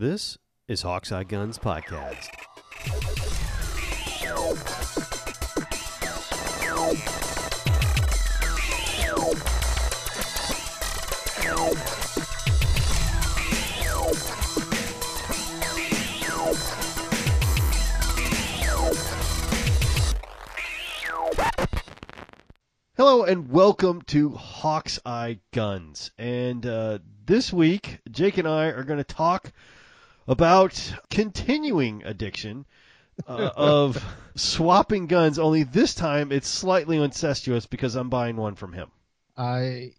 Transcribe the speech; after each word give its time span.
This 0.00 0.38
is 0.66 0.80
Hawkeye 0.80 1.24
Guns 1.24 1.58
Podcast. 1.58 2.28
Hello 22.96 23.24
and 23.24 23.50
welcome 23.50 24.00
to 24.06 24.30
Hawk's 24.30 24.98
Eye 25.04 25.40
Guns. 25.52 26.10
And 26.16 26.64
uh, 26.64 27.00
this 27.26 27.52
week, 27.52 27.98
Jake 28.10 28.38
and 28.38 28.48
I 28.48 28.68
are 28.68 28.84
going 28.84 28.96
to 28.96 29.04
talk 29.04 29.52
about 30.26 30.94
continuing 31.10 32.02
addiction 32.04 32.66
uh, 33.26 33.50
of 33.56 34.04
swapping 34.34 35.06
guns. 35.06 35.38
Only 35.38 35.62
this 35.62 35.94
time, 35.94 36.32
it's 36.32 36.48
slightly 36.48 37.02
incestuous 37.02 37.66
because 37.66 37.94
I'm 37.94 38.08
buying 38.08 38.36
one 38.36 38.54
from 38.54 38.72
him. 38.72 38.90
I 39.36 39.92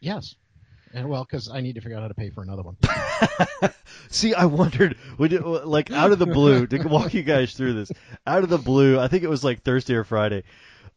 yes, 0.00 0.34
and 0.92 1.08
well, 1.08 1.24
because 1.24 1.50
I 1.50 1.60
need 1.60 1.74
to 1.74 1.80
figure 1.80 1.96
out 1.96 2.02
how 2.02 2.08
to 2.08 2.14
pay 2.14 2.30
for 2.30 2.42
another 2.42 2.62
one. 2.62 2.76
See, 4.08 4.34
I 4.34 4.46
wondered, 4.46 4.96
would 5.18 5.32
it, 5.32 5.44
like 5.44 5.90
out 5.90 6.12
of 6.12 6.18
the 6.18 6.26
blue, 6.26 6.66
to 6.66 6.88
walk 6.88 7.12
you 7.12 7.22
guys 7.22 7.54
through 7.54 7.74
this, 7.74 7.92
out 8.26 8.44
of 8.44 8.48
the 8.48 8.58
blue, 8.58 8.98
I 8.98 9.08
think 9.08 9.24
it 9.24 9.28
was 9.28 9.42
like 9.44 9.62
Thursday 9.62 9.94
or 9.94 10.04
Friday. 10.04 10.44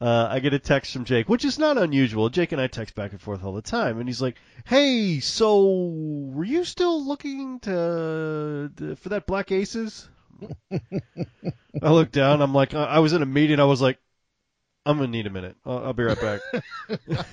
Uh, 0.02 0.28
I 0.32 0.40
get 0.40 0.54
a 0.54 0.60
text 0.60 0.94
from 0.94 1.04
Jake, 1.04 1.28
which 1.28 1.44
is 1.44 1.60
not 1.60 1.78
unusual. 1.78 2.30
Jake 2.30 2.54
and 2.54 2.62
I 2.62 2.68
text 2.68 2.96
back 2.96 3.12
and 3.12 3.22
forth 3.22 3.44
all 3.44 3.54
the 3.54 3.62
time, 3.62 4.00
and 4.00 4.08
he's 4.08 4.22
like, 4.22 4.38
"Hey, 4.66 5.20
so 5.20 5.90
were 6.34 6.46
you 6.46 6.64
still 6.64 7.06
looking 7.06 7.60
to, 7.62 8.72
to 8.78 8.96
for 8.96 9.10
that 9.10 9.26
Black 9.26 9.52
Aces?" 9.52 10.08
I 10.72 11.92
looked 11.92 12.14
down. 12.14 12.42
I'm 12.42 12.54
like, 12.54 12.74
I 12.74 13.00
was 13.00 13.12
in 13.12 13.22
a 13.22 13.26
meeting. 13.26 13.60
I 13.60 13.66
was 13.66 13.82
like, 13.82 13.98
I'm 14.86 14.98
gonna 14.98 15.10
need 15.10 15.28
a 15.28 15.30
minute. 15.30 15.56
I'll, 15.66 15.86
I'll 15.86 15.94
be 15.94 16.04
right 16.04 16.20
back. 16.20 16.42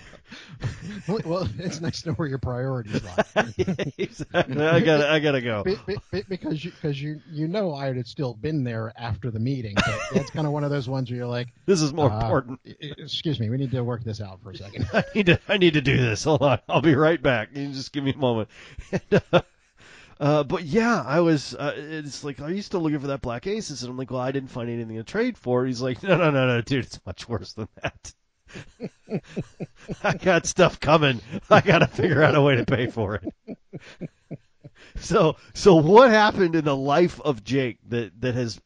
well, 1.08 1.20
well, 1.24 1.48
it's 1.58 1.80
nice 1.80 2.02
to 2.02 2.08
know 2.08 2.14
where 2.14 2.28
your 2.28 2.38
priorities 2.38 3.02
lie. 3.04 3.24
exactly. 3.98 4.60
I 4.60 4.80
gotta, 4.80 5.10
I 5.10 5.20
gotta 5.20 5.40
go. 5.40 5.62
Be- 5.62 5.78
be- 5.86 5.96
be- 6.10 6.24
because 6.28 6.64
you, 6.64 6.72
because 6.72 7.00
you, 7.00 7.20
you 7.30 7.46
know, 7.48 7.74
I 7.74 7.86
had 7.94 8.06
still 8.06 8.34
been 8.34 8.64
there 8.64 8.92
after 8.96 9.30
the 9.30 9.38
meeting. 9.38 9.74
But 9.76 10.00
it's 10.20 10.30
kind 10.30 10.46
of 10.46 10.52
one 10.52 10.64
of 10.64 10.70
those 10.70 10.88
ones 10.88 11.10
where 11.10 11.18
you're 11.18 11.26
like, 11.26 11.48
This 11.66 11.80
is 11.80 11.92
more 11.92 12.10
uh, 12.10 12.20
important. 12.20 12.60
"I- 12.66 12.70
I- 12.82 12.94
Excuse 12.98 13.38
me, 13.38 13.48
we 13.50 13.56
need 13.56 13.70
to 13.70 13.82
work 13.84 14.02
this 14.04 14.20
out 14.20 14.42
for 14.42 14.50
a 14.50 14.56
second. 14.56 14.88
I 14.92 15.04
need 15.14 15.26
to, 15.26 15.40
I 15.48 15.56
need 15.58 15.74
to 15.74 15.80
do 15.80 15.96
this. 15.96 16.24
Hold 16.24 16.42
on. 16.42 16.58
I'll 16.68 16.80
be 16.82 16.94
right 16.96 17.22
back. 17.22 17.50
You 17.54 17.68
just 17.68 17.92
give 17.92 18.02
me 18.04 18.12
a 18.12 18.16
moment. 18.16 18.48
And, 18.92 19.22
uh, 19.32 19.42
uh, 20.20 20.44
but 20.44 20.64
yeah, 20.64 21.02
I 21.06 21.20
was. 21.20 21.54
Uh, 21.54 21.74
it's 21.76 22.24
like, 22.24 22.40
are 22.40 22.50
you 22.50 22.62
still 22.62 22.80
looking 22.80 23.00
for 23.00 23.08
that 23.08 23.22
Black 23.22 23.46
Aces? 23.46 23.82
And 23.82 23.90
I'm 23.90 23.96
like, 23.96 24.10
well, 24.10 24.20
I 24.20 24.32
didn't 24.32 24.50
find 24.50 24.70
anything 24.70 24.96
to 24.96 25.04
trade 25.04 25.36
for. 25.36 25.66
He's 25.66 25.80
like, 25.80 26.02
no, 26.02 26.16
no, 26.16 26.30
no, 26.30 26.46
no, 26.46 26.60
dude, 26.60 26.84
it's 26.84 27.00
much 27.06 27.28
worse 27.28 27.52
than 27.52 27.68
that. 27.82 28.14
I 30.02 30.14
got 30.14 30.46
stuff 30.46 30.80
coming. 30.80 31.20
I 31.50 31.60
got 31.60 31.78
to 31.78 31.86
figure 31.86 32.22
out 32.22 32.34
a 32.34 32.42
way 32.42 32.56
to 32.56 32.64
pay 32.64 32.86
for 32.86 33.16
it. 33.16 34.08
So, 34.98 35.36
so 35.54 35.76
what 35.76 36.10
happened 36.10 36.54
in 36.54 36.64
the 36.64 36.76
life 36.76 37.20
of 37.20 37.44
Jake 37.44 37.78
that 37.88 38.18
that 38.20 38.34
has, 38.34 38.60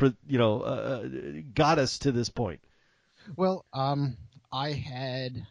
you 0.00 0.38
know, 0.38 0.60
uh, 0.60 1.08
got 1.54 1.78
us 1.78 1.98
to 2.00 2.12
this 2.12 2.28
point? 2.28 2.60
Well, 3.36 3.64
um, 3.72 4.16
I 4.52 4.72
had 4.72 5.46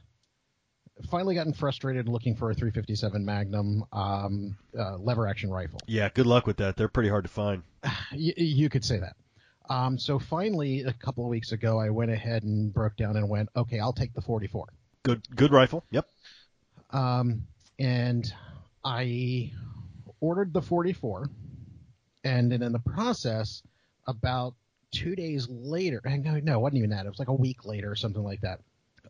finally 1.10 1.36
gotten 1.36 1.54
frustrated 1.54 2.08
looking 2.08 2.36
for 2.36 2.52
a 2.52 2.54
357 2.54 3.24
Magnum 3.24 3.86
um, 3.94 4.58
uh, 4.78 4.98
lever 4.98 5.28
action 5.28 5.50
rifle. 5.50 5.80
Yeah, 5.88 6.10
good 6.10 6.28
luck 6.28 6.46
with 6.46 6.58
that. 6.58 6.76
They're 6.76 6.88
pretty 6.88 7.10
hard 7.10 7.24
to 7.26 7.30
find. 7.30 7.64
Y- 8.12 8.34
you 8.38 8.70
could 8.70 8.84
say 8.84 9.00
that. 9.00 9.16
Um, 9.70 10.00
so 10.00 10.18
finally, 10.18 10.82
a 10.82 10.94
couple 10.94 11.24
of 11.24 11.30
weeks 11.30 11.52
ago, 11.52 11.80
I 11.80 11.90
went 11.90 12.12
ahead 12.12 12.44
and 12.44 12.74
broke 12.74 12.98
down 12.98 13.16
and 13.18 13.30
went, 13.30 13.50
okay, 13.56 13.80
I'll 13.80 13.94
take 13.94 14.14
the 14.14 14.22
44. 14.22 14.66
Good, 15.04 15.22
good 15.36 15.52
rifle. 15.52 15.86
Yep. 15.92 16.08
Um, 16.90 17.44
and 17.78 18.32
I 18.84 19.52
ordered 20.20 20.54
the 20.54 20.62
44, 20.62 21.30
and 22.24 22.52
then 22.52 22.64
in 22.64 22.72
the 22.72 22.80
process, 22.80 23.62
about 24.08 24.56
two 24.92 25.16
days 25.16 25.48
later, 25.50 26.02
no, 26.04 26.40
no, 26.40 26.54
it 26.56 26.60
wasn't 26.60 26.78
even 26.80 26.90
that. 26.90 27.06
It 27.06 27.10
was 27.10 27.20
like 27.20 27.28
a 27.28 27.34
week 27.34 27.64
later 27.66 27.92
or 27.92 27.96
something 27.96 28.24
like 28.24 28.42
that. 28.42 28.60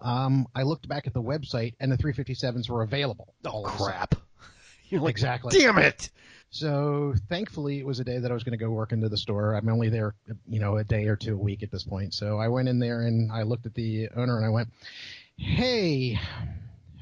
Um, 0.02 0.48
I 0.56 0.64
looked 0.64 0.88
back 0.88 1.08
at 1.08 1.14
the 1.14 1.22
website, 1.22 1.74
and 1.80 1.92
the 1.92 1.98
357s 1.98 2.70
were 2.70 2.84
available. 2.84 3.34
Oh 3.46 3.50
all 3.50 3.68
of 3.68 3.74
a 3.74 3.78
sudden. 3.78 3.94
crap! 3.94 4.16
You're 4.90 5.02
like, 5.02 5.12
Exactly. 5.12 5.58
Damn 5.58 5.78
it! 5.78 6.10
So 6.52 7.14
thankfully, 7.28 7.80
it 7.80 7.86
was 7.86 8.00
a 8.00 8.04
day 8.04 8.18
that 8.18 8.32
I 8.32 8.34
was 8.34 8.44
going 8.44 8.58
to 8.58 8.64
go 8.64 8.72
work 8.72 8.92
into 8.92 9.08
the 9.08 9.18
store. 9.18 9.54
I'm 9.54 9.70
only 9.70 9.90
there, 9.90 10.16
you 10.48 10.60
know, 10.60 10.78
a 10.78 10.84
day 10.84 11.06
or 11.06 11.16
two 11.16 11.36
a 11.36 11.38
week 11.38 11.62
at 11.62 11.72
this 11.72 11.84
point. 11.84 12.14
So 12.14 12.40
I 12.40 12.48
went 12.48 12.68
in 12.68 12.80
there 12.80 13.02
and 13.02 13.32
I 13.32 13.44
looked 13.44 13.68
at 13.68 13.76
the 13.76 14.10
owner 14.16 14.38
and 14.38 14.46
I 14.46 14.50
went, 14.50 14.70
"Hey, 15.38 16.20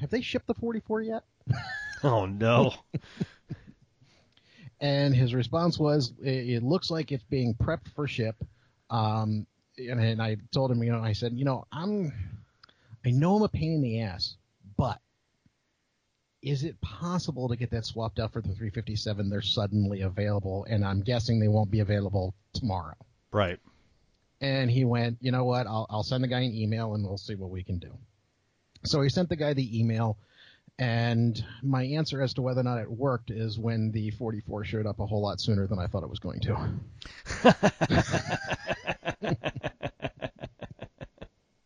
have 0.00 0.10
they 0.10 0.20
shipped 0.20 0.46
the 0.46 0.54
44 0.54 1.02
yet?" 1.02 1.24
Oh 2.04 2.26
no! 2.26 2.74
And 4.80 5.12
his 5.14 5.34
response 5.34 5.76
was, 5.76 6.12
"It, 6.22 6.48
it 6.50 6.62
looks 6.62 6.90
like 6.90 7.10
it's 7.10 7.24
being 7.24 7.54
prepped 7.54 7.88
for 7.96 8.06
ship." 8.06 8.36
Um, 8.90 9.46
and, 9.76 10.00
and 10.00 10.22
I 10.22 10.36
told 10.52 10.70
him, 10.70 10.82
you 10.82 10.92
know, 10.92 11.00
I 11.00 11.12
said, 11.12 11.32
you 11.32 11.44
know, 11.44 11.66
I'm, 11.72 12.12
I 13.04 13.10
know 13.10 13.36
I'm 13.36 13.42
a 13.42 13.48
pain 13.48 13.72
in 13.72 13.82
the 13.82 14.00
ass, 14.00 14.36
but 14.76 15.00
is 16.42 16.64
it 16.64 16.80
possible 16.80 17.48
to 17.48 17.56
get 17.56 17.70
that 17.70 17.84
swapped 17.84 18.18
out 18.20 18.32
for 18.32 18.40
the 18.40 18.48
357? 18.48 19.28
They're 19.28 19.42
suddenly 19.42 20.02
available, 20.02 20.66
and 20.68 20.84
I'm 20.84 21.00
guessing 21.00 21.40
they 21.40 21.48
won't 21.48 21.70
be 21.70 21.80
available 21.80 22.34
tomorrow. 22.52 22.94
right. 23.32 23.58
And 24.40 24.70
he 24.70 24.84
went, 24.84 25.18
you 25.20 25.32
know 25.32 25.44
what? 25.44 25.66
I'll, 25.66 25.86
I'll 25.90 26.04
send 26.04 26.22
the 26.22 26.28
guy 26.28 26.38
an 26.40 26.54
email 26.54 26.94
and 26.94 27.04
we'll 27.04 27.18
see 27.18 27.34
what 27.34 27.50
we 27.50 27.64
can 27.64 27.78
do. 27.80 27.90
So 28.84 29.00
he 29.00 29.08
sent 29.08 29.28
the 29.28 29.34
guy 29.34 29.52
the 29.52 29.80
email, 29.80 30.16
and 30.78 31.44
my 31.60 31.82
answer 31.82 32.22
as 32.22 32.34
to 32.34 32.42
whether 32.42 32.60
or 32.60 32.64
not 32.64 32.78
it 32.78 32.88
worked 32.88 33.32
is 33.32 33.58
when 33.58 33.90
the 33.90 34.10
44 34.12 34.64
showed 34.64 34.86
up 34.86 35.00
a 35.00 35.06
whole 35.06 35.22
lot 35.22 35.40
sooner 35.40 35.66
than 35.66 35.80
I 35.80 35.88
thought 35.88 36.04
it 36.04 36.08
was 36.08 36.20
going 36.20 36.40
to. 36.42 36.70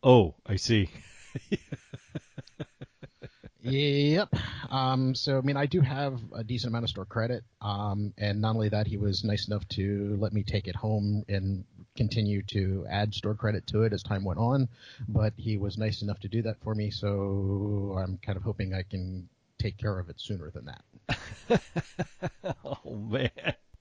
Oh, 0.05 0.35
I 0.45 0.57
see. 0.57 0.89
Yep. 3.63 4.35
Um, 4.69 5.15
so, 5.15 5.37
I 5.37 5.41
mean, 5.41 5.55
I 5.55 5.65
do 5.65 5.79
have 5.79 6.19
a 6.33 6.43
decent 6.43 6.71
amount 6.71 6.83
of 6.83 6.89
store 6.89 7.05
credit. 7.05 7.43
Um, 7.61 8.13
and 8.17 8.41
not 8.41 8.55
only 8.55 8.69
that, 8.69 8.87
he 8.87 8.97
was 8.97 9.23
nice 9.23 9.47
enough 9.47 9.67
to 9.69 10.17
let 10.19 10.33
me 10.33 10.43
take 10.43 10.67
it 10.67 10.75
home 10.75 11.23
and 11.29 11.63
continue 11.95 12.41
to 12.43 12.85
add 12.89 13.13
store 13.13 13.35
credit 13.35 13.65
to 13.67 13.83
it 13.83 13.93
as 13.93 14.03
time 14.03 14.25
went 14.25 14.39
on. 14.39 14.67
But 15.07 15.33
he 15.37 15.57
was 15.57 15.77
nice 15.77 16.01
enough 16.01 16.19
to 16.21 16.27
do 16.27 16.41
that 16.41 16.61
for 16.61 16.75
me. 16.75 16.91
So 16.91 17.97
I'm 17.97 18.17
kind 18.17 18.35
of 18.35 18.43
hoping 18.43 18.73
I 18.73 18.83
can 18.83 19.29
take 19.59 19.77
care 19.77 19.97
of 19.97 20.09
it 20.09 20.19
sooner 20.19 20.51
than 20.51 20.65
that. 20.65 21.61
oh 22.65 22.95
man, 22.95 23.29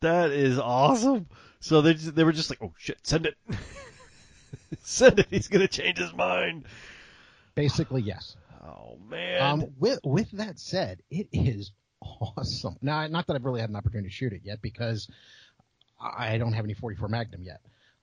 that 0.00 0.30
is 0.30 0.60
awesome. 0.60 1.26
So 1.58 1.82
they 1.82 1.94
just, 1.94 2.14
they 2.14 2.22
were 2.22 2.32
just 2.32 2.50
like, 2.50 2.60
oh 2.62 2.72
shit, 2.78 2.98
send 3.02 3.26
it, 3.26 3.36
send 4.82 5.18
it. 5.18 5.26
He's 5.30 5.48
gonna 5.48 5.66
change 5.66 5.98
his 5.98 6.12
mind. 6.12 6.66
Basically, 7.54 8.02
yes. 8.02 8.36
Oh 8.64 8.98
man. 9.08 9.42
Um, 9.42 9.66
with 9.78 10.00
with 10.04 10.30
that 10.32 10.58
said, 10.58 11.02
it 11.10 11.28
is 11.32 11.72
awesome. 12.00 12.76
Now, 12.82 13.06
not 13.06 13.26
that 13.26 13.34
I've 13.34 13.44
really 13.44 13.60
had 13.60 13.70
an 13.70 13.76
opportunity 13.76 14.08
to 14.08 14.14
shoot 14.14 14.32
it 14.32 14.42
yet 14.44 14.62
because 14.62 15.08
I 16.00 16.38
don't 16.38 16.52
have 16.52 16.64
any 16.64 16.74
44 16.74 17.08
Magnum 17.08 17.42
yet. 17.42 17.60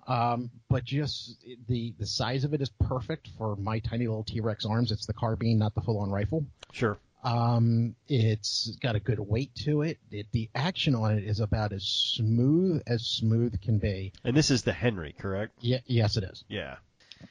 Um, 0.08 0.50
but 0.70 0.84
just 0.86 1.44
the 1.68 1.94
the 2.00 2.06
size 2.08 2.44
of 2.44 2.54
it 2.54 2.62
is 2.62 2.70
perfect 2.70 3.30
for 3.38 3.56
my 3.58 3.80
tiny 3.80 4.08
little 4.08 4.24
T-Rex 4.24 4.66
arms. 4.66 4.92
It's 4.92 5.06
the 5.06 5.14
carbine, 5.14 5.60
not 5.60 5.76
the 5.76 5.82
full-on 5.82 6.10
rifle. 6.10 6.46
sure. 6.72 6.98
Um, 7.22 7.96
it's 8.08 8.78
got 8.82 8.96
a 8.96 9.00
good 9.02 9.20
weight 9.20 9.54
to 9.66 9.82
it. 9.82 9.98
it. 10.10 10.28
The 10.32 10.50
action 10.56 10.96
on 10.96 11.18
it 11.18 11.26
is 11.26 11.42
about 11.42 11.74
as 11.74 11.84
smooth 11.84 12.82
as 12.88 13.06
smooth 13.06 13.62
can 13.62 13.78
be. 13.78 14.14
And 14.24 14.38
this 14.38 14.50
is 14.50 14.64
the 14.64 14.72
Henry, 14.72 15.14
correct? 15.20 15.52
Ye- 15.60 15.84
yes, 15.86 16.16
it 16.16 16.24
is. 16.24 16.46
Yeah. 16.48 16.78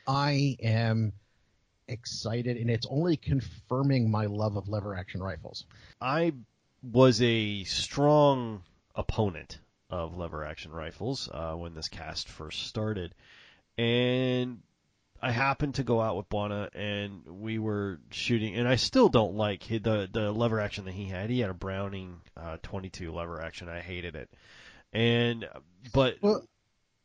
I 0.07 0.59
am 0.63 1.15
excited, 1.89 2.57
and 2.57 2.71
it's 2.71 2.87
only 2.91 3.17
confirming 3.17 4.11
my 4.11 4.27
love 4.27 4.57
of 4.57 4.69
lever 4.69 4.95
action 4.95 5.23
rifles. 5.23 5.65
I 6.01 6.33
was 6.83 7.21
a 7.23 7.65
strong 7.65 8.63
opponent 8.95 9.59
of 9.91 10.17
lever 10.17 10.45
action 10.45 10.73
rifles 10.73 11.29
uh, 11.33 11.55
when 11.55 11.75
this 11.75 11.89
cast 11.89 12.29
first 12.29 12.67
started, 12.67 13.15
and 13.77 14.61
I 15.21 15.33
happened 15.33 15.77
to 15.77 15.83
go 15.83 16.01
out 16.01 16.17
with 16.17 16.29
Buana 16.29 16.69
and 16.75 17.25
we 17.27 17.59
were 17.59 17.99
shooting, 18.11 18.55
and 18.55 18.69
I 18.69 18.77
still 18.77 19.09
don't 19.09 19.35
like 19.35 19.67
the 19.67 20.09
the 20.11 20.31
lever 20.31 20.61
action 20.61 20.85
that 20.85 20.95
he 20.95 21.07
had. 21.07 21.31
He 21.31 21.41
had 21.41 21.51
a 21.51 21.55
Browning 21.55 22.21
uh, 22.37 22.59
22 22.63 23.13
lever 23.13 23.41
action. 23.41 23.69
I 23.69 23.81
hated 23.81 24.15
it, 24.15 24.31
and 24.93 25.49
but 25.93 26.17
Well, 26.21 26.45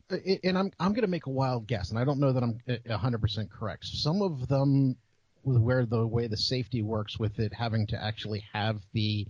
and 0.10 0.58
I'm 0.58 0.72
I'm 0.80 0.94
going 0.94 1.02
to 1.04 1.08
make 1.08 1.26
a 1.26 1.32
wild 1.32 1.68
guess, 1.68 1.90
and 1.90 2.00
I 2.00 2.04
don't 2.04 2.20
know 2.20 2.34
that 2.34 2.44
I'm 2.44 2.60
100% 2.68 3.50
correct. 3.50 3.86
Some 3.86 4.22
of 4.22 4.48
them, 4.48 4.96
where 5.44 5.86
the 5.86 6.06
way 6.06 6.28
the 6.28 6.38
safety 6.38 6.82
works 6.82 7.20
with 7.20 7.40
it 7.40 7.54
having 7.54 7.88
to 7.88 8.02
actually 8.02 8.44
have 8.54 8.82
the 8.94 9.28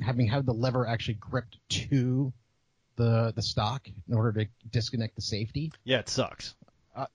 having 0.00 0.26
had 0.26 0.46
the 0.46 0.52
lever 0.54 0.86
actually 0.86 1.14
gripped 1.14 1.58
to 1.68 2.32
the 2.96 3.32
the 3.34 3.42
stock 3.42 3.86
in 4.08 4.14
order 4.14 4.44
to 4.44 4.48
disconnect 4.70 5.16
the 5.16 5.22
safety. 5.22 5.72
Yeah, 5.84 5.98
it 5.98 6.08
sucks. 6.08 6.54
Uh, 6.94 7.06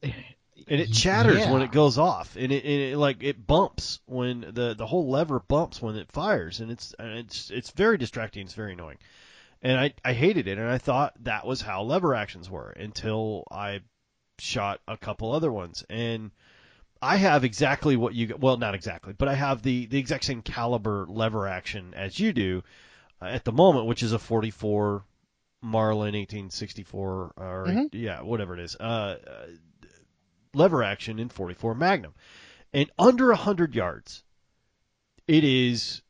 And 0.67 0.79
it 0.79 0.93
chatters 0.93 1.45
when 1.47 1.61
it 1.61 1.71
goes 1.71 1.97
off, 1.97 2.37
and 2.37 2.51
it, 2.51 2.63
and 2.63 2.81
it 2.81 2.97
like 2.97 3.21
it 3.23 3.45
bumps 3.45 3.99
when 4.05 4.41
the 4.53 4.73
the 4.73 4.87
whole 4.87 5.09
lever 5.09 5.39
bumps 5.39 5.81
when 5.81 5.97
it 5.97 6.11
fires, 6.11 6.61
and 6.61 6.71
it's 6.71 6.95
and 6.97 7.19
it's 7.19 7.51
it's 7.51 7.71
very 7.71 7.97
distracting. 7.97 8.45
It's 8.45 8.53
very 8.53 8.73
annoying, 8.73 8.97
and 9.61 9.79
I 9.79 9.93
I 10.03 10.13
hated 10.13 10.47
it, 10.47 10.57
and 10.57 10.69
I 10.69 10.77
thought 10.77 11.13
that 11.23 11.45
was 11.45 11.61
how 11.61 11.83
lever 11.83 12.13
actions 12.13 12.49
were 12.49 12.69
until 12.69 13.45
I 13.51 13.81
shot 14.39 14.81
a 14.87 14.97
couple 14.97 15.31
other 15.31 15.51
ones, 15.51 15.83
and 15.89 16.31
I 17.01 17.17
have 17.17 17.43
exactly 17.43 17.95
what 17.95 18.13
you 18.15 18.35
well 18.39 18.57
not 18.57 18.75
exactly, 18.75 19.13
but 19.13 19.27
I 19.27 19.35
have 19.35 19.61
the 19.61 19.85
the 19.85 19.99
exact 19.99 20.23
same 20.25 20.41
caliber 20.41 21.05
lever 21.07 21.47
action 21.47 21.93
as 21.93 22.19
you 22.19 22.33
do 22.33 22.63
uh, 23.21 23.25
at 23.25 23.45
the 23.45 23.51
moment, 23.51 23.85
which 23.85 24.03
is 24.03 24.11
a 24.13 24.19
44 24.19 25.03
Marlin 25.61 26.15
1864 26.15 27.33
or 27.37 27.65
Mhm. 27.67 27.89
yeah 27.93 28.21
whatever 28.21 28.53
it 28.53 28.59
is. 28.59 28.75
Uh, 28.75 29.17
uh, 29.27 29.45
lever 30.53 30.83
action 30.83 31.19
in 31.19 31.29
44 31.29 31.75
Magnum. 31.75 32.13
And 32.73 32.89
under 32.99 33.27
100 33.27 33.73
yards, 33.73 34.23
it 35.27 35.43
is 35.43 36.01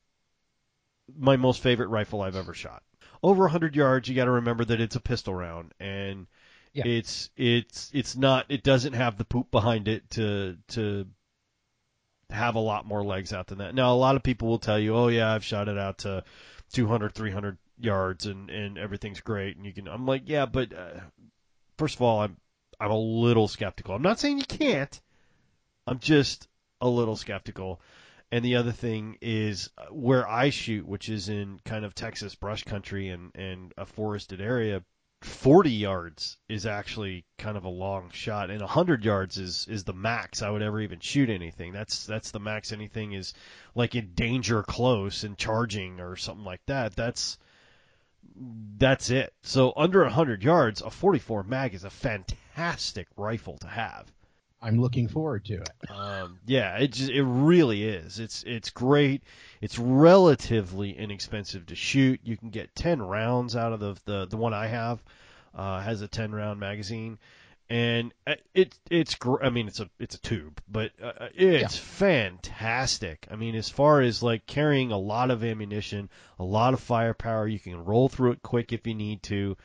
my 1.16 1.36
most 1.36 1.62
favorite 1.62 1.88
rifle 1.90 2.22
I've 2.22 2.36
ever 2.36 2.54
shot. 2.54 2.84
Over 3.24 3.44
100 3.44 3.76
yards, 3.76 4.08
you 4.10 4.16
got 4.16 4.26
to 4.26 4.32
remember 4.32 4.66
that 4.66 4.82
it's 4.82 4.96
a 4.96 5.00
pistol 5.02 5.34
round 5.34 5.74
and 5.80 6.28
Yeah. 6.74 6.86
it's 6.86 7.30
it's 7.38 7.90
it's 7.94 8.16
not 8.16 8.46
it 8.50 8.64
doesn't 8.64 8.94
have 8.94 9.18
the 9.18 9.26
poop 9.26 9.52
behind 9.52 9.88
it 9.88 10.10
to 10.12 10.58
to 10.70 11.08
have 12.30 12.56
a 12.56 12.60
lot 12.60 12.86
more 12.86 13.04
legs 13.04 13.32
out 13.34 13.48
than 13.48 13.60
that. 13.60 13.76
Now, 13.76 13.94
a 13.94 13.96
lot 13.96 14.16
of 14.16 14.24
people 14.24 14.48
will 14.48 14.60
tell 14.60 14.80
you, 14.80 14.96
"Oh 14.96 15.08
yeah, 15.08 15.32
I've 15.34 15.44
shot 15.44 15.68
it 15.68 15.78
out 15.78 16.00
to 16.00 16.24
200, 16.74 17.14
300 17.14 17.58
yards 17.80 18.26
and 18.26 18.50
and 18.50 18.78
everything's 18.78 19.22
great." 19.22 19.58
And 19.58 19.66
you 19.66 19.74
can 19.74 19.88
I'm 19.88 20.06
like, 20.06 20.24
"Yeah, 20.26 20.46
but 20.46 20.74
uh, 20.74 21.00
first 21.78 21.96
of 21.96 22.02
all, 22.02 22.22
I'm 22.22 22.38
I'm 22.80 22.92
a 22.92 22.98
little 22.98 23.48
skeptical. 23.48 23.96
I'm 23.96 24.02
not 24.02 24.20
saying 24.20 24.40
you 24.40 24.46
can't. 24.46 25.00
I'm 25.88 26.00
just 26.00 26.48
a 26.82 26.90
little 26.90 27.16
skeptical. 27.16 27.80
And 28.32 28.44
the 28.44 28.56
other 28.56 28.72
thing 28.72 29.18
is 29.22 29.70
uh, 29.78 29.86
where 29.92 30.28
I 30.28 30.50
shoot, 30.50 30.88
which 30.88 31.10
is 31.10 31.30
in 31.30 31.60
kind 31.64 31.86
of 31.86 31.96
Texas 31.96 32.36
brush 32.36 32.64
country 32.64 33.10
and, 33.10 33.32
and 33.36 33.74
a 33.78 33.86
forested 33.86 34.42
area, 34.42 34.84
40 35.22 35.72
yards 35.72 36.38
is 36.48 36.66
actually 36.66 37.26
kind 37.38 37.58
of 37.58 37.66
a 37.66 37.70
long 37.70 38.12
shot, 38.12 38.52
and 38.52 38.60
100 38.60 39.04
yards 39.04 39.38
is 39.38 39.66
is 39.68 39.84
the 39.84 39.94
max 39.94 40.42
I 40.42 40.50
would 40.50 40.62
ever 40.62 40.80
even 40.82 41.00
shoot 41.00 41.30
anything. 41.30 41.74
That's 41.74 42.06
that's 42.06 42.32
the 42.32 42.40
max 42.40 42.72
anything 42.72 43.14
is 43.14 43.34
like 43.74 43.96
in 43.96 44.14
danger 44.14 44.62
close 44.62 45.24
and 45.24 45.38
charging 45.38 46.00
or 46.00 46.16
something 46.16 46.46
like 46.46 46.62
that. 46.68 46.96
That's 46.96 47.40
that's 48.78 49.10
it. 49.10 49.34
So 49.42 49.74
under 49.76 50.02
100 50.02 50.44
yards, 50.44 50.82
a 50.82 50.90
44 50.90 51.44
mag 51.44 51.74
is 51.74 51.86
a 51.86 51.90
fantastic 51.90 53.08
rifle 53.16 53.58
to 53.60 53.68
have. 53.68 54.12
I'm 54.66 54.82
looking 54.82 55.08
forward 55.08 55.46
to 55.46 55.54
it. 55.62 55.92
Um, 55.92 56.40
yeah, 56.48 56.78
it 56.78 56.92
just, 56.92 57.12
it 57.12 57.24
really 57.24 57.84
is. 57.84 58.20
It's 58.20 58.44
it's 58.48 58.72
great. 58.72 59.22
It's 59.62 59.78
relatively 59.78 60.98
inexpensive 60.98 61.68
to 61.68 61.76
shoot. 61.76 62.20
You 62.24 62.36
can 62.36 62.50
get 62.50 62.76
10 62.76 63.00
rounds 63.02 63.56
out 63.56 63.74
of 63.74 63.80
the 63.80 63.96
the, 64.06 64.26
the 64.26 64.38
one 64.38 64.54
I 64.54 64.68
have. 64.68 65.04
Uh, 65.54 65.80
has 65.80 66.02
a 66.02 66.08
10 66.08 66.34
round 66.34 66.60
magazine, 66.60 67.18
and 67.70 68.12
uh, 68.28 68.34
it 68.54 68.78
it's 68.90 69.16
gr- 69.16 69.42
I 69.42 69.50
mean 69.50 69.68
it's 69.68 69.80
a 69.80 69.90
it's 70.00 70.16
a 70.16 70.22
tube, 70.22 70.60
but 70.68 70.92
uh, 71.02 71.30
it's 71.34 71.78
fantastic. 71.78 73.28
I 73.32 73.36
mean 73.36 73.56
as 73.56 73.70
far 73.70 74.02
as 74.02 74.22
like 74.22 74.46
carrying 74.48 74.92
a 74.92 74.98
lot 74.98 75.32
of 75.32 75.44
ammunition, 75.44 76.10
a 76.40 76.44
lot 76.44 76.74
of 76.74 76.80
firepower, 76.82 77.48
you 77.48 77.60
can 77.60 77.86
roll 77.86 78.10
through 78.10 78.32
it 78.32 78.42
quick 78.42 78.74
if 78.74 78.86
you 78.86 78.96
need 78.96 79.24
to. 79.24 79.56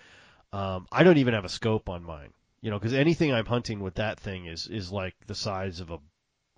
Um, 0.52 0.86
I 0.92 1.04
don't 1.04 1.18
even 1.18 1.34
have 1.34 1.44
a 1.44 1.48
scope 1.48 1.88
on 1.88 2.04
mine, 2.04 2.32
you 2.62 2.70
know, 2.70 2.78
because 2.78 2.94
anything 2.94 3.32
I'm 3.32 3.46
hunting 3.46 3.80
with 3.80 3.94
that 3.96 4.20
thing 4.20 4.46
is 4.46 4.66
is 4.66 4.92
like 4.92 5.14
the 5.26 5.34
size 5.34 5.80
of 5.80 5.90
a 5.90 5.98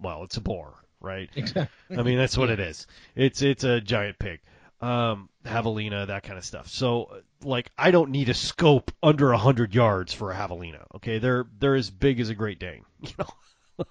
well, 0.01 0.25
it's 0.25 0.37
a 0.37 0.41
boar, 0.41 0.75
right? 1.01 1.31
Exactly. 1.37 1.97
I 1.97 2.03
mean, 2.03 2.19
that's 2.19 2.37
what 2.37 2.51
it 2.51 2.61
is. 2.61 2.87
It's 3.15 3.43
it's 3.43 3.65
a 3.65 3.81
giant 3.81 4.19
pig, 4.19 4.41
um, 4.81 5.29
javelina, 5.45 6.09
that 6.09 6.25
kind 6.25 6.39
of 6.39 6.45
stuff. 6.45 6.69
So, 6.69 7.23
like, 7.45 7.71
I 7.79 7.91
don't 7.93 8.11
need 8.11 8.29
a 8.29 8.35
scope 8.35 8.91
under 9.03 9.33
a 9.33 9.39
hundred 9.39 9.75
yards 9.75 10.13
for 10.13 10.33
a 10.33 10.35
javelina. 10.35 10.87
Okay, 10.97 11.19
they're 11.19 11.47
they're 11.59 11.77
as 11.77 11.91
big 11.91 12.21
as 12.21 12.31
a 12.31 12.35
Great 12.35 12.59
Dane, 12.59 12.85
you 13.01 13.11
know, 13.19 13.85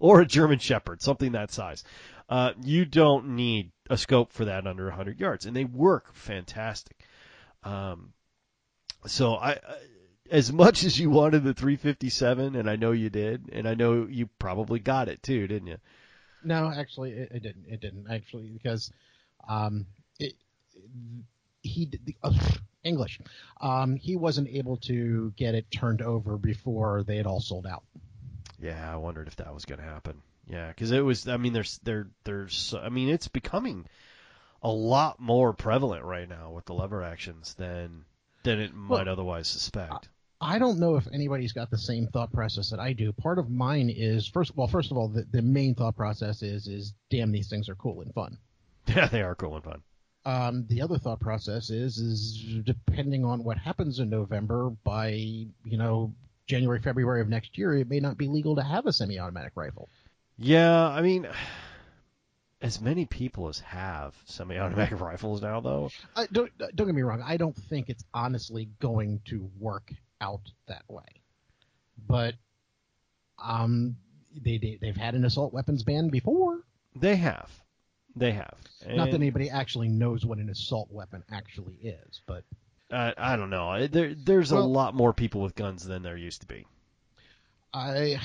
or 0.00 0.20
a 0.20 0.26
German 0.26 0.58
Shepherd, 0.58 1.00
something 1.02 1.32
that 1.32 1.50
size. 1.50 1.82
Uh, 2.28 2.52
you 2.62 2.84
don't 2.84 3.28
need 3.30 3.72
a 3.88 3.96
scope 3.96 4.32
for 4.32 4.44
that 4.44 4.66
under 4.66 4.88
a 4.88 4.94
hundred 4.94 5.18
yards, 5.18 5.46
and 5.46 5.56
they 5.56 5.64
work 5.64 6.12
fantastic. 6.14 6.96
Um, 7.64 8.12
so 9.06 9.34
I. 9.34 9.58
As 10.30 10.52
much 10.52 10.84
as 10.84 10.98
you 10.98 11.10
wanted 11.10 11.44
the 11.44 11.54
357, 11.54 12.54
and 12.56 12.68
I 12.68 12.76
know 12.76 12.92
you 12.92 13.10
did, 13.10 13.48
and 13.52 13.66
I 13.68 13.74
know 13.74 14.06
you 14.08 14.28
probably 14.38 14.78
got 14.78 15.08
it 15.08 15.22
too, 15.22 15.46
didn't 15.46 15.68
you? 15.68 15.78
No, 16.44 16.70
actually, 16.74 17.12
it, 17.12 17.32
it 17.32 17.42
didn't. 17.42 17.64
It 17.68 17.80
didn't 17.80 18.06
actually 18.10 18.48
because 18.48 18.92
um, 19.48 19.86
it, 20.18 20.34
he 21.62 21.86
did 21.86 22.04
the 22.06 22.16
uh, 22.22 22.32
English. 22.84 23.20
Um, 23.60 23.96
he 23.96 24.16
wasn't 24.16 24.48
able 24.48 24.76
to 24.78 25.32
get 25.36 25.54
it 25.54 25.70
turned 25.70 26.02
over 26.02 26.36
before 26.36 27.02
they 27.02 27.16
had 27.16 27.26
all 27.26 27.40
sold 27.40 27.66
out. 27.66 27.84
Yeah, 28.60 28.92
I 28.92 28.96
wondered 28.96 29.28
if 29.28 29.36
that 29.36 29.52
was 29.52 29.64
going 29.64 29.80
to 29.80 29.86
happen. 29.86 30.20
Yeah, 30.46 30.68
because 30.68 30.90
it 30.92 31.00
was. 31.00 31.28
I 31.28 31.36
mean, 31.36 31.52
there's 31.52 31.78
there 31.82 32.08
there's. 32.24 32.74
I 32.80 32.88
mean, 32.88 33.08
it's 33.08 33.28
becoming 33.28 33.86
a 34.62 34.70
lot 34.70 35.20
more 35.20 35.52
prevalent 35.52 36.04
right 36.04 36.28
now 36.28 36.50
with 36.50 36.64
the 36.66 36.74
lever 36.74 37.02
actions 37.02 37.54
than 37.54 38.04
than 38.42 38.60
it 38.60 38.74
might 38.74 39.06
Well, 39.06 39.08
otherwise 39.08 39.48
suspect. 39.48 40.08
I 40.40 40.58
don't 40.58 40.78
know 40.78 40.96
if 40.96 41.08
anybody's 41.12 41.52
got 41.52 41.70
the 41.70 41.78
same 41.78 42.06
thought 42.06 42.32
process 42.32 42.70
that 42.70 42.78
I 42.78 42.92
do. 42.92 43.12
Part 43.12 43.38
of 43.38 43.50
mine 43.50 43.90
is 43.90 44.28
first, 44.28 44.56
well, 44.56 44.68
first 44.68 44.92
of 44.92 44.96
all, 44.96 45.08
the, 45.08 45.26
the 45.32 45.42
main 45.42 45.74
thought 45.74 45.96
process 45.96 46.42
is 46.42 46.68
is 46.68 46.94
damn, 47.10 47.32
these 47.32 47.48
things 47.48 47.68
are 47.68 47.74
cool 47.74 48.00
and 48.02 48.12
fun. 48.14 48.38
Yeah, 48.86 49.06
they 49.06 49.20
are 49.20 49.34
cool 49.34 49.56
and 49.56 49.64
fun. 49.64 49.82
Um, 50.24 50.66
the 50.68 50.80
other 50.80 50.98
thought 50.98 51.20
process 51.20 51.68
is 51.68 51.98
is 51.98 52.62
depending 52.64 53.22
on 53.22 53.44
what 53.44 53.58
happens 53.58 53.98
in 53.98 54.08
November, 54.08 54.70
by 54.82 55.10
you 55.10 55.76
know 55.76 56.14
January 56.46 56.80
February 56.80 57.20
of 57.20 57.28
next 57.28 57.58
year, 57.58 57.74
it 57.74 57.90
may 57.90 58.00
not 58.00 58.16
be 58.16 58.26
legal 58.26 58.56
to 58.56 58.62
have 58.62 58.86
a 58.86 58.92
semi-automatic 58.92 59.52
rifle. 59.56 59.90
Yeah, 60.38 60.88
I 60.88 61.02
mean, 61.02 61.28
as 62.62 62.80
many 62.80 63.04
people 63.04 63.48
as 63.48 63.60
have 63.60 64.14
semi-automatic 64.24 65.00
rifles 65.00 65.42
now, 65.42 65.60
though. 65.60 65.90
I, 66.16 66.26
don't 66.32 66.50
don't 66.58 66.86
get 66.86 66.94
me 66.94 67.02
wrong. 67.02 67.22
I 67.22 67.36
don't 67.36 67.56
think 67.56 67.90
it's 67.90 68.04
honestly 68.14 68.70
going 68.80 69.20
to 69.26 69.50
work 69.58 69.92
out 70.20 70.50
that 70.66 70.84
way, 70.88 71.22
but 72.06 72.34
um, 73.42 73.96
they, 74.42 74.58
they 74.58 74.78
they've 74.80 74.96
had 74.96 75.14
an 75.14 75.24
assault 75.24 75.52
weapons 75.52 75.82
ban 75.82 76.08
before. 76.08 76.60
They 76.96 77.16
have, 77.16 77.50
they 78.16 78.32
have. 78.32 78.54
Not 78.86 79.10
that 79.10 79.14
anybody 79.16 79.50
actually 79.50 79.88
knows 79.88 80.24
what 80.24 80.38
an 80.38 80.48
assault 80.50 80.88
weapon 80.90 81.22
actually 81.30 81.74
is, 81.82 82.22
but 82.26 82.44
I, 82.90 83.14
I 83.16 83.36
don't 83.36 83.50
know. 83.50 83.86
There, 83.86 84.14
there's 84.14 84.50
a 84.50 84.60
lot 84.60 84.94
more 84.94 85.12
people 85.12 85.42
with 85.42 85.54
guns 85.54 85.84
than 85.84 86.02
there 86.02 86.16
used 86.16 86.40
to 86.42 86.46
be. 86.46 86.66
I, 87.74 88.18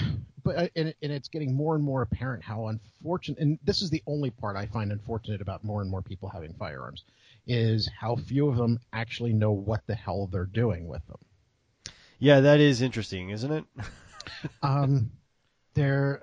but 0.43 0.57
I, 0.57 0.69
and, 0.75 0.93
and 1.01 1.11
it's 1.11 1.27
getting 1.27 1.53
more 1.53 1.75
and 1.75 1.83
more 1.83 2.01
apparent 2.01 2.43
how 2.43 2.67
unfortunate, 2.67 3.39
and 3.39 3.59
this 3.63 3.81
is 3.81 3.89
the 3.89 4.03
only 4.07 4.29
part 4.29 4.55
I 4.55 4.67
find 4.67 4.91
unfortunate 4.91 5.41
about 5.41 5.63
more 5.63 5.81
and 5.81 5.91
more 5.91 6.01
people 6.01 6.29
having 6.29 6.53
firearms, 6.53 7.03
is 7.45 7.89
how 7.99 8.15
few 8.15 8.47
of 8.47 8.55
them 8.55 8.79
actually 8.93 9.33
know 9.33 9.51
what 9.51 9.85
the 9.85 9.95
hell 9.95 10.27
they're 10.27 10.45
doing 10.45 10.87
with 10.87 11.05
them. 11.07 11.19
Yeah, 12.23 12.39
that 12.39 12.61
is 12.61 12.81
interesting, 12.81 13.31
isn't 13.31 13.51
it? 13.51 13.65
Um, 14.61 15.11
there, 15.73 16.21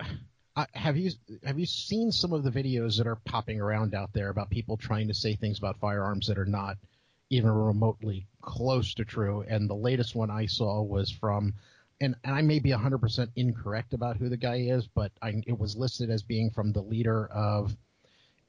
uh, 0.56 0.64
have 0.72 0.96
you 0.96 1.10
have 1.44 1.58
you 1.58 1.66
seen 1.66 2.10
some 2.12 2.32
of 2.32 2.42
the 2.42 2.50
videos 2.50 2.96
that 2.96 3.06
are 3.06 3.16
popping 3.16 3.60
around 3.60 3.94
out 3.94 4.14
there 4.14 4.30
about 4.30 4.48
people 4.48 4.78
trying 4.78 5.08
to 5.08 5.14
say 5.14 5.36
things 5.36 5.58
about 5.58 5.78
firearms 5.78 6.26
that 6.26 6.38
are 6.38 6.46
not 6.46 6.78
even 7.28 7.50
remotely 7.50 8.26
close 8.40 8.94
to 8.94 9.04
true? 9.04 9.44
And 9.46 9.68
the 9.68 9.74
latest 9.74 10.14
one 10.14 10.30
I 10.30 10.46
saw 10.46 10.80
was 10.82 11.10
from, 11.10 11.52
and, 12.00 12.14
and 12.24 12.34
I 12.34 12.40
may 12.40 12.58
be 12.58 12.70
100% 12.70 13.28
incorrect 13.36 13.92
about 13.92 14.16
who 14.16 14.30
the 14.30 14.38
guy 14.38 14.56
is, 14.56 14.86
but 14.86 15.12
I, 15.20 15.42
it 15.46 15.58
was 15.58 15.76
listed 15.76 16.08
as 16.08 16.22
being 16.22 16.50
from 16.50 16.72
the 16.72 16.82
leader 16.82 17.26
of 17.26 17.76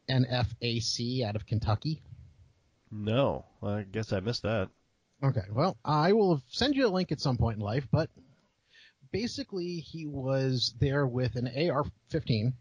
NFAC 0.09 1.25
out 1.25 1.35
of 1.35 1.45
Kentucky. 1.45 2.01
No, 2.89 3.45
I 3.61 3.81
guess 3.83 4.13
I 4.13 4.21
missed 4.21 4.43
that. 4.43 4.69
Okay, 5.23 5.41
well, 5.51 5.77
I 5.85 6.13
will 6.13 6.41
send 6.49 6.75
you 6.75 6.87
a 6.87 6.89
link 6.89 7.11
at 7.11 7.21
some 7.21 7.37
point 7.37 7.57
in 7.57 7.63
life, 7.63 7.87
but 7.91 8.09
basically, 9.11 9.77
he 9.77 10.07
was 10.07 10.73
there 10.79 11.05
with 11.05 11.35
an 11.35 11.47
AR 11.69 11.85
15 12.09 12.53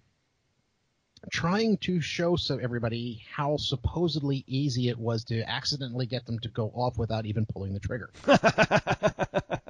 trying 1.31 1.77
to 1.79 2.01
show 2.01 2.35
so 2.37 2.57
everybody 2.57 3.23
how 3.35 3.57
supposedly 3.59 4.43
easy 4.47 4.89
it 4.89 4.99
was 4.99 5.25
to 5.25 5.43
accidentally 5.43 6.07
get 6.07 6.25
them 6.25 6.39
to 6.39 6.49
go 6.49 6.69
off 6.75 6.97
without 6.97 7.27
even 7.27 7.45
pulling 7.47 7.75
the 7.75 7.81
trigger. 7.81 8.11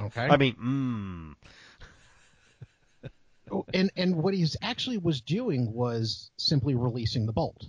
Okay. 0.00 0.28
I 0.28 0.36
mean, 0.36 0.54
mm, 0.54 1.34
Oh, 3.50 3.64
and 3.72 3.90
and 3.96 4.16
what 4.16 4.34
he's 4.34 4.56
actually 4.60 4.98
was 4.98 5.20
doing 5.20 5.72
was 5.72 6.30
simply 6.36 6.74
releasing 6.74 7.26
the 7.26 7.32
bolt. 7.32 7.66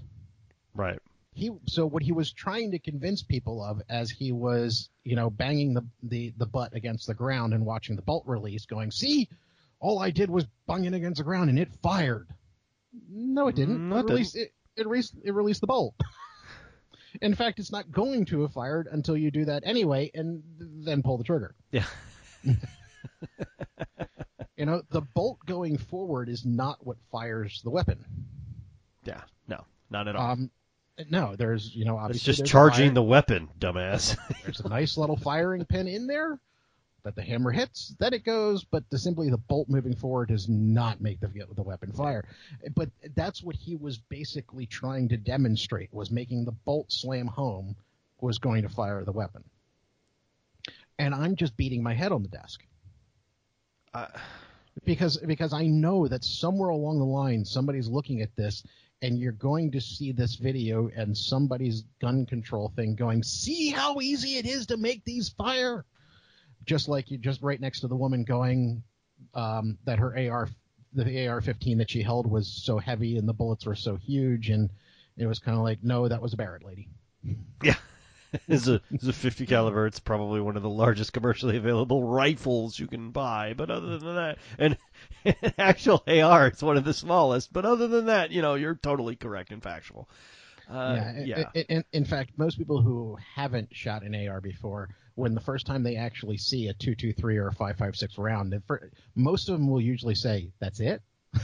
right. 0.74 1.00
He 1.36 1.52
so 1.68 1.86
what 1.86 2.02
he 2.02 2.12
was 2.12 2.32
trying 2.32 2.72
to 2.72 2.80
convince 2.80 3.22
people 3.22 3.62
of 3.64 3.82
as 3.90 4.10
he 4.10 4.32
was 4.32 4.90
you 5.04 5.16
know 5.16 5.30
banging 5.30 5.74
the 5.74 5.86
the, 6.04 6.34
the 6.38 6.46
butt 6.46 6.74
against 6.74 7.06
the 7.08 7.14
ground 7.14 7.54
and 7.54 7.66
watching 7.66 7.96
the 7.96 8.02
bolt 8.02 8.24
release 8.26 8.66
going 8.66 8.90
see 8.90 9.30
all 9.80 10.00
i 10.00 10.10
did 10.10 10.30
was 10.30 10.46
bang 10.68 10.86
it 10.86 10.94
against 10.94 11.18
the 11.18 11.24
ground 11.24 11.50
and 11.50 11.60
it 11.60 11.70
fired 11.84 12.28
no 13.10 13.48
it 13.50 13.56
didn't 13.56 13.88
No, 13.90 13.98
it 13.98 14.06
released, 14.08 14.36
it, 14.38 14.54
it, 14.78 14.88
released, 14.88 15.14
it 15.24 15.34
released 15.34 15.62
the 15.62 15.68
bolt 15.68 15.94
in 17.22 17.36
fact 17.36 17.60
it's 17.60 17.72
not 17.72 17.92
going 17.92 18.24
to 18.26 18.42
have 18.42 18.54
fired 18.54 18.88
until 18.92 19.18
you 19.18 19.30
do 19.30 19.44
that 19.46 19.64
anyway 19.66 20.10
and 20.14 20.42
then 20.60 21.04
pull 21.04 21.18
the 21.18 21.24
trigger 21.26 21.54
Yeah. 21.72 21.86
you 24.58 24.66
know 24.66 24.82
the 24.90 25.02
bolt 25.02 25.40
going 25.46 25.78
forward 25.78 26.30
is 26.30 26.46
not 26.46 26.86
what 26.86 26.98
fires 27.12 27.62
the 27.64 27.70
weapon 27.70 28.06
Yeah. 29.04 29.22
No, 29.48 29.66
not 29.90 30.08
at 30.08 30.16
all. 30.16 30.32
um 30.32 30.50
no 31.10 31.36
there's 31.36 31.76
you 31.76 31.86
know 31.86 31.98
obviously 31.98 32.32
it's 32.32 32.40
just 32.40 32.50
charging 32.50 32.94
the 32.94 33.04
weapon, 33.04 33.50
dumbass. 33.60 34.18
There's 34.44 34.62
a 34.62 34.70
nice 34.70 34.98
little 34.98 35.18
firing 35.18 35.66
pin 35.66 35.88
in 35.88 36.08
there 36.08 36.40
that 37.06 37.16
the 37.16 37.22
hammer 37.22 37.52
hits, 37.52 37.96
then 38.00 38.14
it 38.14 38.26
goes, 38.26 38.64
but 38.64 38.84
the, 38.90 38.98
simply 38.98 39.30
the 39.30 39.38
bolt 39.38 39.70
moving 39.70 39.96
forward 39.96 40.30
does 40.30 40.50
not 40.50 41.00
make 41.00 41.20
the, 41.20 41.32
the 41.56 41.62
weapon 41.62 41.92
fire. 41.92 42.26
But 42.76 42.90
that's 43.16 43.44
what 43.44 43.56
he 43.56 43.76
was 43.76 44.00
basically 44.00 44.66
trying 44.66 45.10
to 45.10 45.18
demonstrate 45.18 45.94
was 45.94 46.10
making 46.10 46.46
the 46.46 46.52
bolt 46.52 46.92
slam 46.92 47.28
home 47.28 47.76
was 48.20 48.40
going 48.40 48.64
to 48.64 48.70
fire 48.70 49.04
the 49.04 49.12
weapon. 49.12 49.44
And 50.98 51.14
I'm 51.14 51.36
just 51.36 51.56
beating 51.56 51.84
my 51.84 51.94
head 51.94 52.12
on 52.12 52.24
the 52.24 52.30
desk 52.30 52.62
I, 53.94 54.08
because 54.84 55.18
because 55.18 55.54
I 55.54 55.68
know 55.68 56.08
that 56.08 56.24
somewhere 56.24 56.70
along 56.70 57.00
the 57.00 57.06
line 57.06 57.46
somebody's 57.46 57.88
looking 57.88 58.22
at 58.22 58.36
this 58.36 58.64
and 59.06 59.20
you're 59.20 59.34
going 59.34 59.72
to 59.72 59.80
see 59.80 60.12
this 60.12 60.34
video 60.34 60.90
and 60.96 61.16
somebody's 61.16 61.84
gun 62.02 62.26
control 62.26 62.74
thing 62.76 62.96
going, 62.96 63.22
see 63.22 63.70
how 63.70 64.02
easy 64.02 64.38
it 64.38 64.48
is 64.48 64.66
to 64.66 64.78
make 64.78 65.06
these 65.06 65.30
fire. 65.30 65.86
Just 66.66 66.90
like 66.90 67.12
you 67.12 67.20
just 67.20 67.44
right 67.44 67.62
next 67.62 67.82
to 67.82 67.88
the 67.88 67.96
woman 67.96 68.24
going 68.24 68.82
um, 69.36 69.78
that 69.86 70.00
her 70.00 70.18
AR 70.18 70.50
the 70.94 71.28
AR-15 71.28 71.78
that 71.78 71.92
she 71.92 72.02
held 72.02 72.26
was 72.26 72.48
so 72.48 72.80
heavy 72.80 73.18
and 73.18 73.30
the 73.30 73.34
bullets 73.34 73.66
were 73.66 73.76
so 73.76 73.96
huge 73.96 74.50
and 74.50 74.72
it 75.18 75.28
was 75.28 75.40
kind 75.40 75.58
of 75.58 75.64
like 75.64 75.84
no 75.84 76.08
that 76.08 76.22
was 76.22 76.34
a 76.34 76.38
Barrett 76.38 76.64
lady. 76.64 76.90
yeah. 77.64 77.76
It's 78.48 78.68
a, 78.68 78.82
it's 78.92 79.08
a 79.08 79.14
50 79.14 79.46
caliber. 79.46 79.88
It's 79.88 80.00
probably 80.00 80.42
one 80.42 80.58
of 80.58 80.64
the 80.64 80.70
largest 80.70 81.14
commercially 81.14 81.58
available 81.58 82.04
rifles 82.04 82.78
you 82.80 82.88
can 82.88 83.12
buy. 83.12 83.54
But 83.56 83.70
other 83.70 83.98
than 83.98 84.16
that, 84.16 84.38
and 84.58 84.78
an 85.26 85.54
actual 85.58 86.04
AR, 86.08 86.48
it's 86.48 86.64
one 86.64 86.78
of 86.78 86.86
the 86.86 86.94
smallest. 86.94 87.52
But 87.52 87.66
other 87.66 87.88
than 87.88 88.06
that, 88.06 88.32
you 88.32 88.42
know, 88.42 88.56
you're 88.56 88.76
totally 88.76 89.16
correct 89.16 89.52
and 89.52 89.62
factual. 89.62 90.10
Uh, 90.70 91.14
yeah, 91.24 91.52
yeah. 91.54 91.82
In, 91.92 92.06
fact, 92.06 92.32
most 92.38 92.58
people 92.58 92.82
who 92.82 93.18
haven't 93.36 93.70
shot 93.76 94.04
an 94.04 94.16
AR 94.28 94.42
before, 94.42 94.90
when 95.14 95.36
the 95.36 95.42
first 95.42 95.68
time 95.68 95.84
they 95.84 95.96
actually 95.96 96.38
see 96.38 96.68
a 96.68 96.74
223 96.74 97.38
or 97.38 97.48
a 97.48 97.52
556 97.52 98.18
round, 98.18 98.60
most 99.14 99.48
of 99.48 99.60
them 99.60 99.70
will 99.70 99.82
usually 99.82 100.16
say, 100.16 100.50
"That's 100.60 100.80
it." 100.80 101.02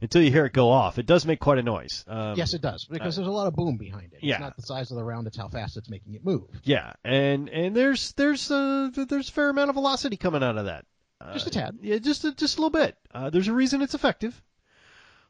Until 0.00 0.22
you 0.22 0.30
hear 0.30 0.46
it 0.46 0.52
go 0.52 0.70
off, 0.70 0.98
it 0.98 1.06
does 1.06 1.26
make 1.26 1.40
quite 1.40 1.58
a 1.58 1.62
noise. 1.62 2.04
Um, 2.06 2.36
yes, 2.36 2.54
it 2.54 2.62
does, 2.62 2.84
because 2.84 3.16
there's 3.16 3.28
a 3.28 3.32
lot 3.32 3.46
of 3.48 3.54
boom 3.56 3.76
behind 3.76 4.12
it. 4.12 4.20
yeah. 4.22 4.34
It's 4.34 4.40
not 4.40 4.56
the 4.56 4.62
size 4.62 4.90
of 4.90 4.96
the 4.96 5.04
round; 5.04 5.26
it's 5.26 5.36
how 5.36 5.48
fast 5.48 5.76
it's 5.76 5.88
making 5.88 6.14
it 6.14 6.24
move. 6.24 6.44
Yeah, 6.62 6.92
and 7.04 7.48
and 7.48 7.74
there's 7.74 8.12
there's 8.12 8.50
uh, 8.50 8.90
there's 8.94 9.28
a 9.28 9.32
fair 9.32 9.48
amount 9.50 9.70
of 9.70 9.74
velocity 9.74 10.16
coming 10.16 10.42
out 10.42 10.56
of 10.56 10.66
that. 10.66 10.84
Uh, 11.20 11.32
Just 11.32 11.48
a 11.48 11.50
tad. 11.50 11.78
Yeah, 11.82 11.98
just 11.98 12.24
a, 12.24 12.32
just 12.32 12.58
a 12.58 12.60
little 12.60 12.70
bit. 12.70 12.96
Uh, 13.12 13.30
there's 13.30 13.48
a 13.48 13.52
reason 13.52 13.82
it's 13.82 13.94
effective, 13.94 14.40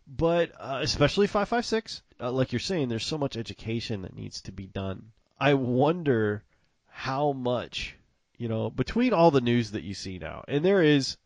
but 0.06 0.52
uh, 0.60 0.80
especially 0.82 1.26
556, 1.26 2.02
uh, 2.20 2.30
like 2.30 2.52
you're 2.52 2.58
saying, 2.60 2.88
there's 2.90 3.06
so 3.06 3.16
much 3.16 3.36
education 3.38 4.02
that 4.02 4.14
needs 4.14 4.42
to 4.42 4.52
be 4.52 4.66
done. 4.66 5.12
I 5.40 5.54
wonder 5.54 6.44
how 6.88 7.32
much, 7.32 7.96
you 8.36 8.48
know, 8.48 8.68
between 8.68 9.14
all 9.14 9.30
the 9.30 9.40
news 9.40 9.70
that 9.70 9.82
you 9.84 9.94
see 9.94 10.18
now, 10.18 10.44
and 10.46 10.62
there 10.62 10.82
is 10.82 11.16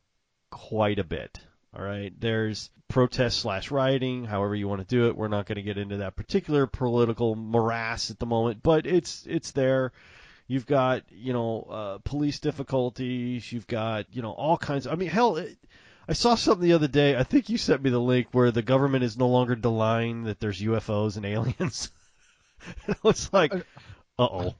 quite 0.50 0.99
a 1.00 1.04
bit. 1.04 1.40
All 1.75 1.83
right, 1.83 2.12
there's 2.21 2.71
protest 2.88 3.41
slash 3.41 3.71
rioting, 3.71 4.25
however 4.25 4.55
you 4.55 4.69
want 4.69 4.87
to 4.87 4.95
do 4.95 5.09
it. 5.09 5.17
We're 5.17 5.29
not 5.29 5.47
going 5.47 5.57
to 5.57 5.62
get 5.62 5.79
into 5.79 5.99
that 5.99 6.17
particular 6.17 6.67
political 6.67 7.35
morass 7.35 8.11
at 8.11 8.19
the 8.19 8.26
moment, 8.26 8.62
but 8.62 8.87
it's 8.87 9.26
it's 9.26 9.52
there. 9.52 9.93
You've 10.47 10.67
got 10.67 11.05
you 11.11 11.33
know 11.33 11.62
uh, 11.62 11.99
police 12.05 12.41
difficulties. 12.41 13.50
You've 13.50 13.67
got 13.67 14.07
you 14.12 14.21
know 14.21 14.33
all 14.33 14.59
kinds. 14.59 14.87
Of, 14.87 14.93
I 14.93 14.97
mean, 14.97 15.09
hell, 15.09 15.37
it, 15.37 15.57
I 16.07 16.12
saw 16.12 16.35
something 16.35 16.62
the 16.62 16.75
other 16.75 16.88
day. 16.88 17.17
I 17.17 17.23
think 17.23 17.49
you 17.49 17.57
sent 17.57 17.83
me 17.83 17.88
the 17.88 17.99
link 17.99 18.29
where 18.33 18.50
the 18.50 18.61
government 18.61 19.05
is 19.05 19.17
no 19.17 19.29
longer 19.29 19.55
denying 19.55 20.25
that 20.25 20.41
there's 20.41 20.61
UFOs 20.61 21.17
and 21.17 21.25
aliens. 21.25 21.91
and 22.87 22.97
I 22.97 23.09
was 23.09 23.33
like, 23.33 23.55
uh 23.55 23.61
oh. 24.25 24.55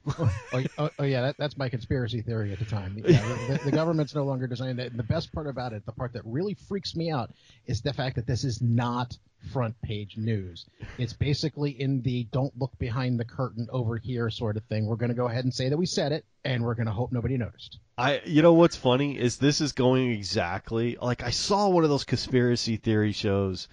oh, 0.53 0.63
oh, 0.77 0.89
oh, 0.99 1.03
yeah, 1.03 1.21
that, 1.21 1.37
that's 1.37 1.57
my 1.57 1.69
conspiracy 1.69 2.21
theory 2.21 2.51
at 2.51 2.59
the 2.59 2.65
time. 2.65 3.01
Yeah, 3.05 3.21
the, 3.47 3.59
the, 3.65 3.71
government's 3.71 4.15
no 4.15 4.23
longer 4.23 4.47
designing 4.47 4.77
that. 4.77 4.87
And 4.87 4.99
the 4.99 5.03
best 5.03 5.31
part 5.33 5.47
about 5.47 5.73
it, 5.73 5.85
the 5.85 5.91
part 5.91 6.13
that 6.13 6.21
really 6.25 6.53
freaks 6.53 6.95
me 6.95 7.11
out, 7.11 7.31
is 7.65 7.81
the 7.81 7.93
fact 7.93 8.15
that 8.15 8.27
this 8.27 8.43
is 8.43 8.61
not 8.61 9.17
front 9.51 9.79
page 9.81 10.17
news. 10.17 10.65
It's 10.97 11.13
basically 11.13 11.71
in 11.71 12.01
the 12.01 12.23
don't 12.31 12.57
look 12.57 12.77
behind 12.79 13.19
the 13.19 13.25
curtain 13.25 13.67
over 13.71 13.97
here 13.97 14.29
sort 14.29 14.57
of 14.57 14.63
thing. 14.65 14.85
We're 14.85 14.95
going 14.95 15.09
to 15.09 15.15
go 15.15 15.27
ahead 15.27 15.43
and 15.43 15.53
say 15.53 15.69
that 15.69 15.77
we 15.77 15.85
said 15.85 16.11
it, 16.11 16.25
and 16.45 16.63
we're 16.63 16.75
going 16.75 16.87
to 16.87 16.93
hope 16.93 17.11
nobody 17.11 17.37
noticed. 17.37 17.79
I, 17.97 18.21
you 18.25 18.41
know 18.41 18.53
what's 18.53 18.75
funny 18.75 19.17
is 19.17 19.37
this 19.37 19.61
is 19.61 19.73
going 19.73 20.11
exactly 20.11 20.97
like 21.01 21.23
I 21.23 21.29
saw 21.29 21.69
one 21.69 21.83
of 21.83 21.89
those 21.89 22.05
conspiracy 22.05 22.77
theory 22.77 23.11
shows. 23.11 23.67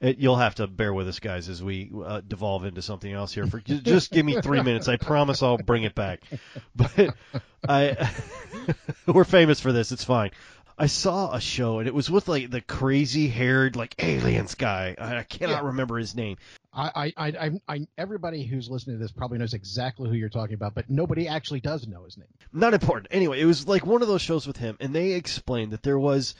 It, 0.00 0.18
you'll 0.18 0.36
have 0.36 0.56
to 0.56 0.66
bear 0.66 0.92
with 0.92 1.08
us, 1.08 1.20
guys, 1.20 1.48
as 1.48 1.62
we 1.62 1.90
uh, 2.04 2.20
devolve 2.20 2.64
into 2.66 2.82
something 2.82 3.10
else 3.10 3.32
here. 3.32 3.46
For 3.46 3.60
ju- 3.60 3.80
just 3.80 4.10
give 4.12 4.26
me 4.26 4.40
three 4.42 4.62
minutes. 4.62 4.88
I 4.88 4.96
promise 4.98 5.42
I'll 5.42 5.56
bring 5.58 5.84
it 5.84 5.94
back. 5.94 6.20
But 6.76 7.14
I, 7.66 8.10
we're 9.06 9.24
famous 9.24 9.60
for 9.60 9.72
this. 9.72 9.92
It's 9.92 10.04
fine. 10.04 10.30
I 10.78 10.88
saw 10.88 11.32
a 11.32 11.40
show 11.40 11.78
and 11.78 11.88
it 11.88 11.94
was 11.94 12.10
with 12.10 12.28
like 12.28 12.50
the 12.50 12.60
crazy 12.60 13.28
haired 13.28 13.76
like 13.76 13.94
aliens 13.98 14.54
guy. 14.54 14.94
I, 14.98 15.16
I 15.18 15.22
cannot 15.22 15.62
Yeah. 15.62 15.66
remember 15.68 15.96
his 15.98 16.14
name. 16.14 16.36
I, 16.74 16.90
I, 16.94 17.12
I, 17.16 17.28
I, 17.28 17.50
I, 17.76 17.86
everybody 17.96 18.44
who's 18.44 18.68
listening 18.68 18.98
to 18.98 19.02
this 19.02 19.10
probably 19.10 19.38
knows 19.38 19.54
exactly 19.54 20.10
who 20.10 20.14
you're 20.14 20.28
talking 20.28 20.52
about, 20.54 20.74
but 20.74 20.90
nobody 20.90 21.26
actually 21.28 21.60
does 21.60 21.88
know 21.88 22.04
his 22.04 22.18
name. 22.18 22.28
not 22.52 22.74
important. 22.74 23.08
Anyway, 23.10 23.40
it 23.40 23.46
was 23.46 23.66
like 23.66 23.86
one 23.86 24.02
of 24.02 24.08
those 24.08 24.20
shows 24.20 24.46
with 24.46 24.58
him, 24.58 24.76
and 24.78 24.94
they 24.94 25.12
explained 25.12 25.72
that 25.72 25.82
there 25.82 25.98
was, 25.98 26.34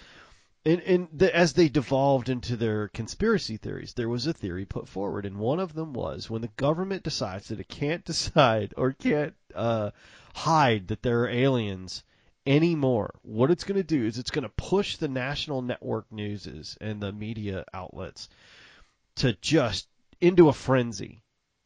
in, 0.66 0.80
in 0.80 1.08
the, 1.12 1.34
as 1.34 1.52
they 1.52 1.68
devolved 1.68 2.28
into 2.28 2.56
their 2.56 2.88
conspiracy 2.88 3.56
theories, 3.56 3.94
there 3.94 4.08
was 4.08 4.26
a 4.26 4.32
theory 4.32 4.64
put 4.64 4.88
forward, 4.88 5.24
and 5.24 5.38
one 5.38 5.60
of 5.60 5.74
them 5.74 5.92
was 5.92 6.28
when 6.28 6.42
the 6.42 6.50
government 6.56 7.04
decides 7.04 7.48
that 7.48 7.60
it 7.60 7.68
can't 7.68 8.04
decide 8.12 8.74
or 8.76 8.92
can't 8.92 9.34
uh, 9.54 9.92
hide 10.34 10.88
that 10.88 11.02
there 11.02 11.20
are 11.20 11.28
aliens 11.28 12.02
anymore, 12.46 13.14
what 13.22 13.50
it's 13.50 13.62
going 13.62 13.76
to 13.76 13.84
do 13.84 14.04
is 14.04 14.18
it's 14.18 14.30
going 14.30 14.42
to 14.42 14.48
push 14.48 14.96
the 14.96 15.08
national 15.08 15.62
network 15.62 16.10
newses 16.10 16.76
and 16.80 17.00
the 17.00 17.12
media 17.12 17.64
outlets 17.72 18.28
to 19.16 19.34
just 19.34 19.86
into 20.20 20.48
a 20.48 20.52
frenzy 20.52 21.22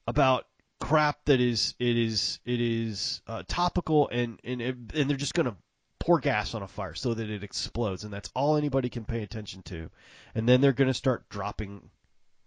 about 0.06 0.46
crap 0.78 1.24
that 1.26 1.40
is 1.40 1.74
it 1.78 1.96
is 1.96 2.38
it 2.44 2.60
is 2.60 3.20
uh, 3.26 3.42
topical 3.46 4.08
and 4.08 4.40
and 4.44 4.60
and 4.62 5.10
they're 5.10 5.16
just 5.16 5.34
going 5.34 5.46
to 5.46 5.54
pour 6.00 6.18
gas 6.18 6.54
on 6.54 6.62
a 6.62 6.68
fire 6.68 6.94
so 6.94 7.14
that 7.14 7.30
it 7.30 7.44
explodes 7.44 8.02
and 8.04 8.12
that's 8.12 8.30
all 8.34 8.56
anybody 8.56 8.88
can 8.88 9.04
pay 9.04 9.22
attention 9.22 9.62
to. 9.62 9.90
And 10.34 10.48
then 10.48 10.60
they're 10.60 10.72
going 10.72 10.88
to 10.88 10.94
start 10.94 11.28
dropping 11.28 11.90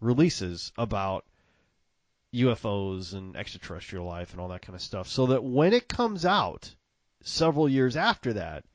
releases 0.02 0.74
about 0.78 1.26
UFOs 2.34 3.14
and 3.14 3.38
extraterrestrial 3.38 4.06
life 4.06 4.32
and 4.32 4.42
all 4.42 4.50
that 4.50 4.64
kind 4.64 4.76
of 4.76 4.82
stuff 4.82 5.08
so 5.08 5.28
that 5.28 5.44
when 5.44 5.72
it 5.72 5.88
comes 5.88 6.26
out 6.26 6.74
several 7.22 7.70
years 7.70 7.96
after 7.96 8.34
that 8.34 8.66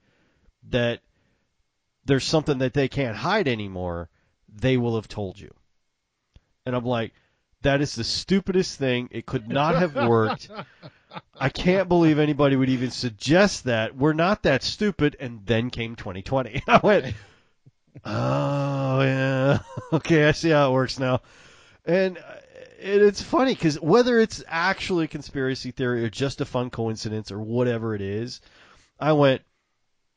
that 0.70 1.00
there's 2.04 2.24
something 2.24 2.58
that 2.58 2.72
they 2.72 2.88
can't 2.88 3.16
hide 3.16 3.48
anymore 3.48 4.08
they 4.48 4.76
will 4.76 4.94
have 4.94 5.08
told 5.08 5.38
you. 5.38 5.52
And 6.64 6.74
I'm 6.74 6.84
like 6.84 7.12
that 7.62 7.80
is 7.80 7.94
the 7.94 8.04
stupidest 8.04 8.78
thing. 8.78 9.08
It 9.10 9.26
could 9.26 9.48
not 9.48 9.76
have 9.76 9.94
worked. 9.94 10.48
I 11.38 11.48
can't 11.48 11.88
believe 11.88 12.18
anybody 12.18 12.56
would 12.56 12.68
even 12.68 12.90
suggest 12.90 13.64
that. 13.64 13.96
We're 13.96 14.12
not 14.12 14.42
that 14.44 14.62
stupid. 14.62 15.16
And 15.18 15.44
then 15.44 15.70
came 15.70 15.96
2020. 15.96 16.62
I 16.68 16.80
went, 16.82 17.14
oh, 18.04 19.00
yeah. 19.02 19.58
Okay, 19.92 20.26
I 20.26 20.32
see 20.32 20.50
how 20.50 20.70
it 20.70 20.74
works 20.74 20.98
now. 20.98 21.22
And 21.84 22.18
uh, 22.18 22.22
it's 22.78 23.22
funny 23.22 23.54
because 23.54 23.80
whether 23.80 24.18
it's 24.18 24.44
actually 24.46 25.06
a 25.06 25.08
conspiracy 25.08 25.70
theory 25.70 26.04
or 26.04 26.10
just 26.10 26.40
a 26.40 26.44
fun 26.44 26.70
coincidence 26.70 27.32
or 27.32 27.40
whatever 27.40 27.94
it 27.94 28.02
is, 28.02 28.40
I 29.00 29.12
went, 29.12 29.42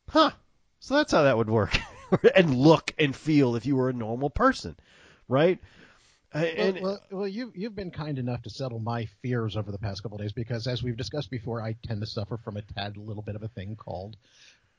huh, 0.10 0.32
so 0.80 0.96
that's 0.96 1.12
how 1.12 1.24
that 1.24 1.38
would 1.38 1.50
work. 1.50 1.80
and 2.36 2.56
look 2.56 2.94
and 3.00 3.16
feel 3.16 3.56
if 3.56 3.66
you 3.66 3.76
were 3.78 3.90
a 3.90 3.94
normal 3.94 4.30
person, 4.30 4.76
right? 5.28 5.60
Uh, 6.34 6.46
Well, 6.58 6.74
well, 6.82 7.00
well, 7.12 7.28
you've 7.28 7.56
you've 7.56 7.76
been 7.76 7.92
kind 7.92 8.18
enough 8.18 8.42
to 8.44 8.50
settle 8.50 8.80
my 8.80 9.06
fears 9.22 9.58
over 9.58 9.72
the 9.72 9.78
past 9.78 10.02
couple 10.02 10.18
of 10.18 10.22
days 10.22 10.34
because, 10.34 10.68
as 10.68 10.82
we've 10.82 10.98
discussed 10.98 11.30
before, 11.30 11.62
I 11.62 11.76
tend 11.84 12.02
to 12.02 12.08
suffer 12.08 12.38
from 12.38 12.58
a 12.58 12.62
tad 12.62 12.98
little 12.98 13.24
bit 13.24 13.36
of 13.36 13.44
a 13.44 13.48
thing 13.50 13.76
called 13.76 14.16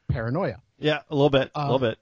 paranoia. 0.08 0.60
Yeah, 0.78 1.00
a 1.10 1.14
little 1.14 1.30
bit, 1.30 1.50
a 1.54 1.62
little 1.62 1.78
bit. 1.78 1.98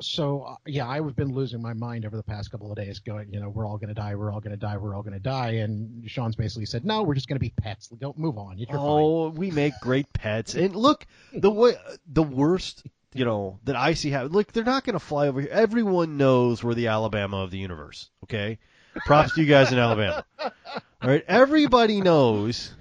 So 0.00 0.42
uh, 0.42 0.56
yeah, 0.66 0.86
I've 0.88 1.16
been 1.16 1.32
losing 1.32 1.62
my 1.62 1.72
mind 1.72 2.04
over 2.04 2.16
the 2.16 2.22
past 2.22 2.50
couple 2.50 2.70
of 2.70 2.76
days, 2.76 2.98
going, 2.98 3.32
you 3.32 3.40
know, 3.40 3.48
we're 3.48 3.66
all 3.66 3.78
going 3.78 3.88
to 3.88 3.94
die, 3.94 4.14
we're 4.14 4.32
all 4.32 4.40
going 4.40 4.52
to 4.52 4.56
die, 4.58 4.76
we're 4.76 4.94
all 4.94 5.02
going 5.02 5.14
to 5.14 5.20
die, 5.20 5.52
and 5.52 6.08
Sean's 6.10 6.36
basically 6.36 6.66
said, 6.66 6.84
no, 6.84 7.02
we're 7.02 7.14
just 7.14 7.28
going 7.28 7.36
to 7.36 7.40
be 7.40 7.52
pets. 7.62 7.88
Don't 7.88 8.18
move 8.18 8.36
on. 8.36 8.58
You're 8.58 8.66
fine. 8.66 8.78
Oh, 8.78 9.28
we 9.30 9.50
make 9.50 9.74
great 9.80 10.12
pets. 10.12 10.54
And 10.54 10.74
look, 10.76 11.06
the 11.32 11.50
way 11.50 11.74
the 12.06 12.22
worst, 12.22 12.84
you 13.14 13.24
know, 13.24 13.58
that 13.64 13.76
I 13.76 13.94
see 13.94 14.10
happen. 14.10 14.32
Look, 14.32 14.52
they're 14.52 14.64
not 14.64 14.84
going 14.84 14.94
to 14.94 15.04
fly 15.04 15.28
over 15.28 15.40
here. 15.40 15.50
Everyone 15.50 16.16
knows 16.16 16.62
we're 16.62 16.74
the 16.74 16.88
Alabama 16.88 17.38
of 17.38 17.50
the 17.50 17.58
universe. 17.58 18.10
Okay, 18.24 18.58
props 19.06 19.34
to 19.34 19.40
you 19.40 19.46
guys 19.46 19.72
in 19.72 19.78
Alabama. 19.78 20.24
All 20.38 21.08
right, 21.08 21.24
everybody 21.26 22.00
knows 22.00 22.72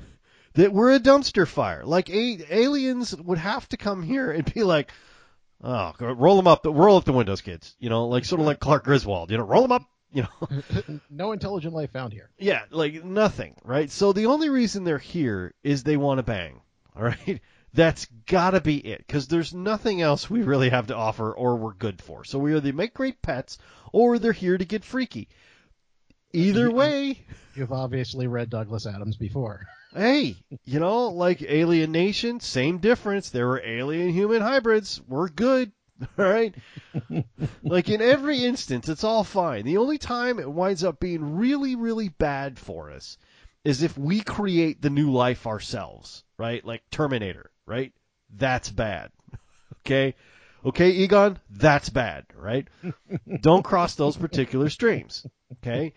that 0.53 0.73
we're 0.73 0.93
a 0.93 0.99
dumpster 0.99 1.47
fire. 1.47 1.83
Like 1.85 2.09
a- 2.09 2.53
aliens 2.53 3.15
would 3.15 3.37
have 3.37 3.67
to 3.69 3.77
come 3.77 4.03
here 4.03 4.31
and 4.31 4.51
be 4.53 4.63
like, 4.63 4.91
oh, 5.63 5.93
roll 5.99 6.35
them 6.37 6.47
up, 6.47 6.65
roll 6.65 6.97
up 6.97 7.05
the 7.05 7.13
windows, 7.13 7.41
kids. 7.41 7.75
You 7.79 7.89
know, 7.89 8.07
like 8.07 8.25
sort 8.25 8.41
of 8.41 8.47
like 8.47 8.59
Clark 8.59 8.83
Griswold. 8.83 9.31
You 9.31 9.37
know, 9.37 9.43
roll 9.45 9.61
them 9.61 9.71
up. 9.71 9.83
You 10.11 10.23
know, 10.23 10.99
no 11.11 11.33
intelligent 11.33 11.73
life 11.75 11.91
found 11.91 12.13
here. 12.13 12.31
yeah, 12.39 12.63
like 12.71 13.03
nothing, 13.03 13.55
right? 13.63 13.91
So 13.91 14.11
the 14.11 14.25
only 14.25 14.49
reason 14.49 14.83
they're 14.83 14.97
here 14.97 15.53
is 15.63 15.83
they 15.83 15.97
want 15.97 16.17
to 16.17 16.23
bang, 16.23 16.61
all 16.95 17.03
right? 17.03 17.41
That's 17.75 18.07
gotta 18.25 18.59
be 18.59 18.77
it, 18.77 18.97
because 19.05 19.27
there's 19.27 19.53
nothing 19.53 20.01
else 20.01 20.27
we 20.27 20.41
really 20.41 20.69
have 20.69 20.87
to 20.87 20.95
offer 20.95 21.31
or 21.31 21.57
we're 21.57 21.75
good 21.75 22.01
for. 22.01 22.23
So 22.23 22.39
we 22.39 22.55
either 22.55 22.73
make 22.73 22.95
great 22.95 23.21
pets 23.21 23.59
or 23.93 24.17
they're 24.17 24.31
here 24.31 24.57
to 24.57 24.65
get 24.65 24.83
freaky. 24.83 25.29
Either 26.33 26.71
way, 26.71 27.25
You've 27.55 27.71
obviously 27.71 28.27
read 28.27 28.49
Douglas 28.49 28.85
Adams 28.85 29.17
before. 29.17 29.65
hey, 29.93 30.35
you 30.65 30.79
know, 30.79 31.07
like 31.09 31.41
Alien 31.41 31.91
Nation, 31.91 32.39
same 32.39 32.77
difference. 32.77 33.29
There 33.29 33.47
were 33.47 33.61
alien 33.65 34.09
human 34.09 34.41
hybrids. 34.41 35.01
We're 35.07 35.29
good. 35.29 35.71
All 36.17 36.25
right. 36.25 36.55
like 37.63 37.89
in 37.89 38.01
every 38.01 38.45
instance, 38.45 38.87
it's 38.87 39.03
all 39.03 39.25
fine. 39.25 39.65
The 39.65 39.77
only 39.77 39.97
time 39.97 40.39
it 40.39 40.49
winds 40.49 40.83
up 40.83 40.99
being 40.99 41.35
really, 41.35 41.75
really 41.75 42.07
bad 42.07 42.57
for 42.57 42.89
us 42.91 43.17
is 43.65 43.83
if 43.83 43.97
we 43.97 44.21
create 44.21 44.81
the 44.81 44.89
new 44.89 45.11
life 45.11 45.45
ourselves, 45.45 46.23
right? 46.37 46.63
Like 46.63 46.83
Terminator, 46.89 47.51
right? 47.65 47.91
That's 48.35 48.69
bad. 48.69 49.11
Okay. 49.85 50.13
Okay, 50.65 50.91
Egon, 50.91 51.39
that's 51.49 51.89
bad, 51.89 52.25
right? 52.35 52.67
Don't 53.41 53.63
cross 53.63 53.95
those 53.95 54.17
particular 54.17 54.69
streams. 54.69 55.25
Okay. 55.53 55.93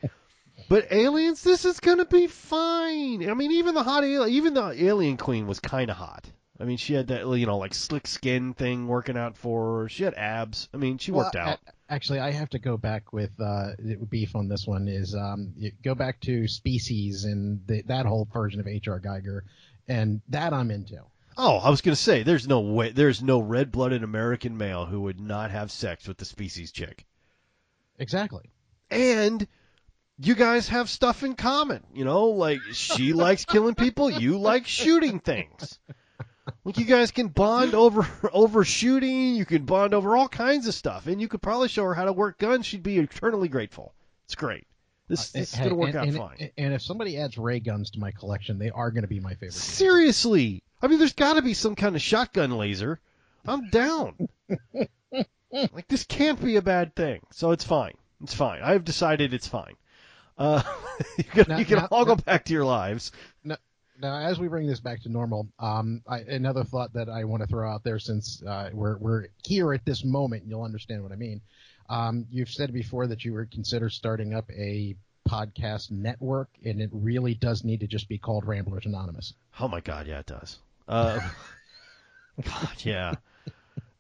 But 0.73 0.91
aliens, 0.91 1.43
this 1.43 1.67
is 1.67 1.81
gonna 1.81 2.07
be 2.07 2.29
fine. 2.29 3.29
I 3.29 3.35
mean, 3.35 3.53
even 3.53 3.75
the 3.75 3.83
hot 3.83 4.05
alien, 4.05 4.31
even 4.31 4.55
the 4.55 4.71
alien 4.83 5.19
queen 5.19 5.47
was 5.47 5.61
kind 5.61 5.91
of 5.91 5.99
hot. 5.99 6.27
I 6.59 6.65
mean, 6.65 6.79
she 6.79 6.95
had 6.95 7.09
that 7.09 7.27
you 7.27 7.45
know 7.45 7.59
like 7.59 7.75
slick 7.75 8.07
skin 8.07 8.55
thing 8.55 8.89
working 8.89 9.19
out 9.19 9.37
for 9.37 9.83
her. 9.83 9.91
She 9.91 10.05
had 10.05 10.15
abs. 10.15 10.71
I 10.73 10.79
mean, 10.79 10.97
she 10.97 11.13
worked 11.13 11.37
out. 11.37 11.59
actually, 11.91 12.21
I 12.21 12.31
have 12.31 12.49
to 12.51 12.59
go 12.59 12.79
back 12.79 13.13
with 13.13 13.39
uh, 13.39 13.73
beef 14.09 14.35
on 14.35 14.49
this 14.49 14.67
one. 14.67 14.89
Is 14.89 15.15
um, 15.15 15.53
you 15.59 15.73
go 15.85 15.95
back 15.95 16.23
to 16.23 16.49
Species 16.49 17.25
and 17.25 17.61
the, 17.67 17.83
that 17.83 18.07
whole 18.07 18.27
version 18.33 18.59
of 18.59 18.67
H.R. 18.67 18.99
Giger, 18.99 19.43
and 19.89 20.23
that 20.31 20.55
I'm 20.55 20.71
into. 20.71 21.03
Oh, 21.37 21.59
I 21.59 21.69
was 21.69 21.83
gonna 21.83 21.97
say, 21.97 22.23
there's 22.23 22.49
no 22.49 22.61
way, 22.61 22.93
there's 22.93 23.23
no 23.23 23.41
red-blooded 23.41 24.03
American 24.03 24.57
male 24.57 24.87
who 24.87 25.03
would 25.03 25.21
not 25.21 25.51
have 25.51 25.71
sex 25.71 26.09
with 26.09 26.17
the 26.17 26.25
species 26.25 26.73
chick. 26.73 27.05
Exactly. 27.99 28.49
And 28.91 29.47
you 30.23 30.35
guys 30.35 30.69
have 30.69 30.89
stuff 30.89 31.23
in 31.23 31.35
common, 31.35 31.83
you 31.95 32.05
know, 32.05 32.27
like 32.27 32.61
she 32.73 33.13
likes 33.13 33.45
killing 33.45 33.75
people, 33.75 34.11
you 34.11 34.39
like 34.39 34.67
shooting 34.67 35.19
things. 35.21 35.79
Like 36.65 36.79
you 36.79 36.85
guys 36.85 37.11
can 37.11 37.29
bond 37.29 37.75
over 37.75 38.07
over 38.33 38.65
shooting, 38.65 39.35
you 39.35 39.45
can 39.45 39.65
bond 39.65 39.95
over 39.95 40.17
all 40.17 40.29
kinds 40.29 40.67
of 40.67 40.75
stuff, 40.75 41.07
and 41.07 41.21
you 41.21 41.29
could 41.29 41.43
probably 41.43 41.69
show 41.69 41.85
her 41.85 41.95
how 41.95 42.05
to 42.05 42.13
work 42.13 42.39
guns. 42.39 42.67
She'd 42.67 42.83
be 42.83 42.99
eternally 42.99 43.49
grateful. 43.49 43.95
It's 44.27 44.35
great. 44.35 44.67
This, 45.09 45.35
uh, 45.35 45.41
this 45.41 45.53
is 45.53 45.59
Hey, 45.59 45.65
gonna 45.65 45.77
work 45.77 45.89
and, 45.91 45.97
out 45.97 46.09
and, 46.09 46.17
fine. 46.17 46.51
And 46.57 46.75
if 46.75 46.83
somebody 46.83 47.19
adds 47.19 47.37
ray 47.37 47.61
guns 47.61 47.91
to 47.93 48.01
my 48.01 48.13
collection, 48.13 48.59
they 48.59 48.71
are 48.71 48.91
going 48.91 49.03
to 49.03 49.09
be 49.09 49.21
my 49.21 49.35
favorite. 49.35 49.55
Seriously, 49.55 50.63
I 50.81 50.87
mean, 50.87 50.99
there's 50.99 51.13
got 51.13 51.35
to 51.35 51.43
be 51.43 51.55
some 51.55 51.75
kind 51.75 51.97
of 51.97 52.03
shotgun 52.03 52.51
laser. 52.53 53.01
I'm 53.45 53.69
down. 53.71 54.29
like 55.53 55.89
this 55.89 56.05
can't 56.05 56.43
be 56.43 56.57
a 56.57 56.63
bad 56.63 56.95
thing, 56.95 57.21
so 57.33 57.51
it's 57.51 57.65
fine. 57.65 57.95
It's 58.23 58.35
fine. 58.35 58.63
I've 58.63 58.85
decided 58.85 59.35
it's 59.35 59.49
fine. 59.49 59.75
Uh, 60.39 60.63
you 61.19 61.25
can, 61.25 61.45
Now- 61.49 61.59
you 61.59 61.65
can 61.65 61.79
now- 61.79 61.89
all 61.91 62.05
go 62.05 62.17
back 62.17 62.45
to 62.47 62.53
your 62.53 62.65
lives. 62.65 63.13
Now, 63.45 64.17
as 64.17 64.39
we 64.41 64.49
bring 64.49 64.67
this 64.67 64.81
back 64.81 65.03
to 65.03 65.09
normal, 65.09 65.47
um, 65.61 66.03
I, 66.09 66.21
another 66.21 66.65
thought 66.65 66.93
that 66.95 67.09
I 67.09 67.23
want 67.25 67.43
to 67.43 67.47
throw 67.47 67.71
out 67.71 67.85
there, 67.85 68.01
since 68.01 68.43
uh, 68.43 68.71
we're 68.73 68.97
we're 68.99 69.27
here 69.45 69.73
at 69.75 69.85
this 69.85 70.03
moment, 70.05 70.43
you'll 70.47 70.63
understand 70.65 71.05
what 71.05 71.13
I 71.13 71.17
mean. 71.17 71.41
Um, 71.89 72.27
you've 72.31 72.49
said 72.49 72.73
before 72.73 73.07
that 73.09 73.25
you 73.25 73.35
would 73.35 73.53
consider 73.53 73.91
starting 73.91 74.35
up 74.35 74.51
a 74.51 74.97
podcast 75.29 75.93
network, 75.93 76.49
and 76.65 76.81
it 76.81 76.91
really 76.93 77.35
does 77.35 77.63
need 77.63 77.81
to 77.81 77.87
just 77.87 78.09
be 78.09 78.19
called 78.19 78.45
Ramblers 78.45 78.87
Anonymous. 78.87 79.35
Oh 79.61 79.69
my 79.69 79.81
God, 79.81 80.09
yeah, 80.09 80.19
it 80.21 80.27
does. 80.27 80.59
Uh, 80.89 81.21
God, 82.43 82.71
yeah. 82.79 83.15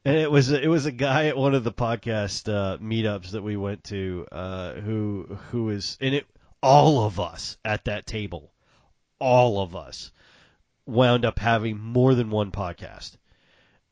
And 0.04 0.16
it 0.16 0.30
was 0.30 0.50
it 0.50 0.68
was 0.68 0.86
a 0.86 0.92
guy 0.92 1.26
at 1.26 1.36
one 1.36 1.54
of 1.54 1.62
the 1.62 1.72
podcast 1.72 2.52
uh, 2.52 2.78
meetups 2.78 3.30
that 3.30 3.42
we 3.42 3.56
went 3.56 3.84
to 3.84 4.26
uh, 4.32 4.72
who 4.74 5.38
who 5.50 5.70
is 5.70 5.96
and 6.00 6.14
it 6.14 6.26
all 6.60 7.04
of 7.04 7.20
us 7.20 7.56
at 7.64 7.84
that 7.84 8.06
table, 8.06 8.52
all 9.20 9.60
of 9.62 9.76
us 9.76 10.10
wound 10.86 11.24
up 11.24 11.38
having 11.38 11.78
more 11.78 12.16
than 12.16 12.30
one 12.30 12.50
podcast, 12.50 13.16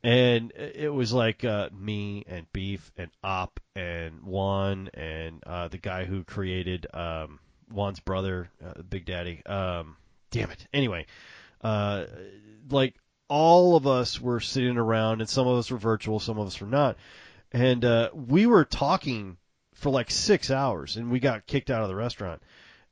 and 0.02 0.52
it 0.56 0.92
was 0.92 1.12
like 1.12 1.44
uh, 1.44 1.68
me 1.72 2.24
and 2.26 2.52
Beef 2.52 2.90
and 2.96 3.12
Op 3.22 3.60
and 3.76 4.24
Juan 4.24 4.90
and 4.94 5.44
uh, 5.46 5.68
the 5.68 5.78
guy 5.78 6.06
who 6.06 6.24
created 6.24 6.88
um, 6.92 7.38
Juan's 7.70 8.00
brother, 8.00 8.50
uh, 8.64 8.82
Big 8.82 9.04
Daddy. 9.04 9.46
Um, 9.46 9.96
damn 10.32 10.50
it. 10.50 10.66
Anyway, 10.72 11.06
uh, 11.62 12.06
like 12.68 12.96
all 13.30 13.76
of 13.76 13.86
us 13.86 14.20
were 14.20 14.40
sitting 14.40 14.76
around, 14.76 15.20
and 15.20 15.30
some 15.30 15.46
of 15.46 15.56
us 15.56 15.70
were 15.70 15.78
virtual, 15.78 16.20
some 16.20 16.38
of 16.38 16.46
us 16.46 16.60
were 16.60 16.66
not, 16.66 16.98
and 17.52 17.84
uh, 17.84 18.10
we 18.12 18.44
were 18.46 18.64
talking 18.66 19.38
for 19.74 19.88
like 19.90 20.10
six 20.10 20.50
hours, 20.50 20.96
and 20.96 21.10
we 21.10 21.20
got 21.20 21.46
kicked 21.46 21.70
out 21.70 21.82
of 21.82 21.88
the 21.88 21.94
restaurant, 21.94 22.42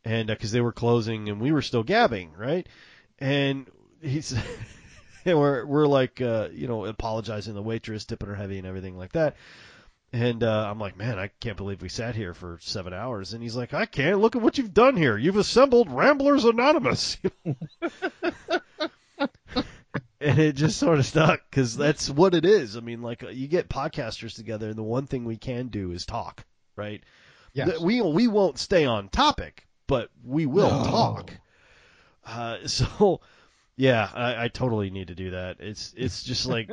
and 0.04 0.28
because 0.28 0.52
they 0.52 0.62
were 0.62 0.72
closing, 0.72 1.28
and 1.28 1.40
we 1.40 1.52
were 1.52 1.62
still 1.62 1.82
gabbing, 1.82 2.32
right? 2.38 2.66
And 3.18 3.66
he's. 4.00 4.34
And 5.24 5.38
we're 5.38 5.66
we're 5.66 5.86
like 5.86 6.22
uh, 6.22 6.48
you 6.52 6.68
know 6.68 6.86
apologizing 6.86 7.52
to 7.52 7.56
the 7.56 7.62
waitress, 7.62 8.06
tipping 8.06 8.28
her 8.28 8.34
heavy 8.36 8.56
and 8.56 8.66
everything 8.66 8.96
like 8.96 9.12
that. 9.12 9.36
And 10.12 10.42
uh, 10.42 10.68
I'm 10.70 10.78
like, 10.78 10.96
man, 10.96 11.18
I 11.18 11.28
can't 11.40 11.56
believe 11.56 11.82
we 11.82 11.90
sat 11.90 12.14
here 12.14 12.32
for 12.32 12.58
seven 12.62 12.94
hours. 12.94 13.34
And 13.34 13.42
he's 13.42 13.56
like, 13.56 13.74
I 13.74 13.84
can't. 13.84 14.20
Look 14.20 14.36
at 14.36 14.42
what 14.42 14.56
you've 14.56 14.72
done 14.72 14.96
here. 14.96 15.18
You've 15.18 15.36
assembled 15.36 15.90
Ramblers 15.90 16.44
Anonymous. 16.46 17.18
and 20.20 20.38
it 20.38 20.54
just 20.56 20.78
sort 20.78 20.98
of 20.98 21.06
stuck 21.06 21.40
because 21.50 21.76
that's 21.76 22.10
what 22.10 22.34
it 22.34 22.44
is. 22.44 22.76
I 22.76 22.80
mean, 22.80 23.02
like 23.02 23.22
you 23.32 23.48
get 23.48 23.68
podcasters 23.68 24.34
together, 24.34 24.68
and 24.68 24.76
the 24.76 24.82
one 24.82 25.06
thing 25.06 25.24
we 25.24 25.36
can 25.36 25.68
do 25.68 25.92
is 25.92 26.04
talk, 26.06 26.44
right? 26.76 27.02
Yes. 27.52 27.80
We 27.80 28.00
we 28.02 28.28
won't 28.28 28.58
stay 28.58 28.84
on 28.84 29.08
topic, 29.08 29.66
but 29.86 30.10
we 30.24 30.46
will 30.46 30.70
No. 30.70 30.84
talk. 30.84 31.32
Uh, 32.24 32.58
so, 32.66 33.20
yeah, 33.76 34.08
I, 34.12 34.44
I 34.44 34.48
totally 34.48 34.90
need 34.90 35.08
to 35.08 35.14
do 35.14 35.30
that. 35.30 35.56
It's 35.60 35.94
it's 35.96 36.22
just 36.22 36.46
like 36.46 36.70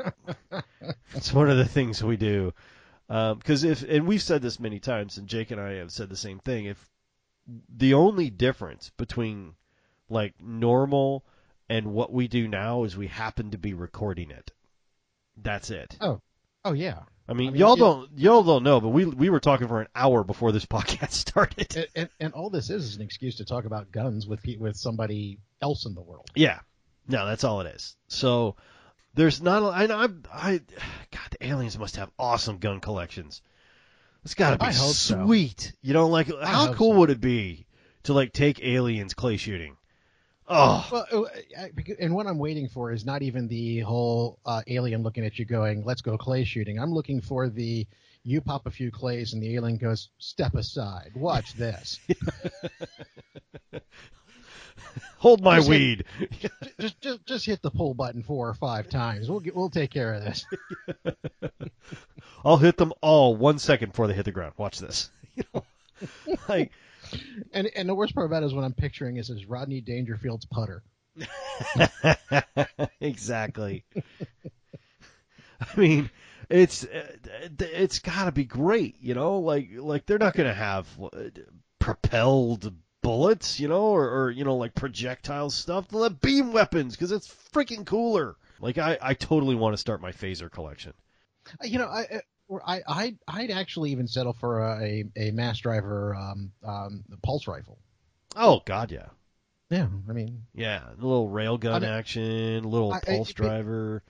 it's 1.14 1.34
one 1.34 1.50
of 1.50 1.58
the 1.58 1.66
things 1.66 2.04
we 2.04 2.18
do. 2.18 2.54
Because 3.08 3.64
if 3.64 3.84
and 3.84 4.08
we've 4.08 4.22
said 4.22 4.42
this 4.42 4.60
many 4.60 4.80
times, 4.80 5.18
and 5.18 5.28
Jake 5.28 5.52
and 5.52 5.62
I 5.62 5.74
have 5.74 5.92
said 5.92 6.10
the 6.10 6.16
same 6.16 6.40
thing. 6.40 6.66
If 6.66 6.90
the 7.70 7.94
only 7.94 8.32
difference 8.32 8.92
between 8.98 9.54
like 10.10 10.34
normal 10.42 11.24
and 11.70 11.88
what 11.88 12.12
we 12.12 12.28
do 12.28 12.48
now 12.48 12.84
is 12.84 12.96
we 12.96 13.08
happen 13.08 13.52
to 13.52 13.58
be 13.58 13.74
recording 13.74 14.32
it. 14.32 14.52
That's 15.38 15.70
it. 15.70 15.98
Oh 16.02 16.22
oh 16.64 16.74
yeah. 16.74 17.00
I 17.28 17.34
mean, 17.34 17.50
I 17.50 17.52
mean, 17.52 17.60
y'all 17.60 17.74
it- 17.74 17.80
don't 17.80 18.10
y'all 18.18 18.44
don't 18.44 18.64
know, 18.64 18.80
but 18.80 18.90
we 18.90 19.06
we 19.06 19.30
were 19.30 19.40
talking 19.40 19.68
for 19.68 19.82
an 19.82 19.88
hour 19.96 20.24
before 20.24 20.52
this 20.52 20.66
podcast 20.68 21.12
started. 21.12 21.76
And, 21.76 21.88
and, 21.96 22.10
and 22.20 22.34
all 22.34 22.50
this 22.50 22.70
is 22.70 22.84
is 22.86 22.96
an 22.96 23.02
excuse 23.02 23.38
to 23.38 23.46
talk 23.46 23.66
about 23.66 23.92
guns 23.92 24.28
with 24.28 24.42
with 24.60 24.76
somebody 24.76 25.40
else 25.62 25.86
in 25.86 25.96
the 25.96 26.02
world. 26.02 26.30
Yeah, 26.36 26.60
no, 27.08 27.26
that's 27.26 27.44
all 27.44 27.62
it 27.62 27.76
is. 27.76 27.96
So 28.08 28.56
there's 29.16 29.42
not. 29.42 29.64
A, 29.64 29.66
I, 29.68 30.04
I, 30.04 30.10
I, 30.32 30.62
God, 31.12 31.30
the 31.32 31.48
aliens 31.48 31.80
must 31.80 31.96
have 31.96 32.12
awesome 32.20 32.58
gun 32.58 32.80
collections. 32.80 33.42
It's 34.24 34.34
got 34.34 34.52
to 34.52 34.58
be 34.58 34.66
hope 34.66 34.96
so. 34.96 35.26
sweet. 35.26 35.74
You 35.82 35.94
know, 35.94 36.08
like 36.08 36.28
how 36.42 36.74
cool 36.74 36.94
so. 36.94 37.00
would 37.00 37.10
it 37.12 37.22
be 37.22 37.68
to 38.04 38.14
like 38.14 38.34
take 38.34 38.64
aliens 38.64 39.14
clay 39.14 39.38
shooting? 39.38 39.78
Oh, 40.48 40.88
Well, 40.92 41.28
uh, 41.58 41.68
and 42.00 42.14
what 42.14 42.28
I'm 42.28 42.38
waiting 42.38 42.68
for 42.68 42.92
is 42.92 43.04
not 43.06 43.22
even 43.24 43.48
the 43.48 43.80
whole 43.80 44.38
uh, 44.46 44.62
alien 44.68 45.02
looking 45.02 45.26
at 45.26 45.40
you 45.40 45.46
going, 45.46 45.84
"Let's 45.84 46.02
go 46.02 46.18
clay 46.18 46.44
shooting." 46.44 46.78
I'm 46.80 46.92
looking 46.94 47.20
for 47.22 47.50
the 47.50 47.88
you 48.24 48.42
pop 48.42 48.66
a 48.68 48.72
few 48.72 48.92
clays 48.92 49.34
and 49.34 49.42
the 49.42 49.56
alien 49.56 49.78
goes, 49.78 50.10
"Step 50.20 50.54
aside, 50.56 51.12
watch 51.16 51.54
this." 51.54 52.00
Hold 55.18 55.42
my 55.42 55.58
Just 55.58 55.70
hit- 55.70 55.80
weed. 55.80 56.06
just 56.80 57.02
just 57.02 57.26
just 57.26 57.46
hit 57.46 57.62
the 57.64 57.72
pull 57.72 57.94
button 57.96 58.22
four 58.22 58.48
or 58.48 58.54
five 58.54 58.90
times. 58.90 59.30
We'll 59.30 59.40
get, 59.40 59.56
we'll 59.56 59.70
take 59.70 59.90
care 59.90 60.14
of 60.14 60.24
this. 60.24 60.46
I'll 62.46 62.58
hit 62.58 62.78
them 62.78 62.94
all 63.02 63.36
one 63.36 63.58
second 63.58 63.90
before 63.90 64.08
they 64.08 64.14
hit 64.14 64.26
the 64.26 64.32
ground. 64.32 64.54
Watch 64.58 64.78
this. 64.80 65.10
You 65.36 65.44
know, 65.54 65.64
like 66.48 66.72
And 67.54 67.70
and 67.76 67.88
the 67.90 67.96
worst 67.96 68.14
part 68.16 68.26
about 68.28 68.44
it 68.44 68.48
is 68.48 68.54
what 68.54 68.64
I'm 68.64 68.74
picturing 68.74 69.18
is 69.18 69.30
is 69.30 69.46
Rodney 69.46 69.82
Dangerfield's 69.82 70.46
putter. 70.46 70.84
exactly. 73.00 73.86
I 75.62 75.80
mean, 75.80 76.10
it's 76.50 76.84
uh, 76.84 77.18
it's 77.60 78.00
got 78.00 78.26
to 78.26 78.32
be 78.32 78.46
great, 78.46 78.98
you 79.02 79.14
know. 79.14 79.40
Like 79.40 79.70
like 79.76 80.06
they're 80.06 80.18
not 80.18 80.36
going 80.36 80.50
to 80.50 80.54
have 80.54 80.88
uh, 81.02 81.10
propelled 81.80 82.74
bullets, 83.02 83.60
you 83.60 83.68
know, 83.68 83.84
or, 83.84 84.10
or 84.10 84.32
you 84.32 84.44
know 84.44 84.58
like 84.58 84.76
projectile 84.76 85.50
stuff. 85.50 85.88
They'll 85.88 86.04
have 86.04 86.22
beam 86.22 86.52
weapons 86.54 86.96
because 86.96 87.12
it's 87.12 87.34
freaking 87.54 87.86
cooler. 87.86 88.36
Like 88.60 88.78
I 88.78 88.98
I 89.02 89.14
totally 89.14 89.56
want 89.56 89.74
to 89.74 89.78
start 89.78 90.02
my 90.02 90.12
phaser 90.12 90.52
collection. 90.52 90.94
Uh, 91.62 91.66
You 91.66 91.80
know, 91.80 91.88
I. 91.88 92.22
I 92.66 92.76
I 92.78 92.82
I'd, 92.88 93.18
I'd 93.28 93.52
actually 93.52 93.92
even 93.92 94.08
settle 94.08 94.34
for 94.34 94.60
a 94.62 95.04
a, 95.16 95.30
a 95.30 95.32
mass 95.32 95.60
driver 95.60 96.16
um, 96.16 96.52
um, 96.64 97.04
pulse 97.24 97.48
rifle. 97.48 97.78
Oh 98.36 98.62
God, 98.66 98.92
yeah, 98.92 99.08
Yeah, 99.70 99.88
I 100.10 100.14
mean, 100.14 100.44
yeah. 100.54 100.82
A 100.90 100.96
little 100.96 101.30
railgun 101.30 101.72
I 101.74 101.80
mean- 101.80 101.90
action, 101.90 102.64
a 102.66 102.68
little 102.68 102.92
I- 102.94 102.98
I- 102.98 103.00
pulse 103.02 103.30
it- 103.32 103.36
driver. 103.36 104.04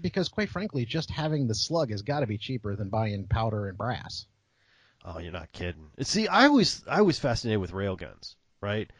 because 0.00 0.28
quite 0.28 0.48
frankly, 0.50 0.84
just 0.84 1.10
having 1.10 1.46
the 1.48 1.54
slug 1.54 1.90
has 1.90 2.02
got 2.02 2.20
to 2.20 2.26
be 2.26 2.38
cheaper 2.38 2.76
than 2.76 2.88
buying 2.90 3.26
powder 3.28 3.68
and 3.68 3.78
brass. 3.78 4.26
Oh, 5.04 5.18
you're 5.18 5.32
not 5.32 5.50
kidding. 5.52 5.90
See, 6.02 6.28
I 6.28 6.48
was 6.48 6.82
I 6.86 7.02
was 7.02 7.18
fascinated 7.18 7.60
with 7.60 7.72
railguns, 7.72 8.34
right? 8.60 8.90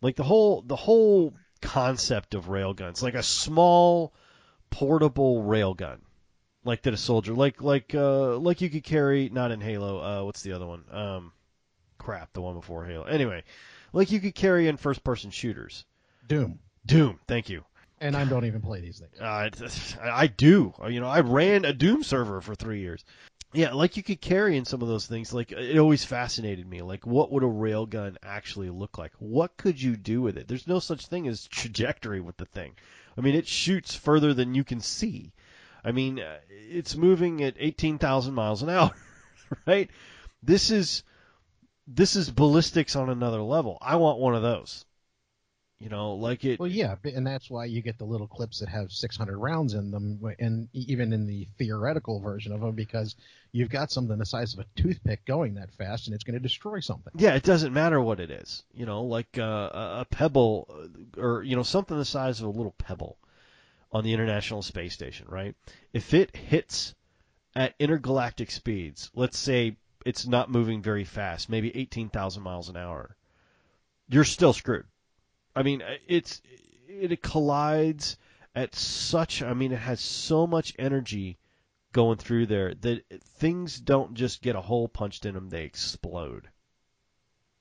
Like 0.00 0.16
the 0.16 0.22
whole 0.22 0.62
the 0.62 0.76
whole 0.76 1.34
concept 1.60 2.34
of 2.34 2.46
railguns, 2.46 3.02
like 3.02 3.14
a 3.14 3.22
small 3.22 4.14
portable 4.70 5.42
railgun, 5.42 5.98
like 6.64 6.82
that 6.82 6.94
a 6.94 6.96
soldier, 6.96 7.32
like 7.34 7.62
like 7.62 7.94
uh 7.94 8.36
like 8.38 8.60
you 8.60 8.70
could 8.70 8.84
carry 8.84 9.28
not 9.28 9.50
in 9.50 9.60
Halo. 9.60 9.98
Uh, 9.98 10.24
what's 10.24 10.42
the 10.42 10.52
other 10.52 10.66
one? 10.66 10.84
Um, 10.90 11.32
crap, 11.98 12.32
the 12.32 12.40
one 12.42 12.54
before 12.54 12.84
Halo. 12.84 13.04
Anyway, 13.04 13.44
like 13.92 14.10
you 14.10 14.20
could 14.20 14.34
carry 14.34 14.68
in 14.68 14.76
first 14.76 15.02
person 15.04 15.30
shooters. 15.30 15.84
Doom, 16.28 16.58
Doom, 16.86 17.18
thank 17.26 17.48
you. 17.48 17.64
and 18.00 18.16
I 18.16 18.24
don't 18.24 18.44
even 18.44 18.60
play 18.60 18.80
these 18.80 18.98
things. 19.00 19.20
Uh, 19.20 19.24
I 20.02 20.22
I 20.22 20.26
do. 20.26 20.72
You 20.88 21.00
know, 21.00 21.08
I 21.08 21.20
ran 21.20 21.64
a 21.64 21.72
Doom 21.72 22.02
server 22.02 22.40
for 22.40 22.54
three 22.54 22.80
years. 22.80 23.04
Yeah, 23.52 23.72
like 23.72 23.96
you 23.96 24.04
could 24.04 24.20
carry 24.20 24.56
in 24.56 24.64
some 24.64 24.80
of 24.80 24.86
those 24.86 25.06
things. 25.06 25.32
Like 25.32 25.50
it 25.50 25.76
always 25.78 26.04
fascinated 26.04 26.68
me. 26.68 26.82
Like, 26.82 27.04
what 27.04 27.32
would 27.32 27.42
a 27.42 27.46
railgun 27.46 28.16
actually 28.22 28.70
look 28.70 28.96
like? 28.96 29.12
What 29.18 29.56
could 29.56 29.82
you 29.82 29.96
do 29.96 30.22
with 30.22 30.38
it? 30.38 30.46
There's 30.46 30.68
no 30.68 30.78
such 30.78 31.06
thing 31.08 31.26
as 31.26 31.48
trajectory 31.48 32.20
with 32.20 32.36
the 32.36 32.44
thing. 32.44 32.74
I 33.18 33.22
mean, 33.22 33.34
it 33.34 33.48
shoots 33.48 33.92
further 33.92 34.34
than 34.34 34.54
you 34.54 34.62
can 34.62 34.78
see. 34.80 35.32
I 35.84 35.92
mean, 35.92 36.20
uh, 36.20 36.38
it's 36.50 36.96
moving 36.96 37.42
at 37.42 37.54
18,000 37.58 38.34
miles 38.34 38.62
an 38.62 38.70
hour, 38.70 38.90
right? 39.66 39.90
This 40.42 40.70
is 40.70 41.02
this 41.86 42.14
is 42.16 42.30
ballistics 42.30 42.94
on 42.96 43.10
another 43.10 43.42
level. 43.42 43.78
I 43.80 43.96
want 43.96 44.18
one 44.18 44.34
of 44.34 44.42
those. 44.42 44.84
You 45.80 45.88
know, 45.88 46.12
like 46.12 46.44
it. 46.44 46.60
Well, 46.60 46.68
yeah, 46.68 46.96
and 47.04 47.26
that's 47.26 47.48
why 47.48 47.64
you 47.64 47.80
get 47.80 47.96
the 47.96 48.04
little 48.04 48.26
clips 48.26 48.60
that 48.60 48.68
have 48.68 48.92
600 48.92 49.38
rounds 49.38 49.72
in 49.72 49.90
them, 49.90 50.20
and 50.38 50.68
even 50.74 51.14
in 51.14 51.26
the 51.26 51.48
theoretical 51.56 52.20
version 52.20 52.52
of 52.52 52.60
them, 52.60 52.72
because 52.72 53.16
you've 53.50 53.70
got 53.70 53.90
something 53.90 54.18
the 54.18 54.26
size 54.26 54.52
of 54.52 54.60
a 54.60 54.66
toothpick 54.76 55.24
going 55.24 55.54
that 55.54 55.72
fast, 55.72 56.06
and 56.06 56.14
it's 56.14 56.22
going 56.22 56.34
to 56.34 56.40
destroy 56.40 56.80
something. 56.80 57.14
Yeah, 57.16 57.34
it 57.34 57.44
doesn't 57.44 57.72
matter 57.72 57.98
what 57.98 58.20
it 58.20 58.30
is. 58.30 58.62
You 58.74 58.84
know, 58.84 59.04
like 59.04 59.38
uh, 59.38 59.70
a 59.72 60.00
a 60.00 60.06
pebble 60.10 60.68
uh, 61.16 61.20
or 61.22 61.42
you 61.42 61.56
know 61.56 61.62
something 61.62 61.96
the 61.96 62.04
size 62.04 62.42
of 62.42 62.48
a 62.48 62.50
little 62.50 62.74
pebble 62.76 63.16
on 63.92 64.04
the 64.04 64.12
International 64.12 64.62
Space 64.62 64.94
Station, 64.94 65.26
right? 65.28 65.54
If 65.92 66.14
it 66.14 66.34
hits 66.36 66.94
at 67.54 67.74
intergalactic 67.78 68.50
speeds, 68.50 69.10
let's 69.14 69.38
say 69.38 69.76
it's 70.06 70.26
not 70.26 70.50
moving 70.50 70.82
very 70.82 71.04
fast, 71.04 71.48
maybe 71.48 71.74
18,000 71.76 72.42
miles 72.42 72.68
an 72.68 72.76
hour, 72.76 73.16
you're 74.08 74.24
still 74.24 74.52
screwed. 74.52 74.86
I 75.54 75.62
mean, 75.62 75.82
it's 76.06 76.40
it 76.88 77.22
collides 77.22 78.16
at 78.54 78.74
such 78.74 79.42
I 79.42 79.54
mean, 79.54 79.72
it 79.72 79.78
has 79.78 80.00
so 80.00 80.46
much 80.46 80.74
energy 80.78 81.38
going 81.92 82.18
through 82.18 82.46
there 82.46 82.74
that 82.74 83.04
things 83.38 83.80
don't 83.80 84.14
just 84.14 84.42
get 84.42 84.56
a 84.56 84.60
hole 84.60 84.88
punched 84.88 85.26
in 85.26 85.34
them, 85.34 85.48
they 85.48 85.64
explode 85.64 86.48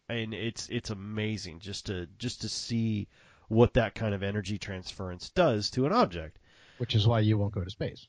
and 0.09 0.33
it's 0.33 0.67
it's 0.69 0.89
amazing 0.89 1.59
just 1.59 1.85
to 1.85 2.07
just 2.17 2.41
to 2.41 2.49
see 2.49 3.07
what 3.49 3.73
that 3.73 3.95
kind 3.95 4.15
of 4.15 4.23
energy 4.23 4.57
transference 4.57 5.29
does 5.29 5.69
to 5.71 5.85
an 5.85 5.91
object. 5.91 6.39
Which 6.77 6.95
is 6.95 7.05
why 7.05 7.19
you 7.19 7.37
won't 7.37 7.53
go 7.53 7.63
to 7.63 7.69
space. 7.69 8.07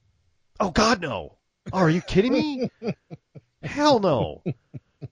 Oh 0.60 0.70
God, 0.70 1.00
no! 1.02 1.38
Oh, 1.72 1.78
are 1.78 1.90
you 1.90 2.00
kidding 2.00 2.32
me? 2.32 2.70
Hell 3.62 3.98
no! 3.98 4.42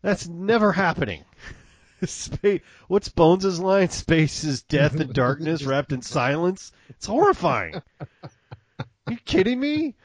That's 0.02 0.28
never 0.28 0.72
happening. 0.72 1.24
Space, 2.04 2.60
what's 2.86 3.08
Bones' 3.08 3.58
line? 3.58 3.88
Space 3.88 4.44
is 4.44 4.62
death 4.62 5.00
and 5.00 5.12
darkness 5.12 5.64
wrapped 5.64 5.92
in 5.92 6.02
silence. 6.02 6.70
It's 6.90 7.06
horrifying. 7.06 7.82
Are 8.00 9.12
you 9.12 9.16
kidding 9.24 9.58
me? 9.58 9.96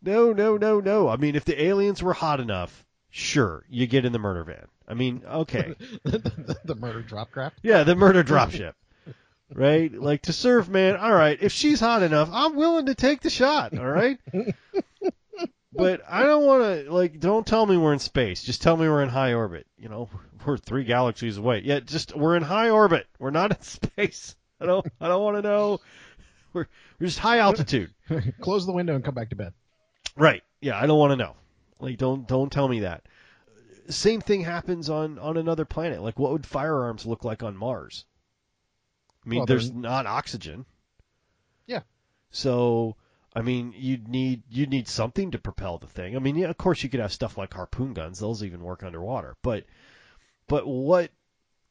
No, 0.00 0.32
no, 0.32 0.56
no, 0.56 0.80
no. 0.80 1.08
I 1.08 1.16
mean, 1.16 1.34
if 1.34 1.44
the 1.44 1.62
aliens 1.62 2.02
were 2.02 2.14
hot 2.14 2.40
enough, 2.40 2.86
sure, 3.10 3.64
you 3.68 3.86
get 3.86 4.04
in 4.04 4.12
the 4.12 4.18
murder 4.18 4.44
van. 4.44 4.66
I 4.86 4.94
mean, 4.94 5.22
okay. 5.26 5.74
the, 6.04 6.58
the 6.64 6.74
murder 6.74 7.02
drop 7.02 7.30
craft. 7.30 7.58
Yeah, 7.62 7.84
the 7.84 7.94
murder 7.94 8.22
dropship. 8.22 8.74
Right? 9.54 9.92
Like 9.92 10.22
to 10.22 10.32
serve 10.32 10.68
man, 10.68 10.96
all 10.96 11.12
right, 11.12 11.38
if 11.40 11.52
she's 11.52 11.78
hot 11.78 12.02
enough, 12.02 12.28
I'm 12.32 12.56
willing 12.56 12.86
to 12.86 12.94
take 12.94 13.20
the 13.20 13.30
shot, 13.30 13.78
all 13.78 13.86
right? 13.86 14.18
but 15.72 16.02
I 16.08 16.24
don't 16.24 16.44
want 16.44 16.62
to 16.62 16.92
like 16.92 17.20
don't 17.20 17.46
tell 17.46 17.64
me 17.64 17.76
we're 17.76 17.92
in 17.92 18.00
space. 18.00 18.42
Just 18.42 18.62
tell 18.62 18.76
me 18.76 18.88
we're 18.88 19.02
in 19.02 19.08
high 19.08 19.34
orbit. 19.34 19.66
You 19.78 19.88
know, 19.88 20.08
we're 20.46 20.56
3 20.56 20.84
galaxies 20.84 21.36
away. 21.36 21.62
Yeah, 21.64 21.80
just 21.80 22.16
we're 22.16 22.36
in 22.36 22.42
high 22.42 22.70
orbit. 22.70 23.06
We're 23.18 23.30
not 23.30 23.52
in 23.52 23.62
space. 23.62 24.34
I 24.60 24.66
don't 24.66 24.86
I 25.00 25.08
don't 25.08 25.22
want 25.22 25.36
to 25.36 25.42
know. 25.42 25.80
We're 26.52 26.66
we're 26.98 27.06
just 27.06 27.18
high 27.18 27.38
altitude. 27.38 27.92
Close 28.40 28.66
the 28.66 28.72
window 28.72 28.94
and 28.94 29.04
come 29.04 29.14
back 29.14 29.30
to 29.30 29.36
bed. 29.36 29.52
Right. 30.16 30.42
Yeah, 30.60 30.78
I 30.78 30.86
don't 30.86 30.98
want 30.98 31.12
to 31.12 31.16
know. 31.16 31.36
Like 31.78 31.98
don't 31.98 32.26
don't 32.26 32.50
tell 32.50 32.66
me 32.68 32.80
that. 32.80 33.04
Same 33.88 34.20
thing 34.20 34.40
happens 34.40 34.88
on 34.90 35.18
on 35.18 35.36
another 35.36 35.64
planet. 35.64 36.02
Like 36.02 36.18
what 36.18 36.32
would 36.32 36.46
firearms 36.46 37.06
look 37.06 37.24
like 37.24 37.42
on 37.42 37.56
Mars? 37.56 38.04
I 39.24 39.28
mean, 39.28 39.38
Well, 39.40 39.46
there's 39.46 39.72
not 39.72 40.06
oxygen. 40.06 40.66
Yeah. 41.66 41.80
So, 42.30 42.96
I 43.34 43.42
mean, 43.42 43.74
you'd 43.76 44.08
need 44.08 44.42
you'd 44.50 44.70
need 44.70 44.88
something 44.88 45.30
to 45.32 45.38
propel 45.38 45.78
the 45.78 45.86
thing. 45.86 46.16
I 46.16 46.18
mean, 46.18 46.36
yeah, 46.36 46.50
of 46.50 46.58
course 46.58 46.82
you 46.82 46.88
could 46.88 47.00
have 47.00 47.12
stuff 47.12 47.38
like 47.38 47.54
harpoon 47.54 47.94
guns. 47.94 48.18
Those 48.18 48.44
even 48.44 48.60
work 48.62 48.82
underwater. 48.82 49.36
But 49.42 49.64
but 50.46 50.66
what 50.66 51.10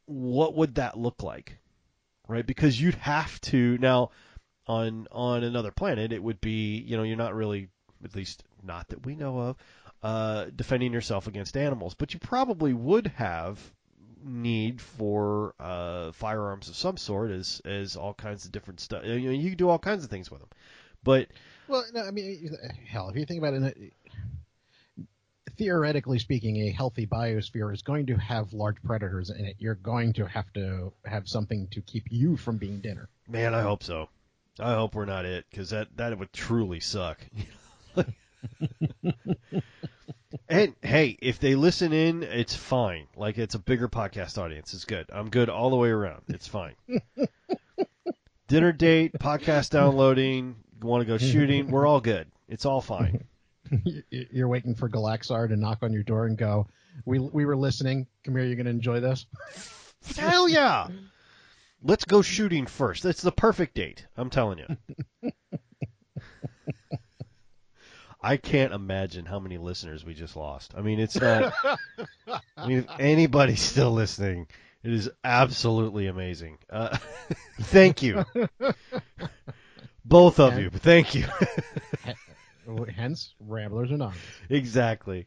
what 0.05 0.55
would 0.55 0.75
that 0.75 0.97
look 0.97 1.23
like? 1.23 1.57
Right? 2.27 2.45
Because 2.45 2.79
you'd 2.79 2.95
have 2.95 3.39
to 3.41 3.77
now 3.77 4.11
on 4.65 5.07
on 5.11 5.43
another 5.43 5.71
planet 5.71 6.13
it 6.13 6.23
would 6.23 6.41
be, 6.41 6.77
you 6.77 6.97
know, 6.97 7.03
you're 7.03 7.17
not 7.17 7.35
really 7.35 7.69
at 8.03 8.15
least 8.15 8.43
not 8.63 8.87
that 8.89 9.05
we 9.05 9.15
know 9.15 9.39
of 9.39 9.57
uh 10.01 10.45
defending 10.55 10.93
yourself 10.93 11.27
against 11.27 11.55
animals, 11.57 11.93
but 11.93 12.13
you 12.13 12.19
probably 12.19 12.73
would 12.73 13.07
have 13.07 13.59
need 14.23 14.81
for 14.81 15.53
uh, 15.59 16.11
firearms 16.11 16.69
of 16.69 16.75
some 16.75 16.97
sort 16.97 17.31
as 17.31 17.61
as 17.65 17.95
all 17.95 18.13
kinds 18.13 18.45
of 18.45 18.51
different 18.51 18.79
stuff. 18.79 19.05
You 19.05 19.19
know, 19.19 19.31
you 19.31 19.49
can 19.49 19.57
do 19.57 19.69
all 19.69 19.79
kinds 19.79 20.03
of 20.03 20.09
things 20.09 20.31
with 20.31 20.39
them, 20.39 20.49
but 21.03 21.27
Well, 21.67 21.83
no, 21.93 22.01
I 22.01 22.11
mean, 22.11 22.55
hell, 22.87 23.09
if 23.09 23.15
you 23.15 23.25
think 23.25 23.39
about 23.39 23.53
it, 23.53 23.93
theoretically 25.57 26.19
speaking, 26.19 26.67
a 26.67 26.71
healthy 26.71 27.05
biosphere 27.05 27.73
is 27.73 27.81
going 27.81 28.07
to 28.07 28.15
have 28.15 28.53
large 28.53 28.81
predators 28.83 29.29
in 29.29 29.45
it. 29.45 29.55
You're 29.59 29.75
going 29.75 30.13
to 30.13 30.25
have 30.25 30.51
to 30.53 30.93
have 31.05 31.27
something 31.27 31.67
to 31.71 31.81
keep 31.81 32.05
you 32.09 32.37
from 32.37 32.57
being 32.57 32.79
dinner. 32.79 33.09
man, 33.27 33.53
I 33.53 33.61
hope 33.61 33.83
so. 33.83 34.09
I 34.59 34.73
hope 34.73 34.93
we're 34.93 35.05
not 35.05 35.25
it 35.25 35.45
because 35.49 35.71
that 35.71 35.97
that 35.97 36.17
would 36.17 36.31
truly 36.31 36.79
suck. 36.79 37.19
and 40.49 40.75
hey, 40.81 41.17
if 41.21 41.39
they 41.39 41.55
listen 41.55 41.93
in, 41.93 42.23
it's 42.23 42.55
fine. 42.55 43.07
Like 43.15 43.37
it's 43.37 43.55
a 43.55 43.59
bigger 43.59 43.87
podcast 43.87 44.37
audience. 44.37 44.73
It's 44.73 44.85
good. 44.85 45.07
I'm 45.11 45.29
good 45.29 45.49
all 45.49 45.69
the 45.69 45.75
way 45.75 45.89
around. 45.89 46.23
It's 46.27 46.47
fine. 46.47 46.75
Dinner 48.47 48.71
date, 48.71 49.13
podcast 49.13 49.69
downloading, 49.69 50.55
want 50.81 51.01
to 51.01 51.05
go 51.05 51.17
shooting, 51.17 51.69
we're 51.71 51.87
all 51.87 52.01
good. 52.01 52.27
It's 52.47 52.65
all 52.65 52.81
fine. 52.81 53.23
You're 54.09 54.47
waiting 54.47 54.75
for 54.75 54.89
Galaxar 54.89 55.47
to 55.47 55.55
knock 55.55 55.79
on 55.81 55.93
your 55.93 56.03
door 56.03 56.25
and 56.25 56.37
go, 56.37 56.67
"We 57.05 57.19
we 57.19 57.45
were 57.45 57.55
listening. 57.55 58.07
Come 58.23 58.35
here. 58.35 58.45
You're 58.45 58.55
going 58.55 58.65
to 58.65 58.71
enjoy 58.71 58.99
this." 58.99 59.25
Hell 60.17 60.49
yeah! 60.49 60.87
Let's 61.81 62.05
go 62.05 62.21
shooting 62.21 62.65
first. 62.65 63.03
That's 63.03 63.21
the 63.21 63.31
perfect 63.31 63.75
date. 63.75 64.05
I'm 64.17 64.29
telling 64.29 64.59
you. 64.59 65.31
I 68.23 68.37
can't 68.37 68.73
imagine 68.73 69.25
how 69.25 69.39
many 69.39 69.57
listeners 69.57 70.05
we 70.05 70.13
just 70.13 70.35
lost. 70.35 70.73
I 70.77 70.81
mean, 70.81 70.99
it's 70.99 71.19
not. 71.19 71.53
I 72.57 72.67
mean, 72.67 72.79
if 72.79 72.87
anybody's 72.99 73.61
still 73.61 73.91
listening, 73.91 74.47
It 74.83 74.93
is 74.93 75.09
absolutely 75.23 76.07
amazing. 76.07 76.57
Uh, 76.69 76.97
thank 77.61 78.01
you, 78.01 78.23
both 80.05 80.39
of 80.39 80.57
you. 80.59 80.69
Thank 80.69 81.15
you. 81.15 81.25
Hence, 82.95 83.33
Ramblers 83.39 83.91
Anonymous. 83.91 84.23
exactly. 84.49 85.25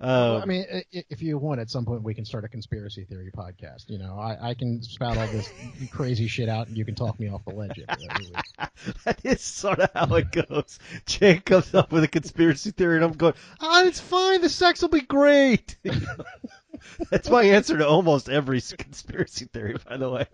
Well, 0.00 0.38
I 0.38 0.42
Um, 0.42 0.48
mean, 0.48 0.64
if 0.92 1.20
you 1.20 1.36
want, 1.36 1.60
at 1.60 1.68
some 1.68 1.84
point 1.84 2.02
we 2.02 2.14
can 2.14 2.24
start 2.24 2.44
a 2.44 2.48
conspiracy 2.48 3.04
theory 3.04 3.30
podcast. 3.36 3.88
You 3.90 3.98
know, 3.98 4.18
I, 4.18 4.50
I 4.50 4.54
can 4.54 4.82
spout 4.82 5.18
all 5.18 5.26
this 5.26 5.50
crazy 5.92 6.26
shit 6.26 6.48
out, 6.48 6.68
and 6.68 6.76
you 6.76 6.84
can 6.84 6.94
talk 6.94 7.20
me 7.20 7.28
off 7.28 7.44
the 7.44 7.52
ledge. 7.52 7.78
that 9.04 9.18
is 9.24 9.42
sort 9.42 9.80
of 9.80 9.90
how 9.94 10.14
it 10.16 10.32
goes. 10.32 10.78
Jake 11.06 11.44
comes 11.44 11.74
up 11.74 11.92
with 11.92 12.04
a 12.04 12.08
conspiracy 12.08 12.70
theory, 12.70 12.96
and 12.96 13.04
I'm 13.04 13.12
going, 13.12 13.34
"Ah, 13.60 13.84
it's 13.84 14.00
fine. 14.00 14.40
The 14.40 14.48
sex 14.48 14.80
will 14.80 14.88
be 14.88 15.02
great." 15.02 15.76
That's 17.10 17.28
my 17.28 17.42
answer 17.42 17.76
to 17.76 17.86
almost 17.86 18.30
every 18.30 18.60
conspiracy 18.62 19.46
theory, 19.46 19.76
by 19.86 19.98
the 19.98 20.08
way. 20.10 20.26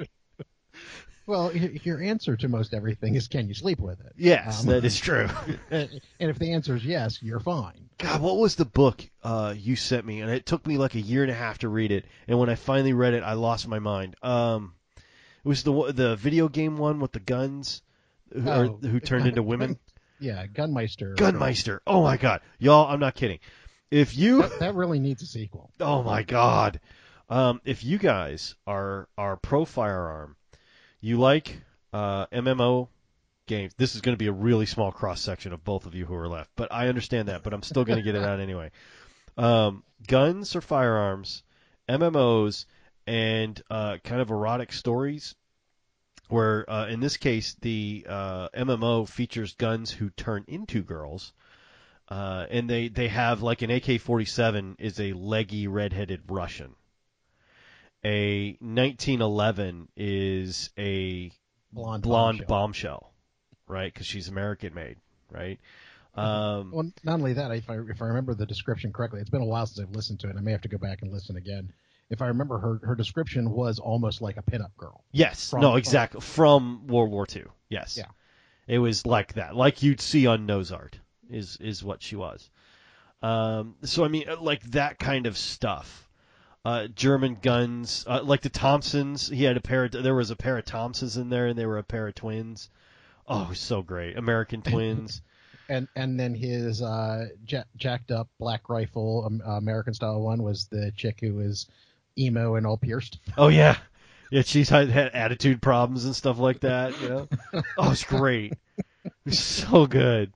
Well, 1.26 1.52
your 1.54 2.00
answer 2.00 2.36
to 2.36 2.48
most 2.48 2.72
everything 2.72 3.16
is, 3.16 3.26
can 3.26 3.48
you 3.48 3.54
sleep 3.54 3.80
with 3.80 3.98
it? 4.00 4.12
Yes, 4.16 4.62
Um, 4.62 4.68
that 4.70 4.84
is 4.84 4.98
true. 4.98 5.28
And 5.70 5.90
if 6.20 6.38
the 6.38 6.52
answer 6.52 6.76
is 6.76 6.84
yes, 6.84 7.20
you're 7.22 7.40
fine. 7.40 7.88
God, 7.98 8.20
what 8.22 8.36
was 8.38 8.54
the 8.54 8.64
book 8.64 9.04
uh, 9.24 9.52
you 9.56 9.74
sent 9.74 10.06
me? 10.06 10.20
And 10.20 10.30
it 10.30 10.46
took 10.46 10.66
me 10.66 10.78
like 10.78 10.94
a 10.94 11.00
year 11.00 11.22
and 11.22 11.30
a 11.30 11.34
half 11.34 11.58
to 11.58 11.68
read 11.68 11.90
it. 11.90 12.04
And 12.28 12.38
when 12.38 12.48
I 12.48 12.54
finally 12.54 12.92
read 12.92 13.14
it, 13.14 13.24
I 13.24 13.32
lost 13.32 13.66
my 13.66 13.80
mind. 13.80 14.14
Um, 14.22 14.74
it 14.96 15.48
was 15.48 15.62
the 15.64 15.92
the 15.92 16.16
video 16.16 16.48
game 16.48 16.76
one 16.76 17.00
with 17.00 17.12
the 17.12 17.20
guns, 17.20 17.82
who, 18.32 18.48
or, 18.48 18.64
Oh, 18.66 18.78
who 18.82 19.00
turned 19.00 19.26
into 19.26 19.42
women. 19.42 19.78
Yeah, 20.18 20.46
Gunmeister. 20.46 21.14
Gunmeister. 21.14 21.80
Oh 21.86 22.02
my 22.02 22.16
God, 22.16 22.40
y'all! 22.58 22.90
I'm 22.90 23.00
not 23.00 23.14
kidding. 23.16 23.38
If 23.90 24.16
you, 24.16 24.40
That, 24.40 24.58
that 24.60 24.74
really 24.74 24.98
needs 24.98 25.20
a 25.22 25.26
sequel. 25.26 25.70
oh 25.78 26.02
my 26.02 26.22
God, 26.22 26.80
um, 27.28 27.60
if 27.66 27.84
you 27.84 27.98
guys 27.98 28.54
are 28.66 29.08
are 29.18 29.36
pro 29.36 29.66
firearm, 29.66 30.35
you 31.00 31.18
like 31.18 31.60
uh, 31.92 32.26
MMO 32.26 32.88
games. 33.46 33.72
This 33.76 33.94
is 33.94 34.00
going 34.00 34.14
to 34.14 34.18
be 34.18 34.26
a 34.26 34.32
really 34.32 34.66
small 34.66 34.92
cross 34.92 35.20
section 35.20 35.52
of 35.52 35.64
both 35.64 35.86
of 35.86 35.94
you 35.94 36.04
who 36.04 36.14
are 36.14 36.28
left, 36.28 36.50
but 36.56 36.72
I 36.72 36.88
understand 36.88 37.28
that. 37.28 37.42
But 37.42 37.54
I'm 37.54 37.62
still 37.62 37.84
going 37.84 37.98
to 37.98 38.02
get 38.02 38.14
it 38.14 38.22
out 38.22 38.40
anyway. 38.40 38.70
Um, 39.38 39.84
guns 40.08 40.56
or 40.56 40.62
firearms, 40.62 41.42
MMOs, 41.90 42.64
and 43.06 43.60
uh, 43.68 43.98
kind 44.02 44.22
of 44.22 44.30
erotic 44.30 44.72
stories. 44.72 45.34
Where 46.28 46.64
uh, 46.70 46.88
in 46.88 47.00
this 47.00 47.18
case 47.18 47.54
the 47.60 48.06
uh, 48.08 48.48
MMO 48.48 49.06
features 49.06 49.52
guns 49.52 49.90
who 49.90 50.08
turn 50.08 50.46
into 50.48 50.82
girls, 50.82 51.34
uh, 52.08 52.46
and 52.50 52.70
they 52.70 52.88
they 52.88 53.08
have 53.08 53.42
like 53.42 53.60
an 53.60 53.70
AK-47 53.70 54.76
is 54.78 54.98
a 55.00 55.12
leggy 55.12 55.68
redheaded 55.68 56.22
Russian. 56.28 56.74
A 58.06 58.56
1911 58.60 59.88
is 59.96 60.70
a 60.78 61.32
Blonde, 61.72 62.02
blonde 62.04 62.38
bombshell. 62.46 62.46
bombshell, 62.48 63.12
right? 63.66 63.92
Because 63.92 64.06
she's 64.06 64.28
American 64.28 64.74
made, 64.74 64.96
right? 65.30 65.58
Um, 66.14 66.70
Well, 66.72 66.90
not 67.04 67.14
only 67.14 67.32
that, 67.34 67.50
if 67.50 67.68
I 67.68 67.78
if 67.90 68.00
I 68.00 68.06
remember 68.06 68.34
the 68.34 68.46
description 68.46 68.92
correctly, 68.92 69.20
it's 69.20 69.28
been 69.30 69.42
a 69.42 69.46
while 69.46 69.66
since 69.66 69.80
I've 69.86 69.94
listened 69.94 70.20
to 70.20 70.30
it. 70.30 70.36
I 70.38 70.40
may 70.40 70.52
have 70.52 70.62
to 70.62 70.68
go 70.68 70.78
back 70.78 71.02
and 71.02 71.12
listen 71.12 71.36
again. 71.36 71.72
If 72.08 72.22
I 72.22 72.26
remember, 72.28 72.58
her 72.58 72.80
her 72.84 72.94
description 72.94 73.50
was 73.50 73.78
almost 73.80 74.22
like 74.22 74.36
a 74.36 74.42
pinup 74.42 74.74
girl. 74.78 75.02
yes, 75.10 75.50
from- 75.50 75.60
no, 75.62 75.74
exactly 75.76 76.20
from 76.20 76.86
World 76.86 77.10
War 77.10 77.26
II. 77.34 77.44
Yes, 77.68 77.96
Yeah. 77.98 78.06
it 78.68 78.78
was 78.78 79.04
like 79.04 79.34
that, 79.34 79.56
like 79.56 79.82
you'd 79.82 80.00
see 80.00 80.26
on 80.28 80.46
nose 80.46 80.70
art, 80.70 80.98
is 81.28 81.56
is 81.56 81.82
what 81.82 82.02
she 82.02 82.14
was. 82.14 82.48
Um, 83.20 83.74
so 83.82 84.04
I 84.04 84.08
mean, 84.08 84.26
like 84.40 84.62
that 84.70 84.98
kind 85.00 85.26
of 85.26 85.36
stuff. 85.36 86.05
Uh, 86.66 86.88
German 86.88 87.38
guns, 87.40 88.04
uh, 88.08 88.24
like 88.24 88.40
the 88.40 88.48
Thompsons. 88.48 89.28
He 89.28 89.44
had 89.44 89.56
a 89.56 89.60
pair. 89.60 89.84
Of, 89.84 89.92
there 89.92 90.16
was 90.16 90.32
a 90.32 90.36
pair 90.36 90.58
of 90.58 90.64
Thompsons 90.64 91.16
in 91.16 91.30
there, 91.30 91.46
and 91.46 91.56
they 91.56 91.64
were 91.64 91.78
a 91.78 91.84
pair 91.84 92.08
of 92.08 92.16
twins. 92.16 92.70
Oh, 93.28 93.52
so 93.52 93.82
great. 93.82 94.18
American 94.18 94.62
twins. 94.72 95.22
And 95.68 95.86
and 95.94 96.18
then 96.18 96.34
his 96.34 96.82
uh, 96.82 97.26
ja- 97.46 97.62
jacked 97.76 98.10
up 98.10 98.26
black 98.40 98.68
rifle 98.68 99.22
um, 99.26 99.42
American 99.46 99.94
style 99.94 100.20
one 100.20 100.42
was 100.42 100.66
the 100.66 100.90
chick 100.96 101.18
who 101.20 101.34
was 101.34 101.68
emo 102.18 102.56
and 102.56 102.66
all 102.66 102.78
pierced. 102.78 103.20
Oh 103.38 103.46
yeah, 103.46 103.76
yeah. 104.32 104.42
She's 104.42 104.68
had, 104.68 104.88
had 104.88 105.12
attitude 105.12 105.62
problems 105.62 106.04
and 106.04 106.16
stuff 106.16 106.40
like 106.40 106.62
that. 106.62 107.00
You 107.00 107.08
know. 107.08 107.28
oh, 107.78 107.92
it's 107.92 108.02
great. 108.02 108.54
It 109.04 109.12
was 109.24 109.38
so 109.38 109.86
good. 109.86 110.32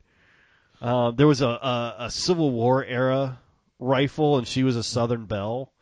Um, 0.80 1.16
there 1.16 1.26
was 1.26 1.40
a, 1.40 1.48
a 1.48 1.94
a 1.98 2.10
Civil 2.12 2.52
War 2.52 2.84
era 2.84 3.40
rifle, 3.80 4.38
and 4.38 4.46
she 4.46 4.62
was 4.62 4.76
a 4.76 4.84
Southern 4.84 5.26
Belle. 5.26 5.72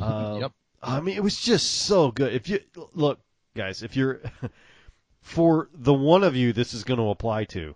Um, 0.00 0.40
yep. 0.40 0.52
I 0.82 1.00
mean, 1.00 1.16
it 1.16 1.22
was 1.22 1.38
just 1.40 1.70
so 1.82 2.10
good. 2.10 2.32
If 2.34 2.48
you 2.48 2.60
look, 2.94 3.20
guys, 3.54 3.82
if 3.82 3.96
you're 3.96 4.20
for 5.20 5.68
the 5.74 5.94
one 5.94 6.24
of 6.24 6.34
you 6.36 6.52
this 6.52 6.74
is 6.74 6.84
going 6.84 6.98
to 6.98 7.10
apply 7.10 7.44
to, 7.44 7.74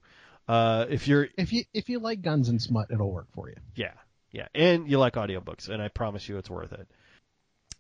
uh, 0.49 0.87
if 0.89 1.07
you're 1.09 1.29
If 1.37 1.53
you 1.53 1.65
if 1.73 1.89
you 1.89 1.99
like 1.99 2.23
guns 2.23 2.49
and 2.49 2.61
smut, 2.61 2.89
it'll 2.91 3.13
work 3.13 3.29
for 3.35 3.49
you. 3.49 3.57
yeah, 3.75 3.93
yeah, 4.33 4.49
and 4.55 4.89
you 4.91 4.99
like 4.99 5.15
audiobooks, 5.15 5.69
and 5.69 5.83
I 5.83 5.89
promise 5.89 6.29
you 6.29 6.39
it's 6.39 6.51
worth 6.51 6.73
it. 6.73 6.89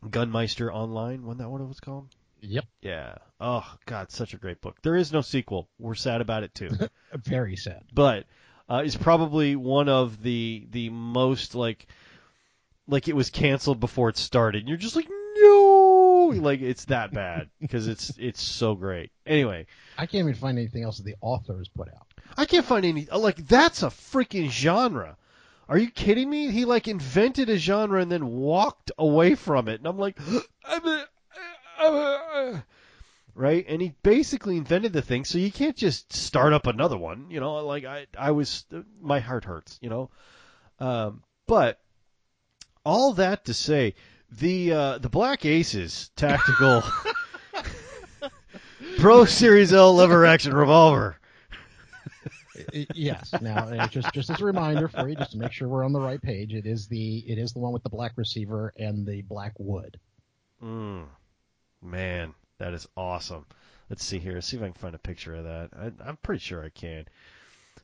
Gunmeister 0.04 0.72
Online, 0.72 1.22
wasn't 1.24 1.38
that 1.40 1.48
what 1.48 1.60
it 1.60 1.66
was 1.68 1.80
called? 1.80 2.08
Yep. 2.42 2.64
Yeah. 2.82 3.14
Oh 3.40 3.64
God, 3.86 4.10
such 4.12 4.34
a 4.34 4.36
great 4.36 4.60
book. 4.60 4.76
There 4.82 4.94
is 4.96 5.12
no 5.12 5.20
sequel. 5.22 5.68
We're 5.78 5.94
sad 5.94 6.20
about 6.20 6.42
it 6.44 6.54
too. 6.54 6.68
Very 7.14 7.56
sad. 7.56 7.82
but 7.92 8.26
uh, 8.68 8.82
it's 8.84 8.96
probably 8.96 9.56
one 9.56 9.88
of 9.88 10.22
the 10.22 10.66
the 10.70 10.90
most 10.90 11.54
like 11.54 11.86
like 12.88 13.08
it 13.08 13.16
was 13.16 13.30
canceled 13.30 13.80
before 13.80 14.08
it 14.08 14.16
started. 14.16 14.60
And 14.60 14.68
you're 14.68 14.78
just 14.78 14.96
like 14.96 15.08
no, 15.38 16.32
like 16.42 16.60
it's 16.60 16.86
that 16.86 17.12
bad 17.12 17.48
because 17.60 17.88
it's 17.88 18.12
it's 18.18 18.42
so 18.42 18.74
great. 18.74 19.10
Anyway, 19.26 19.66
I 19.98 20.06
can't 20.06 20.22
even 20.28 20.34
find 20.34 20.58
anything 20.58 20.82
else 20.84 20.98
that 20.98 21.04
the 21.04 21.16
author 21.20 21.56
has 21.58 21.68
put 21.68 21.88
out. 21.88 22.06
I 22.36 22.44
can't 22.44 22.66
find 22.66 22.84
any 22.84 23.08
uh, 23.08 23.18
like 23.18 23.36
that's 23.48 23.82
a 23.82 23.88
freaking 23.88 24.50
genre. 24.50 25.16
Are 25.68 25.78
you 25.78 25.90
kidding 25.90 26.30
me? 26.30 26.50
He 26.52 26.64
like 26.64 26.86
invented 26.86 27.48
a 27.48 27.56
genre 27.56 28.00
and 28.00 28.10
then 28.10 28.26
walked 28.28 28.92
away 28.98 29.34
from 29.34 29.68
it, 29.68 29.80
and 29.80 29.86
I'm 29.88 29.98
like, 29.98 30.16
I'm 30.64 30.86
a, 30.86 31.04
I'm 31.78 31.94
a- 31.94 32.20
uh, 32.54 32.60
right? 33.34 33.64
And 33.68 33.82
he 33.82 33.92
basically 34.02 34.56
invented 34.56 34.92
the 34.92 35.02
thing, 35.02 35.24
so 35.24 35.38
you 35.38 35.50
can't 35.50 35.76
just 35.76 36.12
start 36.12 36.52
up 36.52 36.66
another 36.66 36.96
one. 36.96 37.26
You 37.30 37.40
know, 37.40 37.56
like 37.66 37.84
I, 37.84 38.06
I 38.16 38.30
was, 38.30 38.64
uh, 38.74 38.82
my 39.00 39.18
heart 39.20 39.44
hurts. 39.44 39.78
You 39.82 39.90
know, 39.90 40.10
um, 40.78 41.22
but 41.48 41.80
all 42.86 43.12
that 43.14 43.44
to 43.44 43.52
say, 43.52 43.94
the 44.30 44.72
uh, 44.72 44.98
the 44.98 45.10
Black 45.10 45.44
Aces 45.44 46.10
tactical 46.16 46.82
Pro 48.98 49.24
Series 49.24 49.72
L 49.72 49.94
lever 49.94 50.24
action 50.24 50.54
revolver. 50.54 51.18
Yes. 52.94 53.34
Now, 53.42 53.86
just 53.88 54.12
just 54.14 54.30
as 54.30 54.40
a 54.40 54.44
reminder 54.44 54.88
for 54.88 55.08
you, 55.08 55.16
just 55.16 55.32
to 55.32 55.38
make 55.38 55.52
sure 55.52 55.68
we're 55.68 55.84
on 55.84 55.92
the 55.92 56.00
right 56.00 56.22
page, 56.22 56.54
it 56.54 56.64
is 56.64 56.86
the 56.86 57.18
it 57.26 57.38
is 57.38 57.52
the 57.52 57.58
one 57.58 57.72
with 57.72 57.82
the 57.82 57.90
black 57.90 58.12
receiver 58.16 58.72
and 58.78 59.06
the 59.06 59.22
black 59.22 59.52
wood. 59.58 59.98
Mm, 60.62 61.04
man, 61.82 62.34
that 62.58 62.72
is 62.72 62.88
awesome. 62.96 63.44
Let's 63.90 64.04
see 64.04 64.18
here. 64.18 64.40
See 64.40 64.56
if 64.56 64.62
I 64.62 64.66
can 64.66 64.74
find 64.74 64.94
a 64.94 64.98
picture 64.98 65.34
of 65.34 65.44
that. 65.44 65.70
I, 65.78 66.08
I'm 66.08 66.16
pretty 66.18 66.40
sure 66.40 66.64
I 66.64 66.70
can. 66.70 67.06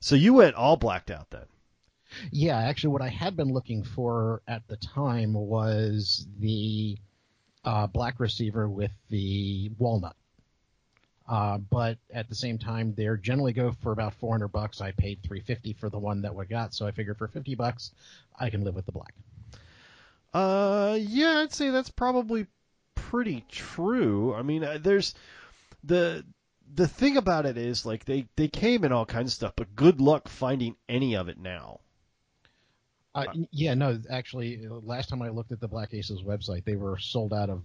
So 0.01 0.15
you 0.15 0.35
went 0.35 0.57
all 0.57 0.77
blacked 0.77 1.11
out 1.11 1.31
then. 1.31 1.47
Yeah, 2.31 2.59
actually, 2.59 2.91
what 2.91 3.03
I 3.03 3.09
had 3.09 3.37
been 3.37 3.53
looking 3.53 3.83
for 3.83 4.43
at 4.47 4.67
the 4.69 4.77
time 4.77 5.35
was 5.35 6.27
the 6.39 6.99
uh, 7.65 7.87
black 7.87 8.21
receiver 8.21 8.69
with 8.69 8.93
the 9.11 9.71
walnut. 9.79 10.17
Uh, 11.29 11.59
but 11.59 11.99
at 12.13 12.29
the 12.29 12.35
same 12.35 12.59
time, 12.59 12.95
they 12.95 13.09
generally 13.21 13.53
go 13.53 13.73
for 13.83 13.93
about 13.93 14.15
400 14.15 14.49
bucks. 14.49 14.81
I 14.81 14.91
paid 14.91 15.23
350 15.23 15.75
for 15.75 15.89
the 15.89 15.99
one 15.99 16.23
that 16.23 16.35
we 16.35 16.45
got, 16.47 16.75
so 16.75 16.87
I 16.87 16.91
figured 16.91 17.17
for 17.17 17.29
50 17.29 17.55
bucks, 17.55 17.93
I 18.39 18.51
can 18.51 18.65
live 18.65 18.75
with 18.75 18.87
the 18.87 18.93
black. 18.93 19.15
Uh, 20.35 20.99
yeah, 21.01 21.41
I'd 21.41 21.53
say 21.53 21.71
that's 21.71 21.91
probably 21.91 22.47
pretty 22.95 23.45
true. 23.49 24.35
I 24.35 24.43
mean, 24.43 24.65
uh, 24.65 24.79
there's 24.81 25.15
the 25.85 26.25
the 26.75 26.89
thing 26.89 27.17
about 27.17 27.47
it 27.47 27.59
is 27.59 27.85
like 27.85 28.05
they 28.05 28.27
they 28.37 28.49
came 28.49 28.85
in 28.85 28.93
all 28.93 29.05
kinds 29.05 29.31
of 29.31 29.35
stuff, 29.35 29.53
but 29.57 29.77
good 29.77 30.01
luck 30.01 30.29
finding 30.29 30.77
any 30.89 31.15
of 31.15 31.29
it 31.29 31.39
now. 31.39 31.81
Uh, 33.15 33.27
yeah, 33.51 33.75
no, 33.75 34.01
actually, 34.11 34.67
uh, 34.67 34.75
last 34.83 35.09
time 35.09 35.21
I 35.21 35.29
looked 35.29 35.53
at 35.53 35.61
the 35.61 35.69
Black 35.69 35.93
Aces 35.93 36.23
website, 36.23 36.65
they 36.65 36.77
were 36.77 36.99
sold 36.99 37.35
out 37.35 37.51
of 37.51 37.63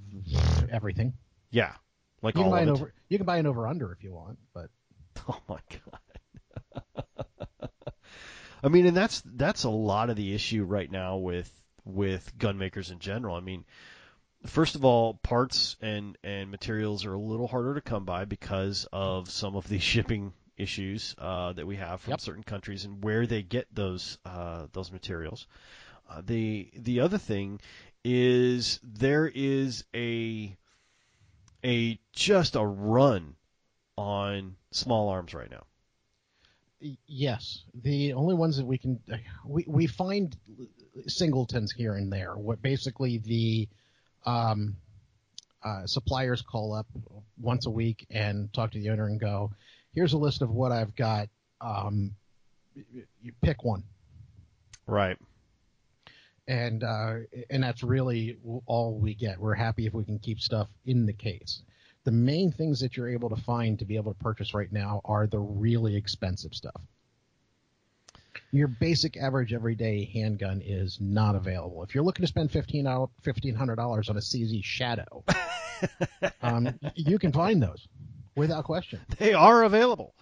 everything. 0.69 1.13
Yeah, 1.51 1.73
like 2.21 2.35
You 2.35 2.43
can 2.43 2.51
all 2.51 2.57
buy 2.57 2.63
of 2.63 2.69
over, 2.69 2.93
you 3.09 3.17
can 3.17 3.25
buy 3.25 3.37
an 3.37 3.47
over 3.47 3.67
under 3.67 3.91
if 3.93 4.03
you 4.03 4.13
want, 4.13 4.37
but 4.53 4.69
Oh 5.27 5.41
my 5.47 5.59
god. 5.69 6.89
I 8.63 8.69
mean, 8.69 8.87
and 8.87 8.97
that's 8.97 9.21
that's 9.25 9.63
a 9.63 9.69
lot 9.69 10.09
of 10.09 10.15
the 10.15 10.33
issue 10.33 10.63
right 10.63 10.91
now 10.91 11.17
with 11.17 11.51
with 11.85 12.37
gun 12.37 12.57
makers 12.57 12.91
in 12.91 12.99
general. 12.99 13.35
I 13.35 13.39
mean, 13.39 13.65
first 14.45 14.75
of 14.75 14.83
all, 14.83 15.15
parts 15.15 15.75
and 15.81 16.17
and 16.23 16.51
materials 16.51 17.05
are 17.05 17.13
a 17.13 17.19
little 17.19 17.47
harder 17.47 17.75
to 17.75 17.81
come 17.81 18.05
by 18.05 18.25
because 18.25 18.87
of 18.91 19.29
some 19.29 19.55
of 19.55 19.67
the 19.67 19.79
shipping 19.93 20.33
issues 20.57 21.15
uh, 21.19 21.53
that 21.53 21.67
we 21.67 21.75
have 21.77 22.01
from 22.01 22.11
Yep. 22.11 22.19
certain 22.19 22.43
countries 22.43 22.85
and 22.85 23.03
where 23.03 23.25
they 23.27 23.43
get 23.43 23.67
those 23.73 24.17
uh, 24.25 24.67
those 24.73 24.91
materials. 24.91 25.47
Uh, 26.09 26.21
the 26.25 26.69
the 26.75 26.99
other 27.01 27.17
thing 27.17 27.59
is 28.03 28.79
there 28.83 29.27
is 29.33 29.83
a 29.95 30.57
a 31.63 31.99
just 32.13 32.55
a 32.55 32.65
run 32.65 33.35
on 33.97 34.57
small 34.71 35.09
arms 35.09 35.33
right 35.33 35.51
now. 35.51 35.65
Yes, 37.07 37.63
the 37.73 38.13
only 38.13 38.35
ones 38.35 38.57
that 38.57 38.65
we 38.65 38.77
can 38.77 38.99
we 39.45 39.65
we 39.67 39.87
find 39.87 40.37
singletons 41.07 41.71
here 41.71 41.95
and 41.95 42.11
there. 42.13 42.35
What 42.35 42.61
basically 42.61 43.17
the 43.17 43.67
um, 44.25 44.77
uh, 45.63 45.87
suppliers 45.87 46.41
call 46.41 46.73
up 46.73 46.87
once 47.39 47.65
a 47.65 47.71
week 47.71 48.05
and 48.11 48.53
talk 48.53 48.71
to 48.71 48.79
the 48.79 48.89
owner 48.89 49.07
and 49.07 49.19
go, 49.19 49.51
"Here's 49.97 50.13
a 50.13 50.17
list 50.19 50.43
of 50.43 50.51
what 50.51 50.71
I've 50.71 50.95
got. 50.95 51.27
Um, 51.59 52.15
you 52.75 53.33
pick 53.41 53.63
one." 53.63 53.83
Right. 54.85 55.17
and 56.47 56.83
uh, 56.83 57.15
and 57.49 57.63
that's 57.63 57.81
really 57.83 58.37
all 58.67 58.99
we 58.99 59.15
get. 59.15 59.39
We're 59.39 59.55
happy 59.55 59.87
if 59.87 59.93
we 59.95 60.05
can 60.05 60.19
keep 60.19 60.39
stuff 60.39 60.67
in 60.85 61.07
the 61.07 61.13
case. 61.13 61.63
The 62.03 62.11
main 62.11 62.51
things 62.51 62.79
that 62.81 62.95
you're 62.95 63.09
able 63.09 63.29
to 63.29 63.35
find 63.35 63.79
to 63.79 63.85
be 63.85 63.95
able 63.95 64.13
to 64.13 64.19
purchase 64.19 64.53
right 64.53 64.71
now 64.71 65.01
are 65.03 65.25
the 65.25 65.39
really 65.39 65.95
expensive 65.95 66.53
stuff. 66.53 66.79
Your 68.51 68.67
basic 68.67 69.17
average 69.17 69.51
everyday 69.51 70.05
handgun 70.05 70.61
is 70.63 70.99
not 71.01 71.33
available. 71.35 71.81
If 71.83 71.95
you're 71.95 72.03
looking 72.03 72.23
to 72.23 72.27
spend 72.27 72.51
fifteen 72.51 72.85
hundred 72.85 73.75
dollars 73.77 74.09
on 74.09 74.15
a 74.15 74.21
CZ 74.21 74.63
Shadow, 74.63 75.23
um, 76.43 76.79
you 76.93 77.17
can 77.17 77.33
find 77.33 77.63
those 77.63 77.87
without 78.37 78.63
question. 78.63 78.99
They 79.17 79.33
are 79.33 79.63
available. 79.63 80.13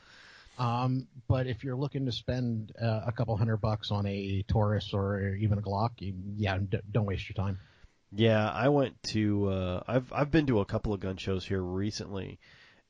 Um, 0.57 1.07
but 1.27 1.47
if 1.47 1.63
you're 1.63 1.75
looking 1.75 2.05
to 2.05 2.11
spend 2.11 2.71
uh, 2.81 3.01
a 3.05 3.11
couple 3.11 3.35
hundred 3.35 3.57
bucks 3.57 3.91
on 3.91 4.05
a 4.05 4.43
Taurus 4.47 4.93
or 4.93 5.35
even 5.35 5.57
a 5.59 5.61
Glock, 5.61 5.91
you, 5.99 6.13
yeah, 6.37 6.57
d- 6.57 6.79
don't 6.91 7.05
waste 7.05 7.27
your 7.27 7.35
time. 7.35 7.59
Yeah, 8.13 8.49
I 8.49 8.69
went 8.69 9.01
to. 9.03 9.49
Uh, 9.49 9.83
I've 9.87 10.13
I've 10.13 10.31
been 10.31 10.45
to 10.47 10.61
a 10.61 10.65
couple 10.65 10.93
of 10.93 11.01
gun 11.01 11.17
shows 11.17 11.43
here 11.45 11.61
recently, 11.61 12.39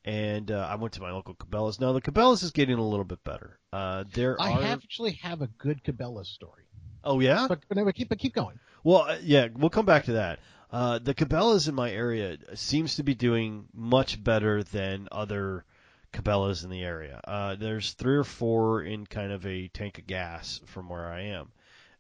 and 0.04 0.52
uh, 0.52 0.68
I 0.70 0.76
went 0.76 0.94
to 0.94 1.02
my 1.02 1.12
local 1.12 1.34
Cabela's. 1.34 1.80
Now 1.80 1.94
the 1.94 2.02
Cabela's 2.02 2.44
is 2.44 2.52
getting 2.52 2.78
a 2.78 2.88
little 2.88 3.06
bit 3.06 3.24
better. 3.24 3.58
Uh, 3.74 4.04
there 4.14 4.40
I 4.40 4.52
are. 4.52 4.62
have 4.62 4.84
actually 4.84 5.14
have 5.24 5.42
a 5.42 5.48
good 5.48 5.84
Cabela's 5.84 6.30
story, 6.30 6.66
Oh 7.04 7.20
yeah. 7.20 7.48
but 7.50 7.62
but, 7.68 7.84
but 7.84 7.96
keep 7.96 8.10
but 8.10 8.20
keep 8.20 8.36
going. 8.36 8.60
Well, 8.84 9.02
uh, 9.10 9.18
yeah, 9.24 9.48
we'll 9.56 9.72
come 9.72 9.88
back 9.88 10.06
to 10.06 10.14
that. 10.14 10.38
Uh, 10.71 10.99
the 10.99 11.13
Cabela's 11.13 11.67
in 11.67 11.75
my 11.75 11.91
area 11.91 12.38
seems 12.56 12.95
to 12.95 13.04
be 13.04 13.15
doing 13.15 13.67
much 13.73 14.21
better 14.23 14.63
than 14.63 15.08
other 15.12 15.63
Cabela's 16.12 16.63
in 16.63 16.69
the 16.69 16.84
area. 16.84 17.21
Uh, 17.25 17.56
there's 17.56 17.93
three 17.93 18.15
or 18.15 18.23
four 18.23 18.82
in 18.82 19.06
kind 19.06 19.32
of 19.32 19.45
a 19.45 19.67
tank 19.69 19.99
of 19.99 20.08
gas 20.08 20.60
from 20.65 20.89
where 20.89 21.06
I 21.08 21.21
am, 21.28 21.51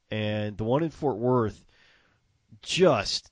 and 0.09 0.57
the 0.57 0.63
one 0.63 0.83
in 0.83 0.89
Fort 0.89 1.17
Worth 1.17 1.63
just 2.61 3.31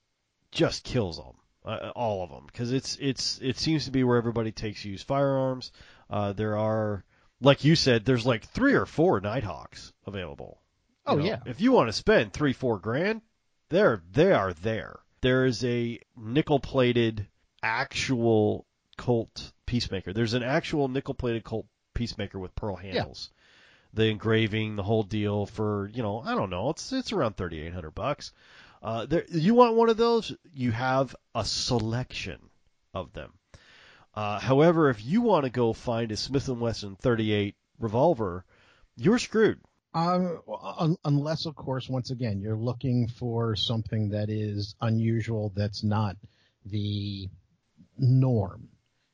just 0.51 0.83
kills 0.83 1.17
them, 1.17 1.33
uh, 1.65 1.91
all 1.95 2.23
of 2.23 2.29
them, 2.29 2.45
because 2.45 2.71
it's 2.71 2.97
it's 3.01 3.39
it 3.41 3.57
seems 3.57 3.85
to 3.85 3.91
be 3.91 4.03
where 4.03 4.17
everybody 4.17 4.51
takes 4.51 4.85
used 4.85 5.07
firearms. 5.07 5.71
Uh, 6.09 6.33
there 6.33 6.57
are, 6.57 7.03
like 7.41 7.63
you 7.63 7.75
said, 7.75 8.05
there's 8.05 8.25
like 8.25 8.43
three 8.45 8.73
or 8.75 8.85
four 8.85 9.19
Nighthawks 9.19 9.93
available. 10.05 10.59
You 11.07 11.13
Oh, 11.13 11.15
know, 11.17 11.25
yeah. 11.25 11.39
If 11.45 11.59
you 11.59 11.71
want 11.71 11.89
to 11.89 11.93
spend 11.93 12.33
three 12.33 12.53
four 12.53 12.77
grand, 12.79 13.21
they're 13.69 14.01
they 14.11 14.31
are 14.31 14.53
there. 14.53 14.99
There 15.23 15.45
is 15.45 15.63
a 15.63 16.01
nickel 16.17 16.59
plated 16.59 17.27
actual 17.63 18.65
Colt 18.97 19.53
Peacemaker. 19.65 20.12
There's 20.12 20.33
an 20.33 20.43
actual 20.43 20.89
nickel 20.89 21.13
plated 21.13 21.45
Colt 21.45 21.65
Peacemaker 21.93 22.38
with 22.38 22.53
pearl 22.55 22.75
handles. 22.75 23.31
The 23.93 24.07
engraving, 24.07 24.75
the 24.75 24.83
whole 24.83 25.03
deal 25.03 25.45
for 25.45 25.89
you 25.93 26.03
know 26.03 26.19
I 26.19 26.36
don't 26.36 26.49
know 26.49 26.71
it's 26.71 26.91
it's 26.91 27.13
around 27.13 27.38
thirty 27.38 27.62
eight 27.62 27.73
hundred 27.73 27.91
bucks. 27.91 28.33
Uh, 28.81 29.05
there, 29.05 29.23
you 29.29 29.53
want 29.53 29.75
one 29.75 29.89
of 29.89 29.95
those? 29.95 30.36
You 30.53 30.71
have 30.71 31.15
a 31.33 31.45
selection 31.45 32.49
of 32.93 33.13
them. 33.13 33.31
Uh, 34.13 34.39
however, 34.39 34.89
if 34.89 35.05
you 35.05 35.21
want 35.21 35.45
to 35.45 35.49
go 35.49 35.71
find 35.71 36.12
a 36.12 36.17
Smith 36.17 36.49
and 36.49 36.59
Wesson 36.59 36.97
38 36.97 37.55
revolver, 37.79 38.43
you're 38.97 39.19
screwed. 39.19 39.62
Um, 39.93 40.41
un- 40.79 40.97
unless 41.06 41.45
of 41.45 41.56
course, 41.56 41.89
once 41.89 42.10
again, 42.10 42.41
you're 42.41 42.58
looking 42.58 43.08
for 43.08 43.56
something 43.56 44.10
that 44.10 44.29
is 44.29 44.75
unusual, 44.82 45.51
that's 45.56 45.84
not 45.84 46.17
the 46.65 47.29
norm. 47.97 48.69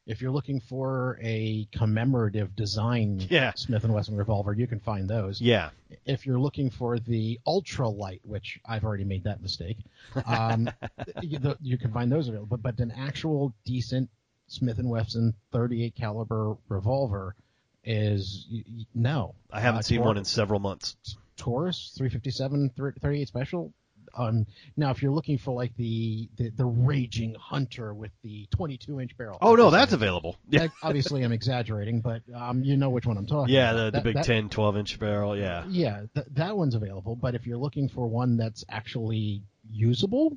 If 0.05 0.21
you're 0.21 0.31
looking 0.31 0.59
for 0.59 1.19
a 1.21 1.67
commemorative 1.71 2.55
design 2.55 3.23
Yeah. 3.29 3.53
Smith 3.53 3.83
and 3.83 3.93
Wesson 3.93 4.15
revolver, 4.15 4.53
you 4.53 4.65
can 4.65 4.79
find 4.79 5.07
those. 5.07 5.39
Yeah, 5.39 5.69
if 6.05 6.25
you're 6.25 6.39
looking 6.39 6.71
for 6.71 6.97
the 6.97 7.39
ultra 7.45 7.87
light, 7.87 8.21
which 8.23 8.59
I've 8.65 8.83
already 8.83 9.03
made 9.03 9.25
that 9.25 9.41
mistake, 9.41 9.77
um, 10.25 10.69
you, 11.21 11.37
the, 11.37 11.57
you 11.61 11.77
can 11.77 11.91
find 11.91 12.11
those 12.11 12.27
available. 12.27 12.57
But, 12.57 12.63
but 12.63 12.79
an 12.79 12.91
actual 12.97 13.53
decent 13.65 14.09
Smith 14.47 14.79
and 14.79 14.89
Wesson 14.89 15.35
38 15.51 15.93
caliber 15.95 16.55
revolver 16.69 17.35
is 17.83 18.47
no. 18.93 19.35
I 19.51 19.61
haven't 19.61 19.79
Uh, 19.79 19.83
seen 19.83 19.97
Tor- 19.99 20.07
one 20.07 20.17
in 20.17 20.25
several 20.25 20.59
months. 20.59 20.95
Taurus 21.37 21.93
357 21.97 22.69
38 23.01 23.27
special. 23.27 23.73
Um, 24.17 24.47
now, 24.75 24.89
if 24.89 25.03
you're 25.03 25.11
looking 25.11 25.37
for 25.37 25.51
like 25.53 25.75
the, 25.77 26.27
the 26.35 26.49
the 26.49 26.65
raging 26.65 27.35
hunter 27.35 27.93
with 27.93 28.11
the 28.23 28.47
22 28.51 28.99
inch 28.99 29.15
barrel, 29.15 29.37
Oh 29.39 29.55
no, 29.55 29.69
that's 29.69 29.93
available. 29.93 30.35
Yeah, 30.49 30.67
Obviously, 30.81 31.21
I'm 31.23 31.31
exaggerating, 31.31 32.01
but 32.01 32.23
um, 32.33 32.63
you 32.63 32.75
know 32.75 32.89
which 32.89 33.05
one 33.05 33.17
I'm 33.17 33.27
talking 33.27 33.53
yeah, 33.53 33.69
about. 33.71 33.75
the, 33.77 33.83
the 33.85 33.91
That- 33.91 34.03
big 34.03 34.15
that- 34.15 34.25
10, 34.25 34.49
12 34.49 34.77
inch 34.77 34.99
barrel. 34.99 35.37
Yeah, 35.37 35.63
yeah, 35.69 36.01
th- 36.15 36.25
that 36.31 36.57
one's 36.57 36.73
available. 36.73 37.15
But 37.15 37.35
if 37.35 37.45
you're 37.45 37.59
looking 37.59 37.87
for 37.87 38.07
one 38.07 38.35
that's 38.35 38.65
actually 38.67 39.43
usable, 39.71 40.35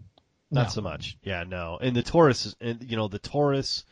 not 0.50 0.64
no. 0.64 0.68
so 0.68 0.80
much. 0.82 1.16
Yeah, 1.22 1.44
no. 1.44 1.78
And 1.80 1.96
the 1.96 2.02
Taurus, 2.02 2.44
is- 2.46 2.56
and 2.60 2.82
you 2.88 2.96
know, 2.96 3.08
the 3.08 3.18
Taurus, 3.18 3.84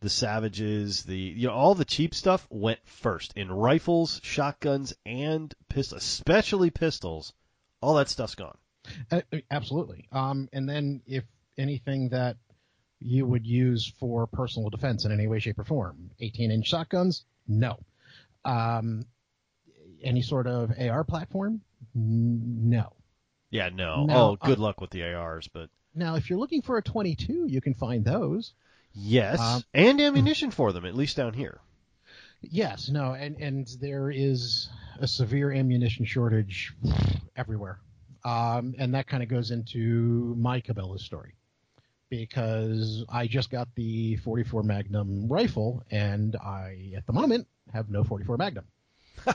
the 0.00 0.10
Savages, 0.10 1.02
the 1.04 1.16
you 1.16 1.48
know, 1.48 1.54
all 1.54 1.74
the 1.74 1.84
cheap 1.84 2.14
stuff 2.14 2.46
went 2.50 2.80
first 2.84 3.32
in 3.36 3.50
rifles, 3.50 4.20
shotguns, 4.22 4.94
and 5.04 5.54
pistols, 5.68 6.02
especially 6.02 6.70
pistols. 6.70 7.32
All 7.80 7.94
that 7.94 8.08
stuff's 8.08 8.34
gone. 8.34 8.56
Uh, 9.10 9.22
absolutely. 9.50 10.08
Um, 10.12 10.48
and 10.52 10.68
then 10.68 11.02
if 11.06 11.24
anything 11.56 12.10
that 12.10 12.36
you 13.00 13.26
would 13.26 13.46
use 13.46 13.92
for 13.98 14.26
personal 14.26 14.70
defense 14.70 15.04
in 15.04 15.12
any 15.12 15.26
way, 15.26 15.38
shape, 15.38 15.58
or 15.58 15.64
form, 15.64 16.10
18 16.20 16.50
inch 16.50 16.66
shotguns, 16.66 17.24
no. 17.46 17.78
Um, 18.44 19.04
any 20.02 20.22
sort 20.22 20.46
of 20.46 20.72
AR 20.78 21.04
platform, 21.04 21.60
no. 21.94 22.92
Yeah, 23.50 23.70
no. 23.72 24.04
No, 24.04 24.14
oh, 24.16 24.36
good 24.36 24.58
uh, 24.58 24.62
luck 24.62 24.80
with 24.80 24.90
the 24.90 25.04
ARs, 25.14 25.48
but 25.48 25.70
Now, 25.94 26.16
if 26.16 26.28
you're 26.28 26.38
looking 26.38 26.62
for 26.62 26.76
a 26.76 26.82
22, 26.82 27.46
you 27.48 27.60
can 27.60 27.74
find 27.74 28.04
those. 28.04 28.52
Yes, 28.94 29.40
Um, 29.40 29.62
and 29.74 30.00
ammunition 30.00 30.50
for 30.50 30.72
them, 30.72 30.84
at 30.84 30.94
least 30.94 31.16
down 31.16 31.34
here. 31.34 31.60
Yes, 32.40 32.88
no, 32.88 33.12
and 33.14 33.36
and 33.36 33.66
there 33.80 34.10
is 34.10 34.68
a 35.00 35.08
severe 35.08 35.52
ammunition 35.52 36.04
shortage 36.04 36.72
everywhere, 37.36 37.80
um, 38.24 38.74
and 38.78 38.94
that 38.94 39.06
kind 39.08 39.22
of 39.22 39.28
goes 39.28 39.50
into 39.50 40.34
my 40.38 40.60
Cabela's 40.60 41.02
story 41.04 41.34
because 42.10 43.04
I 43.08 43.26
just 43.26 43.50
got 43.50 43.68
the 43.74 44.16
44 44.16 44.62
Magnum 44.62 45.28
rifle, 45.28 45.82
and 45.90 46.36
I 46.36 46.92
at 46.96 47.06
the 47.06 47.12
moment 47.12 47.46
have 47.72 47.90
no 47.90 48.04
44 48.04 48.36
Magnum. 48.36 48.64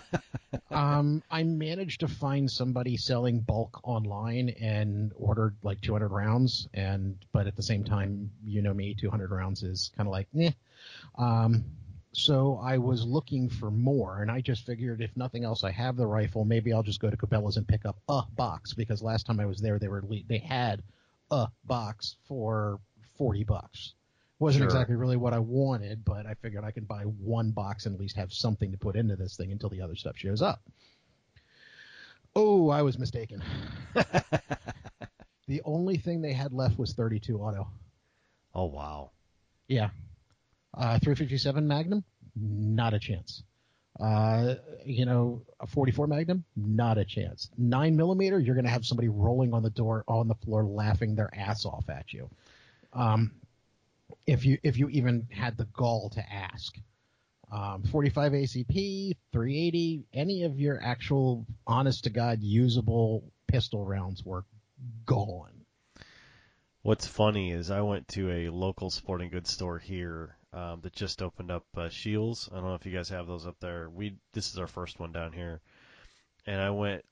um, 0.71 1.23
I 1.29 1.43
managed 1.43 2.01
to 2.01 2.07
find 2.07 2.49
somebody 2.49 2.97
selling 2.97 3.39
bulk 3.39 3.79
online 3.83 4.49
and 4.61 5.11
ordered 5.15 5.55
like 5.63 5.81
200 5.81 6.09
rounds, 6.09 6.67
and 6.73 7.17
but 7.31 7.47
at 7.47 7.55
the 7.55 7.63
same 7.63 7.83
time, 7.83 8.31
you 8.45 8.61
know 8.61 8.73
me, 8.73 8.93
200 8.93 9.31
rounds 9.31 9.63
is 9.63 9.91
kind 9.95 10.07
of 10.07 10.11
like, 10.11 10.27
eh. 10.39 10.51
Um, 11.17 11.63
so 12.13 12.59
I 12.63 12.77
was 12.77 13.05
looking 13.05 13.49
for 13.49 13.71
more, 13.71 14.21
and 14.21 14.29
I 14.29 14.41
just 14.41 14.65
figured 14.65 15.01
if 15.01 15.15
nothing 15.17 15.43
else, 15.43 15.63
I 15.63 15.71
have 15.71 15.95
the 15.97 16.05
rifle. 16.05 16.45
Maybe 16.45 16.71
I'll 16.71 16.83
just 16.83 16.99
go 16.99 17.09
to 17.09 17.17
Cabela's 17.17 17.57
and 17.57 17.67
pick 17.67 17.85
up 17.85 17.97
a 18.07 18.21
box 18.35 18.73
because 18.73 19.01
last 19.01 19.25
time 19.25 19.39
I 19.39 19.45
was 19.47 19.59
there, 19.59 19.79
they 19.79 19.87
were 19.87 20.03
they 20.27 20.37
had 20.37 20.83
a 21.31 21.47
box 21.65 22.15
for 22.27 22.79
forty 23.17 23.43
bucks. 23.43 23.93
Wasn't 24.39 24.61
Sure. 24.61 24.67
exactly 24.67 24.95
really 24.95 25.15
what 25.17 25.33
I 25.33 25.39
wanted, 25.39 26.03
but 26.03 26.25
I 26.25 26.33
figured 26.33 26.63
I 26.63 26.71
could 26.71 26.87
buy 26.87 27.03
one 27.03 27.51
box 27.51 27.85
and 27.85 27.95
at 27.95 28.01
least 28.01 28.15
have 28.17 28.33
something 28.33 28.71
to 28.71 28.77
put 28.77 28.95
into 28.95 29.15
this 29.15 29.37
thing 29.37 29.51
until 29.51 29.69
the 29.69 29.81
other 29.81 29.95
stuff 29.95 30.17
shows 30.17 30.41
up. 30.41 30.61
Oh, 32.35 32.69
I 32.69 32.81
was 32.81 32.97
mistaken. 32.97 33.43
the 35.47 35.61
only 35.65 35.97
thing 35.97 36.21
they 36.21 36.33
had 36.33 36.51
left 36.51 36.77
was 36.79 36.93
32 36.93 37.37
auto. 37.37 37.67
Oh 38.55 38.65
wow. 38.65 39.11
Yeah. 39.67 39.89
Uh, 40.73 40.97
357 40.99 41.67
Magnum, 41.67 42.03
not 42.35 42.93
a 42.93 42.99
chance. 42.99 43.43
Uh, 43.99 44.55
you 44.83 45.05
know, 45.05 45.43
a 45.59 45.67
44 45.67 46.07
Magnum, 46.07 46.43
not 46.55 46.97
a 46.97 47.05
chance. 47.05 47.49
Nine 47.57 47.95
millimeter, 47.95 48.39
you're 48.39 48.55
going 48.55 48.65
to 48.65 48.71
have 48.71 48.85
somebody 48.85 49.07
rolling 49.07 49.53
on 49.53 49.61
the 49.61 49.69
door, 49.69 50.03
on 50.07 50.27
the 50.27 50.33
floor, 50.33 50.63
laughing 50.65 51.13
their 51.15 51.29
ass 51.37 51.65
off 51.65 51.87
at 51.89 52.11
you. 52.11 52.27
Um, 52.93 53.31
if 54.25 54.45
you 54.45 54.57
if 54.63 54.77
you 54.77 54.89
even 54.89 55.27
had 55.31 55.57
the 55.57 55.65
gall 55.65 56.09
to 56.11 56.33
ask. 56.33 56.75
Um, 57.51 57.83
45 57.83 58.31
ACP, 58.31 59.15
380, 59.31 60.05
any 60.11 60.41
of 60.41 60.59
your 60.59 60.81
actual 60.81 61.45
honest 61.67 62.05
to 62.05 62.09
god 62.09 62.41
usable 62.41 63.31
pistol 63.45 63.85
rounds 63.85 64.25
were 64.25 64.43
gone. 65.05 65.63
What's 66.81 67.05
funny 67.05 67.51
is 67.51 67.69
I 67.69 67.81
went 67.81 68.07
to 68.09 68.29
a 68.31 68.49
local 68.49 68.89
sporting 68.89 69.29
goods 69.29 69.51
store 69.51 69.77
here 69.77 70.35
um, 70.51 70.81
that 70.81 70.93
just 70.93 71.21
opened 71.21 71.51
up 71.51 71.65
uh, 71.77 71.89
Scheels. 71.89 72.49
I 72.51 72.55
don't 72.55 72.65
know 72.65 72.75
if 72.75 72.85
you 72.85 72.91
guys 72.91 73.09
have 73.09 73.27
those 73.27 73.47
up 73.47 73.59
there. 73.59 73.89
We 73.89 74.17
this 74.33 74.51
is 74.51 74.57
our 74.57 74.67
first 74.67 74.99
one 74.99 75.11
down 75.11 75.31
here, 75.31 75.61
and 76.45 76.59
I 76.59 76.71
went 76.71 77.05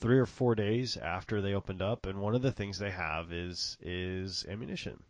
three 0.00 0.18
or 0.18 0.26
four 0.26 0.54
days 0.54 0.96
after 0.96 1.40
they 1.40 1.54
opened 1.54 1.82
up, 1.82 2.06
and 2.06 2.20
one 2.20 2.34
of 2.34 2.42
the 2.42 2.52
things 2.52 2.78
they 2.78 2.90
have 2.90 3.32
is 3.32 3.76
is 3.80 4.46
ammunition, 4.48 5.02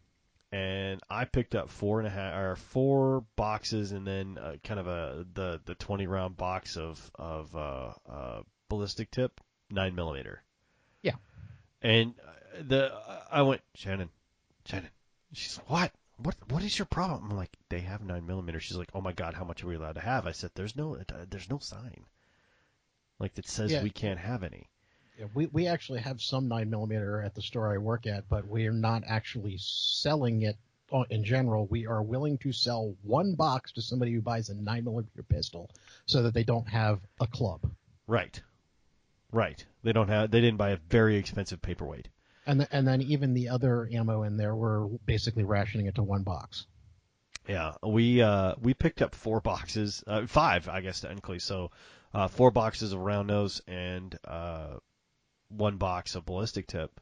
and 0.51 1.01
I 1.11 1.24
picked 1.24 1.55
up 1.55 1.68
four 1.68 1.99
and 1.99 2.07
a 2.07 2.11
half 2.11 2.34
or 2.36 2.57
four 2.57 3.24
boxes, 3.36 3.92
and 3.92 4.07
then 4.07 4.38
uh, 4.38 4.57
kind 4.64 4.80
of 4.80 4.86
a 4.86 5.26
the 5.34 5.61
the 5.64 5.74
twenty 5.74 6.07
round 6.07 6.36
box 6.36 6.76
of 6.76 7.11
of 7.14 7.55
uh, 7.55 7.92
uh, 8.09 8.42
ballistic 8.68 9.11
tip 9.11 9.40
nine 9.70 9.94
millimeter. 9.94 10.42
Yeah. 11.03 11.14
And 11.82 12.14
uh, 12.26 12.62
the 12.66 12.92
I 13.30 13.42
went 13.42 13.61
Shannon, 13.74 14.09
Shannon. 14.66 14.90
She's 15.32 15.57
what? 15.66 15.92
What 16.16 16.34
what 16.49 16.64
is 16.64 16.78
your 16.78 16.86
problem? 16.86 17.30
I'm 17.30 17.36
like 17.36 17.55
they 17.68 17.80
have 17.80 18.03
nine 18.03 18.26
millimeter. 18.26 18.59
She's 18.59 18.76
like, 18.76 18.90
oh 18.94 19.01
my 19.01 19.12
god, 19.12 19.34
how 19.34 19.44
much 19.44 19.62
are 19.62 19.68
we 19.68 19.76
allowed 19.76 19.94
to 19.96 20.01
have? 20.01 20.26
I 20.26 20.32
said, 20.32 20.51
there's 20.55 20.74
no 20.74 20.96
uh, 20.96 21.24
there's 21.30 21.51
no 21.51 21.59
sign. 21.59 22.05
Like 23.20 23.34
that 23.34 23.46
says 23.46 23.70
Yeah. 23.70 23.82
we 23.82 23.90
can't 23.90 24.18
have 24.18 24.42
any. 24.42 24.68
Yeah, 25.19 25.27
we 25.35 25.47
we 25.47 25.66
actually 25.66 26.01
have 26.01 26.23
some 26.23 26.49
nine 26.49 26.71
millimeter 26.71 27.21
at 27.23 27.35
the 27.35 27.43
store 27.43 27.73
I 27.73 27.79
work 27.79 28.07
at, 28.07 28.29
but 28.29 28.47
we 28.47 28.66
are 28.66 28.73
not 28.73 29.03
actually 29.07 29.57
selling 29.59 30.43
it. 30.43 30.57
In 31.11 31.23
general, 31.23 31.66
we 31.66 31.87
are 31.87 32.03
willing 32.03 32.39
to 32.39 32.53
sell 32.53 32.95
one 33.03 33.35
box 33.35 33.73
to 33.73 33.83
somebody 33.83 34.12
who 34.14 34.23
buys 34.23 34.49
a 34.49 34.55
nine 34.55 34.85
millimeter 34.85 35.23
pistol, 35.23 35.71
so 36.07 36.23
that 36.23 36.33
they 36.33 36.45
don't 36.45 36.69
have 36.69 37.01
a 37.21 37.27
club. 37.27 37.61
Right. 38.07 38.41
Right. 39.33 39.62
They 39.83 39.93
don't 39.93 40.09
have. 40.09 40.31
They 40.31 40.41
didn't 40.41 40.57
buy 40.57 40.71
a 40.71 40.79
very 40.89 41.16
expensive 41.16 41.61
paperweight. 41.61 42.09
And 42.47 42.61
th- 42.61 42.71
and 42.73 42.87
then 42.89 43.03
even 43.03 43.35
the 43.35 43.51
other 43.51 43.89
ammo 43.93 44.23
in 44.23 44.37
there, 44.37 44.55
we're 44.55 44.87
basically 45.05 45.45
rationing 45.45 45.87
it 45.87 45.97
to 45.97 46.03
one 46.03 46.23
box. 46.23 46.66
Yeah, 47.47 47.75
we 47.83 48.23
uh 48.23 48.55
we 48.61 48.73
picked 48.73 49.03
up 49.03 49.14
four 49.14 49.41
boxes, 49.41 50.03
uh, 50.07 50.27
five 50.27 50.69
I 50.69 50.81
guess 50.81 51.01
technically. 51.01 51.41
So, 51.41 51.71
uh, 52.14 52.29
four 52.29 52.51
boxes 52.51 52.93
of 52.93 53.01
round 53.01 53.29
nose 53.29 53.61
and 53.66 54.16
uh 54.25 54.77
one 55.49 55.76
box 55.76 56.14
of 56.14 56.26
ballistic 56.26 56.66
tip. 56.66 57.01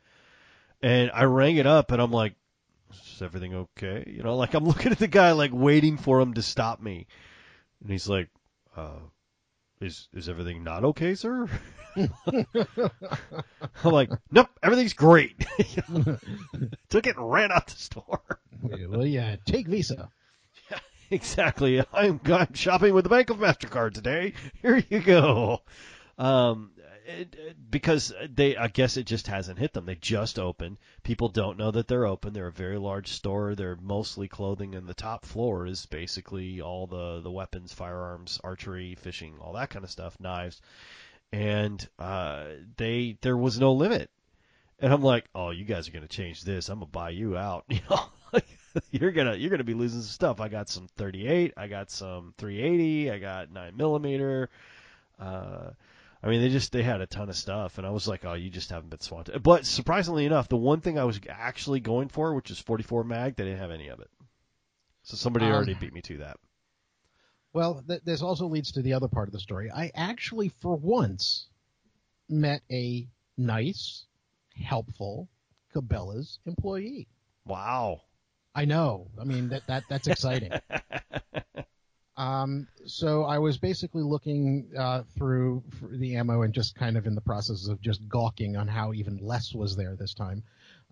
And 0.82 1.10
I 1.12 1.24
rang 1.24 1.56
it 1.56 1.66
up 1.66 1.90
and 1.90 2.00
I'm 2.00 2.12
like, 2.12 2.34
is 2.92 3.22
everything 3.22 3.54
okay? 3.54 4.04
You 4.06 4.22
know, 4.22 4.36
like 4.36 4.54
I'm 4.54 4.64
looking 4.68 4.92
at 4.92 4.98
the 4.98 5.08
guy 5.08 5.32
like 5.32 5.52
waiting 5.52 5.96
for 5.96 6.20
him 6.20 6.34
to 6.34 6.42
stop 6.42 6.80
me, 6.80 7.06
and 7.80 7.90
he's 7.90 8.08
like, 8.08 8.28
uh, 8.76 8.98
is 9.80 10.08
is 10.12 10.28
everything 10.28 10.64
not 10.64 10.84
okay, 10.84 11.14
sir? 11.14 11.48
I'm 11.96 12.08
like, 13.84 14.10
nope, 14.30 14.48
everything's 14.62 14.92
great. 14.92 15.38
Took 16.88 17.06
it 17.06 17.16
and 17.16 17.30
ran 17.30 17.52
out 17.52 17.66
the 17.66 17.76
store. 17.76 18.20
well, 18.62 19.06
yeah, 19.06 19.36
take 19.46 19.66
Visa. 19.66 20.10
Exactly. 21.10 21.80
I'm, 21.92 22.20
I'm 22.24 22.52
shopping 22.54 22.92
with 22.92 23.04
the 23.04 23.10
Bank 23.10 23.30
of 23.30 23.36
Mastercard 23.36 23.94
today. 23.94 24.32
Here 24.60 24.82
you 24.90 24.98
go. 25.00 25.62
Um, 26.18 26.72
it, 27.06 27.70
because 27.70 28.12
they, 28.34 28.56
I 28.56 28.68
guess 28.68 28.96
it 28.96 29.06
just 29.06 29.26
hasn't 29.26 29.58
hit 29.58 29.72
them. 29.72 29.86
They 29.86 29.94
just 29.94 30.38
opened. 30.38 30.78
People 31.02 31.28
don't 31.28 31.58
know 31.58 31.70
that 31.70 31.88
they're 31.88 32.06
open. 32.06 32.32
They're 32.32 32.48
a 32.48 32.52
very 32.52 32.78
large 32.78 33.08
store. 33.08 33.54
They're 33.54 33.76
mostly 33.76 34.28
clothing, 34.28 34.74
and 34.74 34.86
the 34.86 34.94
top 34.94 35.24
floor 35.24 35.66
is 35.66 35.86
basically 35.86 36.60
all 36.60 36.86
the 36.86 37.20
the 37.20 37.30
weapons, 37.30 37.72
firearms, 37.72 38.40
archery, 38.42 38.94
fishing, 38.96 39.34
all 39.40 39.52
that 39.54 39.70
kind 39.70 39.84
of 39.84 39.90
stuff, 39.90 40.18
knives. 40.20 40.60
And 41.32 41.86
uh, 41.98 42.44
they 42.76 43.18
there 43.20 43.36
was 43.36 43.58
no 43.58 43.72
limit. 43.72 44.10
And 44.78 44.92
I'm 44.92 45.02
like, 45.02 45.24
oh, 45.34 45.50
you 45.50 45.64
guys 45.64 45.88
are 45.88 45.92
gonna 45.92 46.06
change 46.08 46.42
this. 46.42 46.68
I'm 46.68 46.80
gonna 46.80 46.86
buy 46.86 47.10
you 47.10 47.36
out. 47.36 47.64
You 47.70 47.80
know, 47.88 48.00
you're 48.90 49.12
gonna 49.12 49.34
you're 49.34 49.50
gonna 49.50 49.64
be 49.64 49.74
losing 49.74 50.02
some 50.02 50.10
stuff. 50.10 50.40
I 50.40 50.48
got 50.48 50.68
some 50.68 50.88
38, 50.96 51.54
I 51.56 51.66
got 51.66 51.90
some 51.90 52.34
380, 52.36 53.10
I 53.10 53.18
got 53.18 53.50
nine 53.50 53.76
millimeter. 53.76 54.50
Uh, 55.18 55.70
I 56.22 56.28
mean, 56.28 56.40
they 56.40 56.48
just 56.48 56.72
they 56.72 56.82
had 56.82 57.00
a 57.00 57.06
ton 57.06 57.28
of 57.28 57.36
stuff, 57.36 57.78
and 57.78 57.86
I 57.86 57.90
was 57.90 58.08
like, 58.08 58.24
oh, 58.24 58.34
you 58.34 58.50
just 58.50 58.70
haven't 58.70 58.90
been 58.90 59.00
swamped. 59.00 59.30
But 59.42 59.66
surprisingly 59.66 60.24
enough, 60.26 60.48
the 60.48 60.56
one 60.56 60.80
thing 60.80 60.98
I 60.98 61.04
was 61.04 61.20
actually 61.28 61.80
going 61.80 62.08
for, 62.08 62.34
which 62.34 62.50
is 62.50 62.58
44 62.58 63.04
mag, 63.04 63.36
they 63.36 63.44
didn't 63.44 63.58
have 63.60 63.70
any 63.70 63.88
of 63.88 64.00
it. 64.00 64.10
So 65.02 65.16
somebody 65.16 65.46
Um, 65.46 65.52
already 65.52 65.74
beat 65.74 65.92
me 65.92 66.02
to 66.02 66.18
that. 66.18 66.38
Well, 67.52 67.82
th- 67.86 68.02
this 68.04 68.22
also 68.22 68.46
leads 68.48 68.72
to 68.72 68.82
the 68.82 68.94
other 68.94 69.08
part 69.08 69.28
of 69.28 69.32
the 69.32 69.40
story. 69.40 69.70
I 69.70 69.90
actually, 69.94 70.48
for 70.48 70.76
once, 70.76 71.46
met 72.28 72.62
a 72.70 73.08
nice, 73.36 74.04
helpful 74.56 75.28
Cabela's 75.74 76.38
employee. 76.46 77.06
Wow. 77.44 78.02
I 78.54 78.64
know. 78.64 79.10
I 79.20 79.24
mean 79.24 79.50
that 79.50 79.66
that 79.66 79.84
that's 79.88 80.06
exciting. 80.08 80.50
um, 82.16 82.66
so 82.86 83.24
I 83.24 83.38
was 83.38 83.58
basically 83.58 84.02
looking 84.02 84.68
uh, 84.78 85.02
through 85.16 85.62
the 85.90 86.16
ammo 86.16 86.42
and 86.42 86.54
just 86.54 86.74
kind 86.74 86.96
of 86.96 87.06
in 87.06 87.14
the 87.14 87.20
process 87.20 87.68
of 87.68 87.80
just 87.80 88.08
gawking 88.08 88.56
on 88.56 88.68
how 88.68 88.92
even 88.94 89.18
less 89.18 89.52
was 89.54 89.76
there 89.76 89.96
this 89.96 90.14
time. 90.14 90.42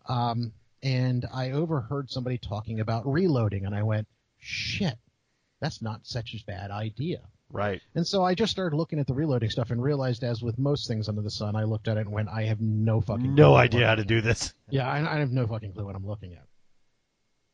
Um, 0.09 0.53
and 0.83 1.25
I 1.33 1.53
overheard 1.53 2.11
somebody 2.11 2.37
talking 2.37 2.81
about 2.81 3.07
reloading, 3.11 3.65
and 3.65 3.75
I 3.75 3.83
went, 3.85 4.07
"Shit, 4.39 4.99
that's 5.61 5.81
not 5.81 6.07
such 6.07 6.35
a 6.35 6.45
bad 6.47 6.71
idea." 6.71 7.21
Right. 7.51 7.81
And 7.95 8.07
so 8.07 8.23
I 8.25 8.35
just 8.35 8.51
started 8.53 8.77
looking 8.77 8.99
at 8.99 9.07
the 9.07 9.15
reloading 9.15 9.49
stuff 9.49 9.71
and 9.71 9.83
realized, 9.83 10.25
as 10.25 10.43
with 10.43 10.59
most 10.59 10.89
things 10.89 11.09
under 11.09 11.23
the 11.23 11.31
sun, 11.31 11.57
I 11.57 11.65
looked 11.65 11.89
at 11.89 11.97
it 11.97 12.01
and 12.01 12.11
went, 12.13 12.29
"I 12.29 12.43
have 12.45 12.61
no 12.61 13.01
fucking 13.01 13.25
clue 13.25 13.35
No 13.35 13.55
idea 13.55 13.87
how 13.87 13.95
to 13.95 14.05
do 14.05 14.21
this. 14.21 14.53
yeah, 14.69 14.87
I, 14.91 15.17
I 15.17 15.19
have 15.21 15.33
no 15.33 15.47
fucking 15.47 15.73
clue 15.73 15.87
what 15.87 15.95
I'm 15.97 16.07
looking 16.07 16.35
at. 16.35 16.47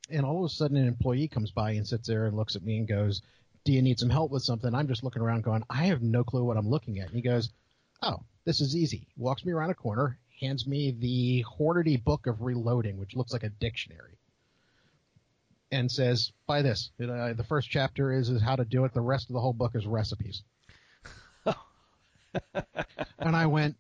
And 0.09 0.27
all 0.27 0.45
of 0.45 0.51
a 0.51 0.53
sudden, 0.53 0.77
an 0.77 0.89
employee 0.89 1.29
comes 1.29 1.53
by 1.53 1.73
and 1.73 1.87
sits 1.87 2.09
there 2.09 2.27
and 2.27 2.37
looks 2.37 2.57
at 2.57 2.65
me 2.65 2.79
and 2.79 2.89
goes, 2.89 3.23
"Do 3.71 3.77
you 3.77 3.83
need 3.83 4.01
some 4.01 4.11
help 4.11 4.33
with 4.33 4.43
something?" 4.43 4.75
I'm 4.75 4.89
just 4.89 5.05
looking 5.05 5.23
around, 5.23 5.45
going, 5.45 5.63
"I 5.71 5.85
have 5.85 6.03
no 6.03 6.25
clue 6.25 6.43
what 6.43 6.57
I'm 6.57 6.69
looking 6.69 6.99
at." 6.99 7.07
And 7.07 7.15
he 7.15 7.23
goes, 7.23 7.51
"Oh, 8.03 8.25
this 8.45 8.61
is 8.61 8.75
easy." 8.75 9.07
Walks 9.17 9.45
me 9.45 9.53
around 9.53 9.71
a 9.71 9.77
corner, 9.77 10.19
hands 10.41 10.67
me 10.67 10.91
the 10.91 11.45
Hornady 11.45 11.97
Book 12.03 12.27
of 12.27 12.43
Reloading, 12.43 12.99
which 12.99 13.15
looks 13.15 13.33
like 13.33 13.45
a 13.45 13.49
dictionary, 13.49 14.19
and 15.71 15.89
says, 15.89 16.33
"Buy 16.49 16.63
this. 16.63 16.91
Uh, 16.99 17.33
the 17.33 17.45
first 17.45 17.71
chapter 17.71 18.13
is 18.13 18.29
is 18.29 18.43
how 18.43 18.57
to 18.57 18.65
do 18.65 18.85
it. 18.87 18.93
The 18.93 19.01
rest 19.01 19.31
of 19.31 19.35
the 19.35 19.41
whole 19.41 19.53
book 19.53 19.77
is 19.77 19.87
recipes." 19.87 20.43
and 23.21 23.37
I 23.37 23.47
went, 23.47 23.77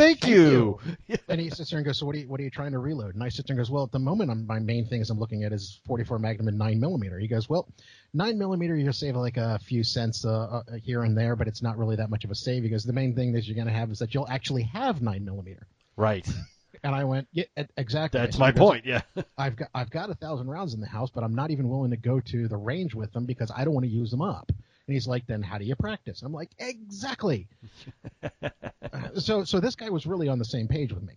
Thank, 0.00 0.26
you. 0.26 0.78
and 1.28 1.40
he 1.40 1.50
sits 1.50 1.70
there 1.70 1.78
and 1.78 1.84
goes, 1.86 1.98
"So 1.98 2.06
what 2.06 2.14
are 2.14 2.18
you 2.18 2.28
what 2.28 2.40
are 2.40 2.42
you 2.42 2.50
trying 2.50 2.72
to 2.72 2.78
reload?" 2.78 3.14
And 3.14 3.22
I 3.22 3.28
sit 3.28 3.46
there 3.46 3.54
and 3.54 3.60
goes, 3.60 3.70
"Well, 3.70 3.84
at 3.84 3.92
the 3.92 3.98
moment, 3.98 4.30
I'm, 4.30 4.46
my 4.46 4.58
main 4.58 4.86
things 4.86 5.10
I'm 5.10 5.18
looking 5.18 5.44
at 5.44 5.52
is 5.52 5.80
44 5.86 6.18
Magnum 6.18 6.48
and 6.48 6.58
9 6.58 6.80
millimeter." 6.80 7.18
He 7.18 7.28
goes, 7.28 7.48
"Well, 7.48 7.68
9 8.14 8.38
millimeter 8.38 8.76
you'll 8.76 8.94
save 8.94 9.16
like 9.16 9.36
a 9.36 9.58
few 9.58 9.84
cents 9.84 10.24
uh, 10.24 10.30
uh, 10.30 10.62
here 10.82 11.02
and 11.04 11.16
there, 11.16 11.36
but 11.36 11.48
it's 11.48 11.62
not 11.62 11.76
really 11.76 11.96
that 11.96 12.08
much 12.08 12.24
of 12.24 12.30
a 12.30 12.34
save." 12.34 12.62
He 12.62 12.70
goes, 12.70 12.84
"The 12.84 12.92
main 12.94 13.14
thing 13.14 13.32
that 13.32 13.46
you're 13.46 13.54
going 13.54 13.66
to 13.66 13.72
have 13.72 13.90
is 13.90 13.98
that 13.98 14.14
you'll 14.14 14.28
actually 14.28 14.62
have 14.62 15.02
9 15.02 15.24
millimeter." 15.24 15.66
Right. 15.96 16.26
And 16.82 16.94
I 16.94 17.04
went, 17.04 17.28
"Yeah, 17.32 17.44
exactly." 17.76 18.20
That's 18.20 18.36
So 18.36 18.40
my 18.40 18.52
goes, 18.52 18.58
point. 18.58 18.86
Yeah. 18.86 19.02
I've 19.36 19.54
got 19.54 19.68
I've 19.74 19.90
got 19.90 20.08
a 20.08 20.14
thousand 20.14 20.48
rounds 20.48 20.72
in 20.72 20.80
the 20.80 20.86
house, 20.86 21.10
but 21.10 21.22
I'm 21.22 21.34
not 21.34 21.50
even 21.50 21.68
willing 21.68 21.90
to 21.90 21.98
go 21.98 22.20
to 22.20 22.48
the 22.48 22.56
range 22.56 22.94
with 22.94 23.12
them 23.12 23.26
because 23.26 23.50
I 23.54 23.64
don't 23.64 23.74
want 23.74 23.84
to 23.84 23.90
use 23.92 24.10
them 24.10 24.22
up. 24.22 24.50
And 24.86 24.94
he's 24.94 25.06
like, 25.06 25.26
"Then 25.26 25.42
how 25.42 25.58
do 25.58 25.64
you 25.64 25.76
practice?" 25.76 26.22
I'm 26.22 26.32
like, 26.32 26.50
"Exactly." 26.58 27.48
Uh, 28.92 29.20
so 29.20 29.44
so 29.44 29.60
this 29.60 29.76
guy 29.76 29.88
was 29.88 30.04
really 30.04 30.26
on 30.26 30.38
the 30.38 30.44
same 30.44 30.66
page 30.66 30.92
with 30.92 31.04
me. 31.04 31.14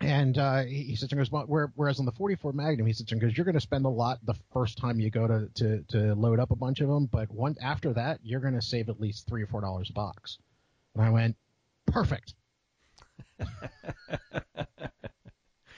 And 0.00 0.38
uh, 0.38 0.62
he, 0.62 0.82
he 0.84 0.96
sits 0.96 1.12
and 1.12 1.18
goes, 1.18 1.30
well, 1.30 1.70
whereas 1.74 1.98
on 1.98 2.06
the 2.06 2.12
44 2.12 2.52
Magnum, 2.52 2.86
he 2.86 2.92
sits 2.92 3.10
and 3.10 3.20
goes, 3.20 3.36
you're 3.36 3.44
going 3.44 3.54
to 3.54 3.60
spend 3.60 3.84
a 3.84 3.88
lot 3.90 4.24
the 4.24 4.36
first 4.52 4.78
time 4.78 5.00
you 5.00 5.10
go 5.10 5.26
to, 5.26 5.48
to, 5.54 5.82
to 5.88 6.14
load 6.14 6.38
up 6.38 6.52
a 6.52 6.56
bunch 6.56 6.80
of 6.80 6.88
them, 6.88 7.06
but 7.06 7.30
one 7.32 7.56
after 7.60 7.92
that, 7.94 8.20
you're 8.22 8.40
going 8.40 8.54
to 8.54 8.62
save 8.62 8.88
at 8.88 9.00
least 9.00 9.26
three 9.26 9.42
or 9.42 9.46
four 9.48 9.60
dollars 9.60 9.90
a 9.90 9.92
box. 9.92 10.38
And 10.94 11.04
I 11.04 11.10
went, 11.10 11.36
perfect. 11.86 12.34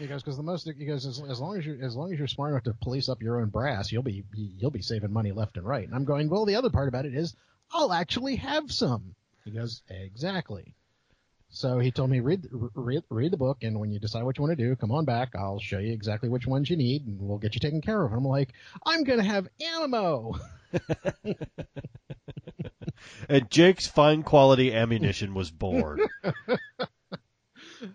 he 0.00 0.06
goes, 0.06 0.22
because 0.22 0.36
the 0.36 0.42
most 0.42 0.66
he 0.66 0.86
goes 0.86 1.06
as, 1.06 1.22
as 1.28 1.40
long 1.40 1.58
as 1.58 1.66
you're 1.66 1.82
as 1.84 1.94
long 1.94 2.12
as 2.12 2.18
you're 2.18 2.28
smart 2.28 2.52
enough 2.52 2.64
to 2.64 2.74
police 2.74 3.08
up 3.08 3.22
your 3.22 3.40
own 3.40 3.48
brass, 3.48 3.92
you'll 3.92 4.02
be 4.02 4.24
you'll 4.34 4.70
be 4.70 4.82
saving 4.82 5.12
money 5.12 5.32
left 5.32 5.56
and 5.56 5.66
right. 5.66 5.86
And 5.86 5.94
I'm 5.94 6.04
going, 6.04 6.28
well, 6.28 6.44
the 6.44 6.56
other 6.56 6.70
part 6.70 6.88
about 6.88 7.06
it 7.06 7.14
is 7.14 7.34
I'll 7.72 7.92
actually 7.92 8.36
have 8.36 8.72
some. 8.72 9.14
He 9.44 9.52
goes, 9.52 9.82
exactly. 9.88 10.74
So 11.50 11.78
he 11.78 11.90
told 11.90 12.10
me 12.10 12.20
read 12.20 12.48
read 12.74 13.02
read 13.10 13.32
the 13.32 13.36
book, 13.36 13.58
and 13.62 13.78
when 13.78 13.90
you 13.90 13.98
decide 13.98 14.22
what 14.22 14.38
you 14.38 14.44
want 14.44 14.56
to 14.56 14.64
do, 14.64 14.76
come 14.76 14.92
on 14.92 15.04
back. 15.04 15.30
I'll 15.34 15.60
show 15.60 15.78
you 15.78 15.92
exactly 15.92 16.28
which 16.28 16.46
ones 16.46 16.70
you 16.70 16.76
need, 16.76 17.06
and 17.06 17.20
we'll 17.20 17.38
get 17.38 17.54
you 17.54 17.60
taken 17.60 17.80
care 17.80 18.02
of. 18.02 18.12
And 18.12 18.18
I'm 18.18 18.24
like, 18.24 18.52
I'm 18.86 19.04
gonna 19.04 19.22
have 19.22 19.48
ammo. 19.60 20.38
And 23.28 23.50
Jake's 23.50 23.86
fine 23.86 24.22
quality 24.22 24.74
ammunition 24.74 25.34
was 25.34 25.50
born. 25.50 26.00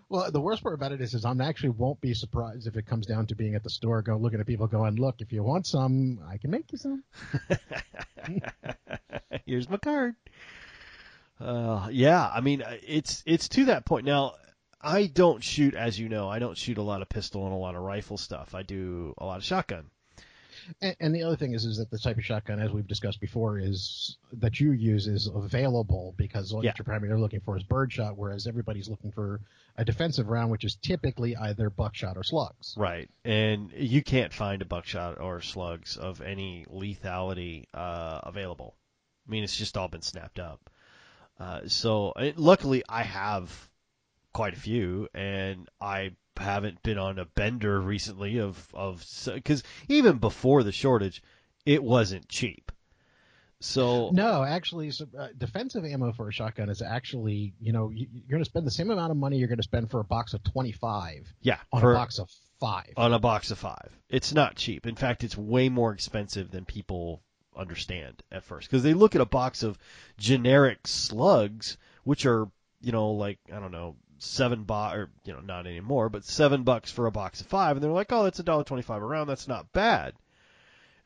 Well, 0.08 0.30
the 0.30 0.40
worst 0.40 0.62
part 0.62 0.74
about 0.74 0.92
it 0.92 1.00
is, 1.00 1.14
is 1.14 1.24
I'm 1.24 1.40
actually 1.40 1.70
won't 1.70 2.00
be 2.00 2.14
surprised 2.14 2.66
if 2.66 2.76
it 2.76 2.86
comes 2.86 3.06
down 3.06 3.26
to 3.28 3.34
being 3.34 3.54
at 3.54 3.62
the 3.62 3.70
store, 3.70 4.02
go 4.02 4.16
looking 4.16 4.40
at 4.40 4.46
people, 4.46 4.66
going, 4.66 4.96
look, 4.96 5.20
if 5.20 5.32
you 5.32 5.42
want 5.42 5.66
some, 5.66 6.20
I 6.28 6.38
can 6.38 6.50
make 6.50 6.72
you 6.72 6.78
some. 6.78 7.04
Here's 9.46 9.68
my 9.68 9.76
card. 9.76 10.14
Uh, 11.40 11.88
yeah, 11.90 12.28
I 12.32 12.40
mean, 12.40 12.62
it's 12.86 13.22
it's 13.26 13.48
to 13.50 13.66
that 13.66 13.84
point 13.84 14.06
now. 14.06 14.34
I 14.80 15.06
don't 15.06 15.42
shoot, 15.42 15.74
as 15.74 15.98
you 15.98 16.08
know, 16.08 16.28
I 16.28 16.38
don't 16.38 16.56
shoot 16.56 16.78
a 16.78 16.82
lot 16.82 17.02
of 17.02 17.08
pistol 17.08 17.44
and 17.44 17.52
a 17.52 17.56
lot 17.56 17.74
of 17.74 17.82
rifle 17.82 18.16
stuff. 18.16 18.54
I 18.54 18.62
do 18.62 19.14
a 19.18 19.26
lot 19.26 19.38
of 19.38 19.44
shotgun. 19.44 19.90
And, 20.80 20.96
and 21.00 21.14
the 21.14 21.22
other 21.22 21.36
thing 21.36 21.54
is, 21.54 21.64
is 21.64 21.78
that 21.78 21.90
the 21.90 21.98
type 21.98 22.16
of 22.16 22.24
shotgun, 22.24 22.60
as 22.60 22.70
we've 22.70 22.86
discussed 22.86 23.20
before, 23.20 23.58
is 23.58 24.16
that 24.32 24.58
you 24.60 24.72
use 24.72 25.06
is 25.06 25.26
available 25.26 26.14
because 26.16 26.52
what 26.52 26.64
Yeah. 26.64 26.72
you're 26.76 26.84
primarily 26.84 27.20
looking 27.20 27.40
for 27.40 27.56
is 27.56 27.62
birdshot, 27.62 28.16
whereas 28.16 28.46
everybody's 28.46 28.88
looking 28.88 29.12
for 29.12 29.40
a 29.76 29.84
defensive 29.84 30.28
round, 30.28 30.50
which 30.50 30.64
is 30.64 30.76
typically 30.76 31.36
either 31.36 31.70
buckshot 31.70 32.16
or 32.16 32.22
slugs. 32.24 32.74
Right, 32.76 33.10
and 33.24 33.70
you 33.76 34.02
can't 34.02 34.32
find 34.32 34.62
a 34.62 34.64
buckshot 34.64 35.20
or 35.20 35.40
slugs 35.40 35.96
of 35.96 36.20
any 36.20 36.66
lethality 36.72 37.64
uh, 37.74 38.20
available. 38.24 38.74
I 39.26 39.30
mean, 39.30 39.44
it's 39.44 39.56
just 39.56 39.76
all 39.76 39.88
been 39.88 40.02
snapped 40.02 40.38
up. 40.38 40.70
Uh, 41.38 41.60
so 41.66 42.12
uh, 42.16 42.32
luckily, 42.36 42.82
I 42.88 43.02
have 43.02 43.68
quite 44.32 44.54
a 44.54 44.60
few, 44.60 45.08
and 45.14 45.68
I 45.80 46.12
haven't 46.38 46.82
been 46.82 46.98
on 46.98 47.18
a 47.18 47.24
bender 47.24 47.80
recently 47.80 48.38
of 48.38 48.68
of 48.74 49.04
because 49.26 49.62
even 49.88 50.18
before 50.18 50.62
the 50.62 50.72
shortage, 50.72 51.22
it 51.64 51.82
wasn't 51.82 52.28
cheap. 52.28 52.72
So 53.60 54.10
No, 54.12 54.44
actually, 54.44 54.90
so, 54.90 55.06
uh, 55.18 55.28
defensive 55.36 55.84
ammo 55.84 56.12
for 56.12 56.28
a 56.28 56.32
shotgun 56.32 56.68
is 56.68 56.82
actually, 56.82 57.54
you 57.58 57.72
know, 57.72 57.90
you, 57.90 58.06
you're 58.12 58.36
going 58.36 58.44
to 58.44 58.48
spend 58.48 58.66
the 58.66 58.70
same 58.70 58.90
amount 58.90 59.10
of 59.10 59.16
money 59.16 59.38
you're 59.38 59.48
going 59.48 59.56
to 59.58 59.62
spend 59.62 59.90
for 59.90 60.00
a 60.00 60.04
box 60.04 60.34
of 60.34 60.42
25 60.44 61.32
yeah, 61.40 61.56
on 61.72 61.80
for- 61.80 61.92
a 61.92 61.94
box 61.94 62.18
of 62.18 62.30
five. 62.60 62.92
on 62.96 63.14
a 63.14 63.18
box 63.18 63.50
of 63.50 63.58
five. 63.58 63.90
It's 64.10 64.34
not 64.34 64.56
cheap. 64.56 64.86
In 64.86 64.94
fact, 64.94 65.24
it's 65.24 65.36
way 65.36 65.68
more 65.68 65.92
expensive 65.92 66.50
than 66.50 66.64
people 66.64 67.22
understand 67.56 68.22
at 68.30 68.44
first 68.44 68.68
because 68.70 68.82
they 68.82 68.92
look 68.92 69.14
at 69.14 69.20
a 69.22 69.26
box 69.26 69.62
of 69.62 69.78
generic 70.18 70.86
slugs, 70.86 71.78
which 72.04 72.26
are 72.26 72.48
you 72.82 72.92
know 72.92 73.12
like 73.12 73.38
I 73.52 73.58
don't 73.58 73.72
know 73.72 73.96
seven 74.18 74.64
bucks 74.64 74.96
or 74.96 75.10
you 75.24 75.32
know 75.32 75.40
not 75.40 75.66
anymore, 75.66 76.08
but 76.08 76.24
seven 76.24 76.62
bucks 76.62 76.90
for 76.90 77.06
a 77.06 77.12
box 77.12 77.40
of 77.40 77.46
five, 77.46 77.76
and 77.76 77.84
they're 77.84 77.90
like, 77.90 78.12
oh, 78.12 78.24
that's 78.24 78.38
a 78.38 78.44
dollar 78.44 78.64
twenty-five 78.64 79.02
a 79.02 79.06
round. 79.06 79.28
That's 79.28 79.48
not 79.48 79.72
bad. 79.72 80.14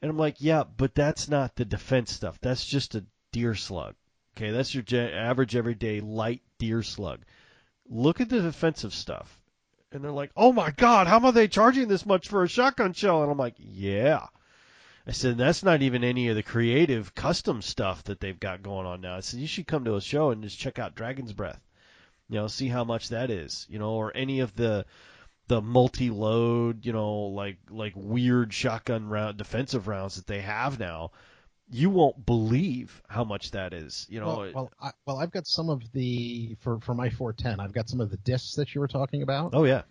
And 0.03 0.11
I'm 0.11 0.19
like, 0.19 0.37
yeah, 0.39 0.65
but 0.65 0.95
that's 0.95 1.29
not 1.29 1.57
the 1.57 1.65
defense 1.65 2.13
stuff. 2.13 2.39
That's 2.41 2.65
just 2.65 2.95
a 2.95 3.05
deer 3.33 3.55
slug. 3.55 3.95
Okay, 4.37 4.51
that's 4.51 4.75
your 4.75 4.85
average 4.99 5.55
everyday 5.57 6.01
light 6.01 6.43
deer 6.59 6.83
slug. 6.83 7.21
Look 7.89 8.21
at 8.21 8.29
the 8.29 8.41
defensive 8.41 8.95
stuff 8.95 9.41
and 9.93 10.05
they're 10.05 10.13
like, 10.13 10.31
"Oh 10.37 10.53
my 10.53 10.71
God, 10.71 11.07
how 11.07 11.19
are 11.21 11.33
they 11.33 11.49
charging 11.49 11.89
this 11.89 12.07
much 12.07 12.29
for 12.29 12.45
a 12.45 12.49
shotgun 12.49 12.93
shell?" 12.93 13.23
And 13.23 13.31
I'm 13.31 13.39
like, 13.39 13.57
"Yeah." 13.59 14.27
I 15.07 15.13
said, 15.13 15.37
"That's 15.37 15.65
not 15.65 15.83
even 15.83 16.05
any 16.05 16.29
of 16.29 16.37
the 16.37 16.43
creative 16.43 17.15
custom 17.15 17.61
stuff 17.63 18.05
that 18.05 18.21
they've 18.21 18.39
got 18.39 18.63
going 18.63 18.87
on 18.87 19.01
now." 19.01 19.17
I 19.17 19.21
said, 19.21 19.41
"You 19.41 19.47
should 19.49 19.67
come 19.67 19.85
to 19.85 19.97
a 19.97 20.01
show 20.01 20.31
and 20.31 20.43
just 20.43 20.59
check 20.59 20.79
out 20.79 20.95
Dragon's 20.95 21.33
Breath, 21.33 21.61
you 22.31 22.37
know, 22.39 22.47
see 22.47 22.69
how 22.69 22.85
much 22.85 23.09
that 23.09 23.29
is, 23.31 23.67
you 23.69 23.79
know, 23.79 23.91
or 23.91 24.17
any 24.17 24.41
of 24.41 24.55
the 24.55 24.87
the 25.49 25.61
multi-load, 25.61 26.87
you 26.87 26.93
know, 26.93 27.13
like 27.13 27.57
like 27.69 27.93
weird 27.97 28.55
shotgun 28.55 29.09
round 29.09 29.37
defensive 29.37 29.89
rounds 29.89 30.15
that 30.15 30.27
they 30.29 30.41
have 30.41 30.79
now. 30.79 31.11
You 31.73 31.91
won't 31.91 32.25
believe 32.25 33.03
how 33.09 33.25
much 33.25 33.51
that 33.51 33.73
is, 33.73 34.07
you 34.09 34.21
know." 34.21 34.27
well, 34.27 34.53
well, 34.55 34.71
I, 34.81 34.91
well, 35.07 35.19
I've 35.19 35.33
got 35.33 35.47
some 35.47 35.69
of 35.69 35.83
the 35.93 36.57
for 36.61 36.79
for 36.81 36.95
my 36.95 37.11
410. 37.11 37.59
I've 37.59 37.73
got 37.73 37.89
some 37.89 38.01
of 38.01 38.11
the 38.11 38.17
discs 38.19 38.55
that 38.55 38.75
you 38.75 38.81
were 38.81 38.89
talking 38.89 39.23
about. 39.23 39.51
oh 39.53 39.65
yeah, 39.65 39.83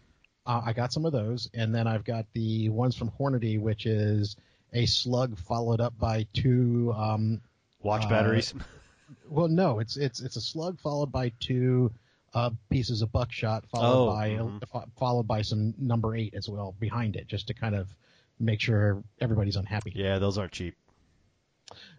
Uh, 0.45 0.61
I 0.65 0.71
got 0.73 0.93
some 0.93 1.05
of 1.05 1.11
those, 1.11 1.49
and 1.53 1.75
then 1.75 1.87
I've 1.87 2.05
got 2.05 2.25
the 2.33 2.69
ones 2.69 2.95
from 2.95 3.11
Hornady, 3.11 3.59
which 3.59 3.85
is 3.85 4.37
a 4.71 4.85
slug 4.85 5.37
followed 5.37 5.81
up 5.81 5.97
by 5.99 6.25
two. 6.33 6.93
Um, 6.95 7.41
watch 7.81 8.05
Uh, 8.05 8.09
batteries. 8.09 8.53
well, 9.29 9.49
no, 9.49 9.79
it's 9.79 9.97
it's 9.97 10.21
it's 10.21 10.37
a 10.37 10.41
slug 10.41 10.79
followed 10.79 11.11
by 11.11 11.33
two 11.41 11.91
uh, 12.33 12.51
pieces 12.69 13.01
of 13.01 13.11
buckshot, 13.11 13.65
followed 13.69 14.03
Oh, 14.03 14.15
by 14.15 14.29
mhm. 14.31 14.67
fo- 14.69 14.89
followed 14.97 15.27
by 15.27 15.41
some 15.41 15.73
number 15.77 16.15
eight 16.15 16.33
as 16.35 16.47
well 16.49 16.75
behind 16.79 17.15
it, 17.15 17.27
just 17.27 17.47
to 17.47 17.53
kind 17.53 17.75
of 17.75 17.93
make 18.39 18.61
sure 18.61 19.03
everybody's 19.19 19.55
unhappy. 19.55 19.91
yeah, 19.95 20.19
those 20.19 20.37
aren't 20.37 20.51
cheap. 20.51 20.75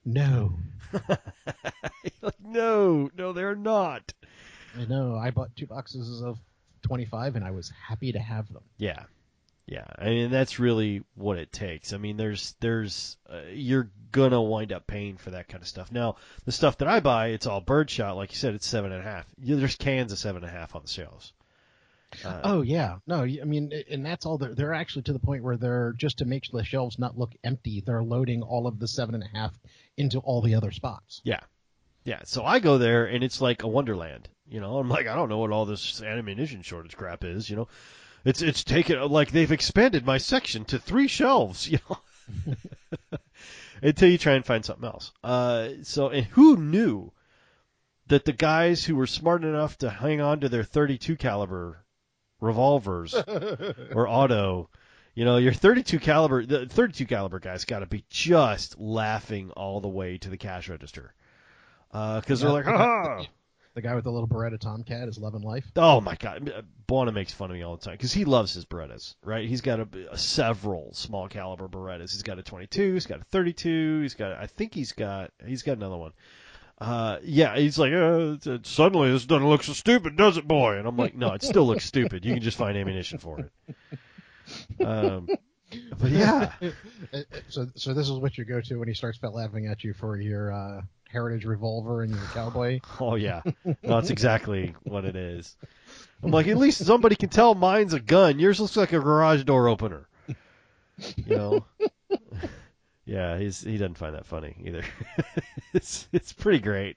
No, 0.05 0.55
like, 2.23 2.35
no, 2.45 3.11
no, 3.17 3.33
they're 3.33 3.55
not. 3.55 4.13
I 4.79 4.85
know. 4.87 5.17
I 5.17 5.31
bought 5.31 5.55
two 5.57 5.67
boxes 5.67 6.23
of 6.23 6.39
25, 6.83 7.37
and 7.37 7.45
I 7.45 7.51
was 7.51 7.71
happy 7.71 8.11
to 8.13 8.19
have 8.19 8.53
them. 8.53 8.63
Yeah, 8.79 9.05
yeah. 9.71 9.87
I 9.97 10.07
mean, 10.07 10.31
that's 10.31 10.59
really 10.59 11.05
what 11.15 11.39
it 11.39 11.53
takes. 11.53 11.93
I 11.93 11.97
mean, 11.97 12.17
there's, 12.17 12.57
there's, 12.59 13.17
uh, 13.33 13.43
you're 13.53 13.89
gonna 14.11 14.43
wind 14.43 14.73
up 14.73 14.89
paying 14.89 15.17
for 15.17 15.31
that 15.31 15.47
kind 15.49 15.63
of 15.63 15.69
stuff. 15.69 15.93
Now, 15.93 16.17
the 16.45 16.51
stuff 16.51 16.79
that 16.79 16.89
I 16.89 16.99
buy, 16.99 17.29
it's 17.29 17.47
all 17.47 17.61
birdshot. 17.61 18.17
Like 18.17 18.33
you 18.33 18.37
said, 18.37 18.55
it's 18.55 18.67
seven 18.67 18.91
and 18.91 19.01
a 19.01 19.05
half. 19.05 19.27
There's 19.39 19.77
cans 19.77 20.11
of 20.11 20.19
seven 20.19 20.43
and 20.43 20.53
a 20.53 20.59
half 20.59 20.75
on 20.75 20.83
the 20.83 20.89
shelves. 20.89 21.33
Uh, 22.25 22.41
Oh 22.43 22.63
yeah, 22.63 22.97
no, 23.07 23.23
I 23.23 23.45
mean, 23.45 23.71
and 23.89 24.05
that's 24.05 24.27
all. 24.27 24.39
They're, 24.39 24.53
they're 24.53 24.75
actually 24.75 25.03
to 25.03 25.13
the 25.13 25.21
point 25.21 25.45
where 25.45 25.57
they're 25.57 25.95
just 25.97 26.19
to 26.19 26.25
make 26.25 26.51
the 26.51 26.65
shelves 26.65 26.99
not 26.99 27.17
look 27.17 27.31
empty. 27.45 27.81
They're 27.87 28.03
loading 28.03 28.43
all 28.43 28.67
of 28.67 28.81
the 28.81 28.89
seven 28.89 29.15
and 29.15 29.23
a 29.23 29.39
half 29.39 29.57
into 29.97 30.19
all 30.19 30.43
the 30.43 30.57
other 30.57 30.73
spots. 30.73 31.21
Yeah. 31.23 31.39
Yeah. 32.03 32.23
So 32.25 32.45
I 32.45 32.59
go 32.59 32.79
there 32.79 33.07
and 33.07 33.23
it's 33.23 33.41
like 33.41 33.63
a 33.63 33.69
wonderland. 33.69 34.29
You 34.49 34.61
know, 34.61 34.79
I'm 34.79 34.89
like, 34.89 35.07
I 35.07 35.15
don't 35.15 35.29
know 35.29 35.39
what 35.39 35.53
all 35.53 35.67
this 35.67 36.03
ammunition 36.03 36.63
shortage 36.63 36.97
crap 36.97 37.23
is, 37.23 37.49
you 37.49 37.55
know. 37.55 37.69
It's 38.25 38.43
it's 38.43 38.65
taken 38.65 39.01
like 39.09 39.31
they've 39.31 39.51
expanded 39.51 40.05
my 40.05 40.19
section 40.19 40.65
to 40.67 40.79
three 40.79 41.09
shelves, 41.09 41.69
you 41.71 41.79
know. 41.89 41.99
Until 43.83 44.11
you 44.11 44.19
try 44.19 44.35
and 44.35 44.45
find 44.45 44.65
something 44.65 44.85
else. 44.85 45.13
Uh 45.25 45.69
so 45.83 46.09
and 46.09 46.27
who 46.27 46.57
knew 46.57 47.13
that 48.09 48.25
the 48.25 48.33
guys 48.33 48.85
who 48.85 48.97
were 48.97 49.07
smart 49.07 49.45
enough 49.45 49.79
to 49.79 49.89
hang 49.89 50.21
on 50.21 50.41
to 50.41 50.49
their 50.49 50.65
32 50.65 51.17
caliber 51.17 51.85
revolvers 52.41 53.15
or 53.95 54.09
auto. 54.09 54.69
You 55.15 55.25
know, 55.25 55.39
your 55.39 55.53
32 55.53 55.99
caliber, 55.99 56.47
the 56.47 56.67
32 56.67 57.05
caliber 57.07 57.41
guys 57.41 57.65
got 57.65 57.81
to 57.81 57.87
be 57.87 58.05
just 58.09 58.79
laughing 58.79 59.51
all 59.51 59.81
the 59.81 59.89
way 59.89 60.19
to 60.19 60.31
the 60.31 60.37
cash 60.37 60.69
register, 60.69 61.15
because 61.91 62.41
they're 62.41 62.51
like, 62.51 62.65
ha 62.65 63.27
The 63.75 63.83
guy 63.83 63.95
with 63.95 64.03
the 64.05 64.11
little 64.11 64.27
Beretta 64.29 64.59
Tomcat 64.59 65.09
is 65.09 65.17
loving 65.19 65.43
life. 65.43 65.65
Oh 65.77 66.01
my 66.01 66.17
God, 66.17 66.53
Buona 66.89 67.13
makes 67.13 67.33
fun 67.33 67.51
of 67.51 67.57
me 67.57 67.63
all 67.63 67.77
the 67.77 67.85
time 67.85 67.95
because 67.95 68.13
he 68.13 68.25
loves 68.25 68.53
his 68.53 68.65
Berettas, 68.65 69.15
right? 69.25 69.49
He's 69.49 69.61
got 69.61 69.79
a, 69.79 69.89
a 70.11 70.19
several 70.19 70.93
small 70.93 71.29
caliber 71.29 71.69
Berettas. 71.69 72.13
He's 72.13 72.25
got 72.25 72.39
a 72.41 72.43
22, 72.43 72.95
he's 72.95 73.07
got 73.07 73.21
a 73.21 73.25
32, 73.25 74.01
he's 74.03 74.15
got, 74.15 74.33
I 74.33 74.47
think 74.49 74.75
he's 74.75 74.91
got, 74.93 75.31
he's 75.47 75.63
got 75.63 75.77
another 75.77 75.97
one. 75.97 76.13
Uh, 76.79 77.19
yeah, 77.23 77.57
he's 77.57 77.79
like, 77.79 77.93
uh, 77.93 78.33
it's- 78.45 78.69
suddenly 78.69 79.13
this 79.13 79.27
doesn't 79.27 79.47
look 79.49 79.63
so 79.63 79.73
stupid, 79.73 80.17
does 80.17 80.37
it, 80.37 80.49
boy? 80.49 80.77
And 80.79 80.89
I'm 80.89 80.97
like, 80.97 81.15
no, 81.15 81.33
it 81.35 81.43
still 81.45 81.67
looks 81.67 81.85
stupid. 81.85 82.25
You 82.25 82.35
can 82.35 82.43
just 82.43 82.57
find 82.59 82.77
ammunition 82.77 83.19
for 83.19 83.39
it. 83.39 84.85
Um, 84.85 85.29
but 86.01 86.11
yeah, 86.11 86.53
Uh, 87.13 87.21
So, 87.49 87.67
so 87.77 87.95
this 87.95 88.09
is 88.09 88.19
what 88.19 88.37
you 88.39 88.45
go 88.45 88.61
to 88.61 88.77
when 88.79 88.89
he 88.89 88.95
starts 88.95 89.19
laughing 89.23 89.67
at 89.67 89.85
you 89.85 89.95
for 89.95 90.17
your 90.17 90.53
uh, 90.53 90.81
heritage 91.11 91.45
revolver 91.45 92.03
and 92.03 92.15
your 92.15 92.25
cowboy. 92.33 92.81
oh 93.01 93.15
yeah, 93.15 93.43
no, 93.65 93.75
that's 93.83 94.11
exactly 94.11 94.75
what 94.85 95.05
it 95.05 95.17
is. 95.17 95.57
I'm 96.23 96.31
like, 96.31 96.49
at 96.49 96.59
least 96.59 96.85
somebody 96.85 97.17
can 97.17 97.31
tell 97.31 97.55
mine's 97.55 97.95
a 97.95 98.01
gun. 98.01 98.39
Yours 98.39 98.61
looks 98.61 98.77
like 98.77 98.93
a 98.93 99.01
garage 99.01 99.45
door 99.45 99.69
opener. 99.69 100.09
You 101.17 101.37
know. 101.37 101.67
Yeah, 103.11 103.39
he's 103.39 103.61
he 103.61 103.77
doesn't 103.77 103.99
find 103.99 104.15
that 104.15 104.25
funny 104.25 104.55
either. 104.65 104.85
it's 105.75 106.07
it's 106.13 106.33
pretty 106.33 106.61
great. 106.61 106.97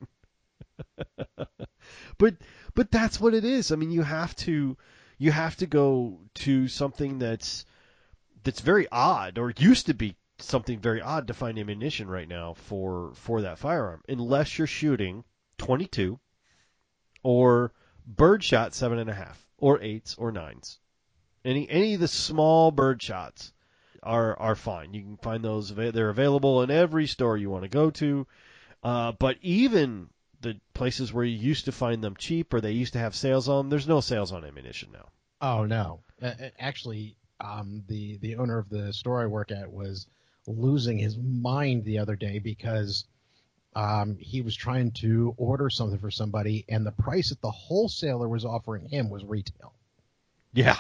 but 2.19 2.35
but 2.75 2.91
that's 2.91 3.19
what 3.19 3.33
it 3.33 3.43
is. 3.43 3.71
I 3.71 3.77
mean, 3.77 3.89
you 3.89 4.03
have 4.03 4.35
to 4.37 4.77
you 5.17 5.31
have 5.31 5.55
to 5.57 5.65
go 5.65 6.19
to 6.35 6.67
something 6.67 7.17
that's 7.17 7.65
that's 8.43 8.59
very 8.59 8.87
odd 8.91 9.39
or 9.39 9.53
used 9.57 9.87
to 9.87 9.95
be 9.95 10.15
something 10.43 10.79
very 10.79 11.01
odd 11.01 11.27
to 11.27 11.33
find 11.33 11.57
ammunition 11.57 12.07
right 12.07 12.27
now 12.27 12.53
for 12.53 13.11
for 13.15 13.41
that 13.41 13.59
firearm 13.59 14.01
unless 14.07 14.57
you're 14.57 14.67
shooting 14.67 15.23
22 15.57 16.19
or 17.23 17.71
birdshot 18.05 18.73
seven 18.73 18.99
and 18.99 19.09
a 19.09 19.13
half 19.13 19.45
or 19.57 19.81
eights 19.81 20.15
or 20.15 20.31
nines 20.31 20.79
any 21.45 21.69
any 21.69 21.93
of 21.93 21.99
the 21.99 22.07
small 22.07 22.71
bird 22.71 23.01
shots 23.01 23.53
are 24.03 24.37
are 24.39 24.55
fine. 24.55 24.93
You 24.93 25.01
can 25.01 25.17
find 25.17 25.43
those. 25.43 25.73
They're 25.73 26.09
available 26.09 26.61
in 26.61 26.71
every 26.71 27.07
store 27.07 27.37
you 27.37 27.49
want 27.49 27.63
to 27.63 27.69
go 27.69 27.89
to. 27.91 28.27
Uh, 28.83 29.13
but 29.13 29.37
even 29.41 30.09
the 30.41 30.59
places 30.73 31.13
where 31.13 31.23
you 31.23 31.37
used 31.37 31.65
to 31.65 31.71
find 31.71 32.03
them 32.03 32.15
cheap 32.17 32.53
or 32.53 32.59
they 32.61 32.71
used 32.71 32.93
to 32.93 32.99
have 32.99 33.15
sales 33.15 33.47
on, 33.47 33.69
there's 33.69 33.87
no 33.87 34.01
sales 34.01 34.31
on 34.31 34.43
ammunition 34.43 34.89
now. 34.91 35.07
Oh 35.41 35.65
no! 35.65 36.01
Uh, 36.21 36.33
actually, 36.59 37.15
um, 37.39 37.83
the 37.87 38.17
the 38.17 38.35
owner 38.35 38.57
of 38.57 38.69
the 38.69 38.93
store 38.93 39.21
I 39.21 39.25
work 39.25 39.51
at 39.51 39.71
was 39.71 40.07
losing 40.47 40.97
his 40.97 41.17
mind 41.17 41.85
the 41.85 41.99
other 41.99 42.15
day 42.15 42.39
because 42.39 43.05
um, 43.75 44.17
he 44.19 44.41
was 44.41 44.55
trying 44.55 44.91
to 44.91 45.33
order 45.37 45.69
something 45.69 45.99
for 45.99 46.11
somebody, 46.11 46.65
and 46.69 46.85
the 46.85 46.91
price 46.91 47.29
that 47.29 47.41
the 47.41 47.51
wholesaler 47.51 48.27
was 48.27 48.45
offering 48.45 48.87
him 48.87 49.09
was 49.09 49.23
retail. 49.23 49.73
Yeah, 50.53 50.77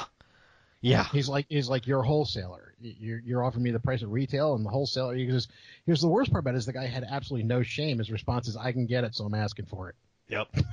yeah, 0.81 1.05
He's 1.05 1.29
like, 1.29 1.45
he's 1.49 1.69
like, 1.69 1.87
you're 1.87 2.01
a 2.01 2.05
wholesaler. 2.05 2.73
You're, 2.81 3.19
you're 3.19 3.43
offering 3.43 3.63
me 3.63 3.71
the 3.71 3.79
price 3.79 4.01
of 4.01 4.11
retail, 4.11 4.55
and 4.55 4.65
the 4.65 4.69
wholesaler. 4.69 5.15
He 5.15 5.25
goes, 5.25 5.47
here's 5.85 6.01
the 6.01 6.09
worst 6.09 6.29
part 6.29 6.43
about 6.43 6.55
it 6.55 6.57
is 6.57 6.65
the 6.65 6.73
guy 6.73 6.85
had 6.85 7.05
absolutely 7.09 7.47
no 7.47 7.63
shame. 7.63 7.99
His 7.99 8.11
response 8.11 8.47
is, 8.49 8.57
I 8.57 8.73
can 8.73 8.85
get 8.85 9.05
it, 9.05 9.15
so 9.15 9.23
I'm 9.25 9.33
asking 9.33 9.67
for 9.67 9.89
it. 9.89 9.95
yep. 10.27 10.47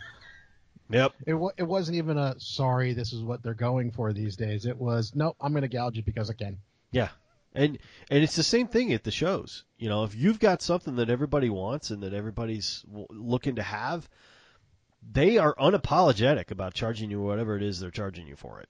Yep. 0.93 1.13
It 1.25 1.35
wa- 1.35 1.53
it 1.57 1.63
wasn't 1.63 1.99
even 1.99 2.19
a 2.19 2.35
sorry. 2.41 2.95
This 2.95 3.13
is 3.13 3.23
what 3.23 3.45
they're 3.45 3.55
going 3.55 3.93
for 3.93 4.13
these 4.13 4.35
days. 4.35 4.67
It 4.67 4.77
was 4.77 5.13
nope. 5.15 5.37
I'm 5.41 5.53
going 5.53 5.63
to 5.63 5.69
gouge 5.69 5.97
it 5.99 6.05
because 6.05 6.29
I 6.29 6.33
can. 6.33 6.59
Yeah. 6.91 7.11
And 7.55 7.79
and 8.11 8.23
it's 8.23 8.37
the 8.37 8.43
same 8.43 8.69
thing 8.69 8.93
at 8.93 9.03
the 9.05 9.11
shows. 9.11 9.65
You 9.77 9.89
know, 9.89 10.05
if 10.05 10.15
you've 10.15 10.39
got 10.39 10.63
something 10.63 10.97
that 10.97 11.11
everybody 11.11 11.51
wants 11.51 11.91
and 11.91 12.03
that 12.03 12.15
everybody's 12.15 12.85
looking 13.11 13.57
to 13.57 13.63
have, 13.63 14.09
they 15.13 15.39
are 15.39 15.55
unapologetic 15.57 16.51
about 16.51 16.75
charging 16.75 17.11
you 17.11 17.21
whatever 17.21 17.57
it 17.57 17.63
is 17.63 17.81
they're 17.81 17.91
charging 17.91 18.27
you 18.29 18.37
for 18.37 18.61
it. 18.61 18.69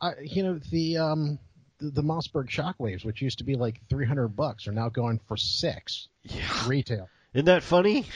Uh, 0.00 0.12
you 0.22 0.42
know 0.42 0.58
the 0.70 0.96
um 0.96 1.38
the, 1.78 1.90
the 1.90 2.02
Mossberg 2.02 2.48
Shockwaves, 2.48 3.04
which 3.04 3.22
used 3.22 3.38
to 3.38 3.44
be 3.44 3.54
like 3.54 3.80
300 3.88 4.28
bucks, 4.28 4.66
are 4.66 4.72
now 4.72 4.88
going 4.88 5.20
for 5.28 5.36
six 5.36 6.08
Yeah. 6.24 6.68
retail. 6.68 7.08
Isn't 7.32 7.46
that 7.46 7.62
funny? 7.62 8.06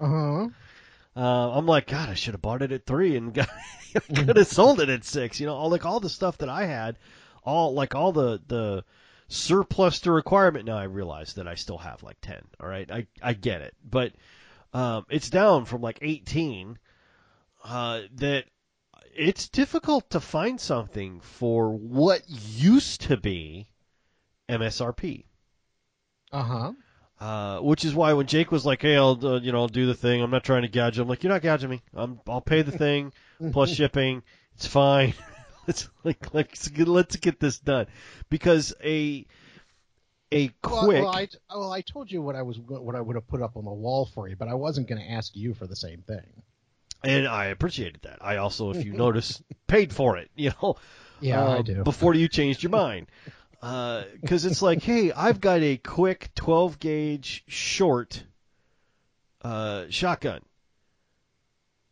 Uh 0.00 0.08
huh. 0.08 0.48
Uh, 1.16 1.50
I'm 1.56 1.66
like, 1.66 1.86
God, 1.86 2.08
I 2.08 2.14
should 2.14 2.34
have 2.34 2.42
bought 2.42 2.62
it 2.62 2.72
at 2.72 2.86
three 2.86 3.16
and 3.16 3.32
got, 3.32 3.48
could 4.14 4.36
have 4.36 4.48
sold 4.48 4.80
it 4.80 4.88
at 4.88 5.04
six. 5.04 5.38
You 5.38 5.46
know, 5.46 5.54
all 5.54 5.70
like 5.70 5.86
all 5.86 6.00
the 6.00 6.08
stuff 6.08 6.38
that 6.38 6.48
I 6.48 6.64
had, 6.64 6.98
all 7.44 7.72
like 7.74 7.94
all 7.94 8.10
the 8.12 8.40
the 8.48 8.84
surplus 9.28 10.00
to 10.00 10.12
requirement. 10.12 10.66
Now 10.66 10.78
I 10.78 10.84
realize 10.84 11.34
that 11.34 11.48
I 11.48 11.54
still 11.54 11.78
have 11.78 12.02
like 12.02 12.20
ten. 12.20 12.42
All 12.60 12.68
right, 12.68 12.90
I 12.90 13.06
I 13.22 13.32
get 13.34 13.62
it, 13.62 13.74
but 13.88 14.12
um, 14.72 15.06
it's 15.08 15.30
down 15.30 15.64
from 15.64 15.80
like 15.80 15.98
18. 16.02 16.78
Uh, 17.64 18.00
that 18.16 18.44
it's 19.14 19.48
difficult 19.48 20.10
to 20.10 20.20
find 20.20 20.60
something 20.60 21.20
for 21.20 21.70
what 21.70 22.22
used 22.28 23.02
to 23.02 23.16
be 23.16 23.68
MSRP. 24.48 25.24
Uh 26.32 26.42
huh. 26.42 26.72
Uh, 27.20 27.60
which 27.60 27.84
is 27.84 27.94
why 27.94 28.12
when 28.12 28.26
Jake 28.26 28.50
was 28.50 28.66
like, 28.66 28.82
"Hey, 28.82 28.96
I'll 28.96 29.18
uh, 29.24 29.40
you 29.40 29.52
know 29.52 29.60
I'll 29.60 29.68
do 29.68 29.86
the 29.86 29.94
thing. 29.94 30.20
I'm 30.20 30.30
not 30.30 30.44
trying 30.44 30.62
to 30.62 30.68
gouge." 30.68 30.96
you." 30.96 31.02
I'm 31.02 31.08
like, 31.08 31.22
"You're 31.22 31.32
not 31.32 31.42
gouging 31.42 31.70
me. 31.70 31.80
I'm 31.94 32.20
I'll 32.28 32.40
pay 32.40 32.62
the 32.62 32.72
thing 32.72 33.12
plus 33.52 33.70
shipping. 33.70 34.22
It's 34.56 34.66
fine. 34.66 35.14
let's 35.66 35.88
like 36.02 36.34
let's 36.34 36.68
get, 36.68 36.88
let's 36.88 37.16
get 37.16 37.40
this 37.40 37.58
done." 37.58 37.86
Because 38.30 38.74
a 38.82 39.26
a 40.32 40.48
quick 40.62 41.02
well, 41.02 41.08
I 41.08 41.28
well, 41.50 41.72
I 41.72 41.80
told 41.80 42.10
you 42.10 42.22
what 42.22 42.36
I 42.36 42.42
was 42.42 42.58
what 42.58 42.94
I 42.94 43.00
would 43.00 43.16
have 43.16 43.28
put 43.28 43.42
up 43.42 43.56
on 43.56 43.64
the 43.64 43.72
wall 43.72 44.06
for 44.06 44.28
you, 44.28 44.36
but 44.36 44.48
I 44.48 44.54
wasn't 44.54 44.88
going 44.88 45.00
to 45.00 45.10
ask 45.10 45.34
you 45.36 45.54
for 45.54 45.66
the 45.66 45.76
same 45.76 46.02
thing. 46.02 46.42
and 47.02 47.28
I 47.28 47.46
appreciated 47.46 48.02
that. 48.02 48.18
I 48.20 48.36
also, 48.36 48.70
if 48.70 48.84
you 48.84 48.92
notice, 48.92 49.42
paid 49.66 49.92
for 49.92 50.16
it. 50.16 50.30
You 50.34 50.52
know, 50.62 50.76
Yeah, 51.20 51.44
I 51.44 51.58
uh, 51.58 51.62
do. 51.62 51.84
Before 51.84 52.14
you 52.14 52.28
changed 52.28 52.62
your 52.62 52.70
mind. 52.70 53.06
Because 53.60 54.44
it's 54.44 54.60
like, 54.60 54.82
hey, 54.82 55.10
I've 55.10 55.40
got 55.40 55.62
a 55.62 55.78
quick 55.78 56.30
12 56.34 56.78
gauge 56.78 57.44
short 57.48 58.22
uh, 59.40 59.84
shotgun. 59.88 60.42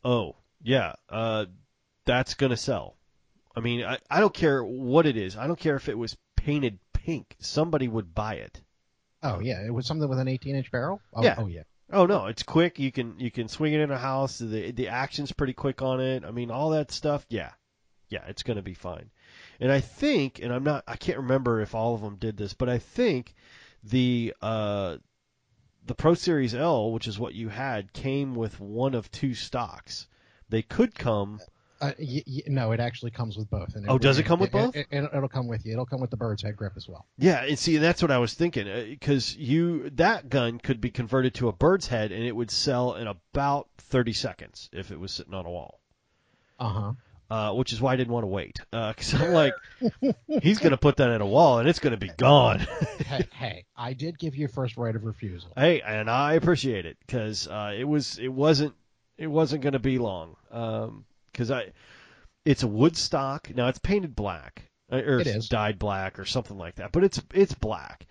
Oh, 0.04 0.36
yeah, 0.62 0.94
uh, 1.08 1.46
that's 2.04 2.34
going 2.34 2.50
to 2.50 2.56
sell. 2.56 2.96
I 3.54 3.60
mean, 3.60 3.84
I, 3.84 3.98
I 4.10 4.20
don't 4.20 4.34
care 4.34 4.62
what 4.64 5.06
it 5.06 5.16
is. 5.16 5.36
I 5.36 5.46
don't 5.46 5.58
care 5.58 5.76
if 5.76 5.88
it 5.88 5.98
was 5.98 6.16
painted 6.36 6.78
pink. 6.92 7.36
Somebody 7.38 7.88
would 7.88 8.14
buy 8.14 8.34
it. 8.34 8.60
Oh 9.22 9.40
yeah, 9.40 9.64
it 9.64 9.72
was 9.72 9.86
something 9.86 10.08
with 10.08 10.18
an 10.18 10.28
18 10.28 10.56
inch 10.56 10.70
barrel. 10.70 11.00
Oh, 11.14 11.22
Yeah. 11.22 11.36
Oh 11.38 11.46
yeah. 11.46 11.62
Oh 11.92 12.06
no, 12.06 12.26
it's 12.26 12.42
quick. 12.42 12.78
You 12.78 12.90
can 12.90 13.20
you 13.20 13.30
can 13.30 13.48
swing 13.48 13.74
it 13.74 13.80
in 13.80 13.90
a 13.90 13.98
house. 13.98 14.38
The 14.38 14.70
the 14.70 14.88
action's 14.88 15.30
pretty 15.32 15.52
quick 15.52 15.82
on 15.82 16.00
it. 16.00 16.24
I 16.24 16.30
mean, 16.30 16.50
all 16.50 16.70
that 16.70 16.90
stuff. 16.90 17.26
Yeah, 17.28 17.50
yeah, 18.08 18.24
it's 18.28 18.42
going 18.42 18.56
to 18.56 18.62
be 18.62 18.74
fine. 18.74 19.10
And 19.60 19.70
I 19.70 19.80
think, 19.80 20.40
and 20.42 20.52
I'm 20.52 20.64
not, 20.64 20.84
I 20.88 20.96
can't 20.96 21.18
remember 21.18 21.60
if 21.60 21.74
all 21.74 21.94
of 21.94 22.00
them 22.00 22.16
did 22.16 22.36
this, 22.36 22.54
but 22.54 22.68
I 22.68 22.78
think 22.78 23.34
the 23.84 24.34
uh 24.40 24.96
the 25.84 25.94
Pro 25.94 26.14
Series 26.14 26.54
L, 26.54 26.92
which 26.92 27.08
is 27.08 27.18
what 27.18 27.34
you 27.34 27.48
had, 27.48 27.92
came 27.92 28.34
with 28.34 28.58
one 28.60 28.94
of 28.94 29.10
two 29.10 29.34
stocks. 29.34 30.06
They 30.48 30.62
could 30.62 30.94
come. 30.94 31.40
Uh, 31.82 31.92
y- 31.98 32.22
y- 32.26 32.42
no, 32.46 32.70
it 32.72 32.78
actually 32.80 33.10
comes 33.10 33.36
with 33.36 33.50
both. 33.50 33.74
And 33.74 33.84
Oh, 33.90 33.98
does 33.98 34.18
it 34.18 34.22
come 34.22 34.38
with 34.38 34.52
both? 34.52 34.76
It, 34.76 34.86
it, 34.90 35.12
will 35.12 35.28
come 35.28 35.48
with 35.48 35.66
you. 35.66 35.72
It'll 35.72 35.84
come 35.84 36.00
with 36.00 36.10
the 36.10 36.16
bird's 36.16 36.40
head 36.42 36.56
grip 36.56 36.74
as 36.76 36.88
well. 36.88 37.04
Yeah, 37.18 37.42
and 37.44 37.58
see, 37.58 37.78
that's 37.78 38.00
what 38.00 38.12
I 38.12 38.18
was 38.18 38.34
thinking 38.34 38.66
because 38.88 39.36
you 39.36 39.90
that 39.96 40.28
gun 40.28 40.58
could 40.58 40.80
be 40.80 40.90
converted 40.90 41.34
to 41.34 41.48
a 41.48 41.52
bird's 41.52 41.88
head, 41.88 42.12
and 42.12 42.22
it 42.24 42.34
would 42.36 42.50
sell 42.52 42.94
in 42.94 43.08
about 43.08 43.68
30 43.78 44.12
seconds 44.12 44.70
if 44.72 44.92
it 44.92 45.00
was 45.00 45.10
sitting 45.12 45.34
on 45.34 45.44
a 45.44 45.50
wall. 45.50 45.80
Uh 46.60 46.68
huh. 46.68 46.92
uh, 47.28 47.52
which 47.54 47.72
is 47.72 47.80
why 47.80 47.94
I 47.94 47.96
didn't 47.96 48.12
want 48.12 48.22
to 48.22 48.28
wait. 48.28 48.60
Because 48.70 49.14
I'm 49.14 49.32
like, 49.42 49.54
he's 50.40 50.60
going 50.60 50.70
to 50.70 50.76
put 50.76 50.98
that 50.98 51.10
in 51.10 51.20
a 51.20 51.26
wall 51.26 51.58
and 51.58 51.68
it's 51.68 51.80
going 51.80 51.90
to 51.90 51.96
be 51.96 52.12
gone. 52.16 52.60
hey, 53.06 53.26
hey, 53.32 53.64
I 53.76 53.94
did 53.94 54.20
give 54.20 54.36
you 54.36 54.46
first 54.46 54.76
right 54.76 54.94
of 54.94 55.02
refusal. 55.02 55.50
hey, 55.56 55.80
and 55.80 56.08
I 56.08 56.34
appreciate 56.34 56.86
it 56.86 56.96
because 57.04 57.48
uh, 57.48 57.72
it 57.76 57.84
was 57.84 58.18
it 58.18 58.28
wasn't 58.28 58.74
it 59.18 59.26
wasn't 59.26 59.62
going 59.62 59.72
to 59.72 59.80
be 59.80 59.98
long. 59.98 60.36
Because 61.32 61.50
I, 61.50 61.72
it's 62.44 62.62
a 62.62 62.68
wood 62.68 62.96
stock. 62.96 63.50
Now 63.54 63.68
it's 63.68 63.78
painted 63.78 64.14
black 64.14 64.64
uh, 64.90 64.96
or 64.96 65.20
It 65.20 65.26
it's 65.26 65.48
dyed 65.48 65.78
black 65.78 66.18
or 66.18 66.24
something 66.24 66.58
like 66.58 66.76
that, 66.76 66.92
but 66.92 67.04
it's 67.04 67.20
it's 67.32 67.54
black, 67.54 68.06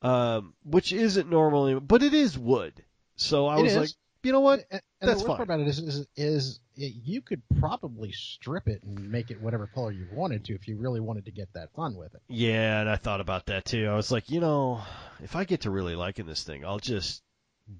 um, 0.00 0.54
which 0.64 0.92
isn't 0.92 1.28
normally, 1.28 1.78
but 1.78 2.02
it 2.02 2.14
is 2.14 2.38
wood. 2.38 2.72
So 3.16 3.46
I 3.46 3.58
It 3.58 3.62
was 3.62 3.72
is. 3.72 3.78
like, 3.78 3.90
you 4.22 4.32
know 4.32 4.40
what? 4.40 4.60
And, 4.70 4.80
and 5.00 5.10
That's 5.10 5.22
the 5.22 5.26
worst 5.26 5.26
fine. 5.26 5.36
part 5.36 5.48
about 5.48 5.60
it 5.60 5.68
is, 5.68 5.78
is, 5.80 6.06
is 6.16 6.60
it, 6.76 6.94
you 7.04 7.20
could 7.20 7.42
probably 7.58 8.12
strip 8.12 8.68
it 8.68 8.82
and 8.82 9.10
make 9.10 9.30
it 9.30 9.40
whatever 9.40 9.66
color 9.66 9.90
you 9.90 10.06
wanted 10.12 10.44
to 10.46 10.54
if 10.54 10.68
you 10.68 10.76
really 10.76 11.00
wanted 11.00 11.24
to 11.26 11.32
get 11.32 11.52
that 11.54 11.72
fun 11.74 11.96
with 11.96 12.14
it. 12.14 12.22
Yeah, 12.28 12.80
and 12.80 12.88
I 12.88 12.96
thought 12.96 13.20
about 13.20 13.46
that 13.46 13.64
too. 13.64 13.88
I 13.88 13.94
was 13.94 14.10
like, 14.10 14.30
you 14.30 14.40
know, 14.40 14.80
if 15.22 15.36
I 15.36 15.44
get 15.44 15.62
to 15.62 15.70
really 15.70 15.96
liking 15.96 16.26
this 16.26 16.44
thing, 16.44 16.64
I'll 16.64 16.78
just 16.78 17.22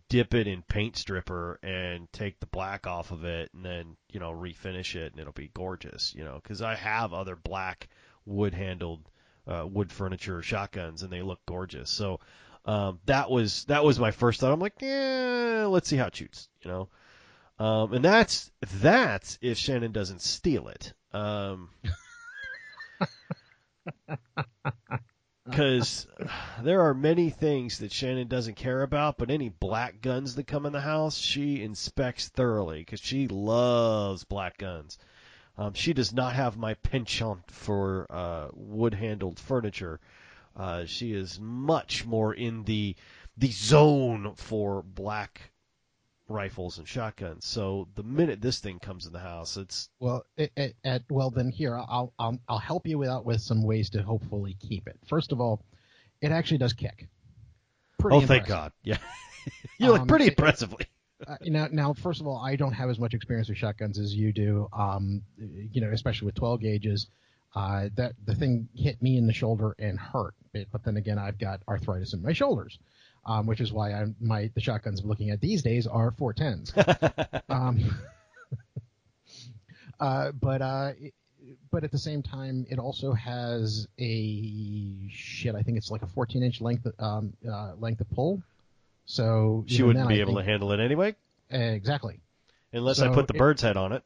dip 0.09 0.35
it 0.35 0.47
in 0.47 0.63
paint 0.63 0.97
stripper 0.97 1.59
and 1.63 2.11
take 2.13 2.41
the 2.41 2.47
black 2.47 2.87
off 2.87 3.11
of 3.11 3.25
it 3.25 3.51
and 3.55 3.65
then, 3.65 3.97
you 4.11 4.21
know, 4.21 4.33
refinish 4.33 4.95
it 4.95 5.13
and 5.13 5.21
it'll 5.21 5.33
be 5.33 5.51
gorgeous, 5.55 6.15
you 6.15 6.25
know, 6.25 6.41
cuz 6.45 6.63
I 6.63 6.75
have 6.77 7.13
other 7.13 7.37
black 7.37 7.89
wood 8.25 8.55
handled 8.55 9.09
uh, 9.47 9.67
wood 9.69 9.91
furniture 9.93 10.41
shotguns 10.43 11.03
and 11.03 11.13
they 11.13 11.23
look 11.23 11.41
gorgeous. 11.47 11.91
So, 11.91 12.21
um, 12.65 13.01
that 13.07 13.31
was 13.31 13.65
that 13.65 13.85
was 13.85 13.99
my 13.99 14.11
first 14.13 14.41
thought. 14.41 14.53
I'm 14.53 14.61
like, 14.61 14.81
yeah, 14.81 15.67
let's 15.69 15.89
see 15.89 15.97
how 15.97 16.07
it 16.07 16.17
shoots, 16.17 16.49
you 16.63 16.71
know. 16.71 16.89
Um, 17.59 17.93
and 17.95 18.05
that's 18.05 18.51
that's 18.81 19.39
if 19.43 19.59
Shannon 19.59 19.93
doesn't 19.93 20.23
steal 20.23 20.69
it. 20.69 20.93
Um, 21.13 21.71
because 25.51 26.07
there 26.63 26.83
are 26.83 26.95
many 26.95 27.31
things 27.31 27.79
that 27.79 27.93
Shannon 27.93 28.29
doesn't 28.29 28.55
care 28.55 28.83
about, 28.83 29.19
but 29.19 29.31
any 29.31 29.49
black 29.49 30.01
guns 30.01 30.37
that 30.37 30.47
come 30.47 30.67
in 30.67 30.73
the 30.73 30.81
house, 30.81 31.19
she 31.19 31.63
inspects 31.63 32.29
thoroughly 32.29 32.79
because 32.79 33.01
she 33.01 33.27
loves 33.27 34.25
black 34.25 34.59
guns. 34.59 34.99
Um, 35.59 35.75
she 35.75 35.93
does 35.93 36.13
not 36.13 36.35
have 36.35 36.57
my 36.57 36.75
penchant 36.75 37.51
for 37.51 38.07
uh, 38.09 38.49
wood-handled 38.55 39.39
furniture. 39.39 40.01
Uh, 40.57 40.85
she 40.87 41.13
is 41.13 41.41
much 41.41 42.05
more 42.05 42.33
in 42.33 42.65
the 42.65 42.95
the 43.39 43.51
zone 43.51 44.35
for 44.37 44.83
black 44.83 45.52
rifles 46.29 46.79
and 46.79 46.89
shotguns. 46.89 47.47
So 47.47 47.89
the 47.95 48.03
minute 48.03 48.41
this 48.41 48.59
thing 48.61 48.79
comes 48.79 49.07
in 49.07 49.13
the 49.13 49.19
house, 49.19 49.57
it's 49.57 49.89
Well, 50.01 50.25
it, 50.37 50.53
it, 50.85 51.03
well 51.11 51.31
then 51.31 51.51
here 51.51 51.77
I'll, 51.77 52.13
I'll 52.19 52.39
I'll 52.49 52.59
help 52.59 52.87
you 52.87 53.05
out 53.05 53.25
with 53.25 53.41
some 53.41 53.63
ways 53.65 53.91
to 53.91 54.03
hopefully 54.03 54.57
keep 54.61 54.87
it. 54.89 54.99
First 55.07 55.33
of 55.33 55.41
all, 55.41 55.65
it 56.21 56.31
actually 56.33 56.59
does 56.59 56.73
kick. 56.73 57.09
Pretty 57.99 58.17
oh, 58.17 58.21
thank. 58.21 58.47
God, 58.47 58.73
yeah, 58.83 58.99
you 59.79 59.89
look 59.89 60.03
Um, 60.03 60.07
pretty 60.07 60.27
it- 60.27 60.31
impressively. 60.39 60.87
Uh, 61.25 61.37
now, 61.43 61.69
now, 61.71 61.93
first 61.93 62.21
of 62.21 62.27
all, 62.27 62.37
I 62.45 62.57
don't 62.57 62.73
have 62.73 62.91
as 62.91 62.99
much 62.99 63.15
experience 63.15 63.49
with 63.49 63.57
shotguns 63.57 63.97
as 63.97 64.13
you 64.13 64.33
do. 64.33 64.67
Um, 64.77 65.23
you 65.39 65.81
know, 65.81 65.89
especially 65.93 66.27
with 66.27 66.35
12 66.35 66.61
gauges. 66.61 67.07
Uh, 67.55 67.91
that 67.95 68.15
the 68.25 68.35
thing 68.35 68.69
hit 68.75 69.01
me 69.01 69.17
in 69.19 69.29
the 69.29 69.33
shoulder 69.33 69.77
and 69.79 70.01
hurt. 70.01 70.35
But 70.53 70.83
then 70.85 70.97
again, 70.97 71.19
I've 71.21 71.39
got 71.39 71.61
arthritis 71.69 72.13
in 72.13 72.23
my 72.23 72.33
shoulders, 72.33 72.77
um, 73.25 73.47
which 73.47 73.61
is 73.61 73.73
why 73.73 73.93
I'm 73.93 74.15
my 74.21 74.51
the 74.55 74.61
shotguns 74.61 75.01
I'm 75.01 75.09
looking 75.09 75.31
at 75.31 75.41
these 75.41 75.63
days 75.63 75.87
are 75.87 76.11
410s. 76.13 77.43
um, 77.49 77.95
uh, 80.01 80.33
but 80.33 80.63
uh, 80.63 80.93
it- 81.01 81.15
but 81.73 81.83
at 81.85 81.91
the 81.91 81.99
same 81.99 82.23
time, 82.23 82.67
it 82.71 82.79
also 82.79 83.13
has 83.15 83.89
a 83.99 85.09
shit. 85.11 85.55
I 85.57 85.63
think 85.63 85.77
it's 85.77 85.91
like 85.91 86.03
a 86.03 86.07
14 86.07 86.43
inch 86.43 86.61
length 86.61 86.87
um, 87.01 87.33
uh, 87.51 87.73
length 87.81 88.01
of 88.01 88.09
pull. 88.11 88.43
So 89.07 89.65
she 89.67 89.83
wouldn't 89.83 90.07
then, 90.07 90.15
be 90.15 90.21
I 90.21 90.25
able 90.25 90.37
to 90.37 90.45
handle 90.45 90.71
it 90.73 90.79
anyway, 90.81 91.17
exactly. 91.51 92.21
unless 92.73 93.01
I 93.01 93.09
put 93.13 93.27
the 93.27 93.35
it- 93.35 93.39
bird's 93.39 93.61
head 93.63 93.77
on 93.77 93.93
it. 93.93 94.03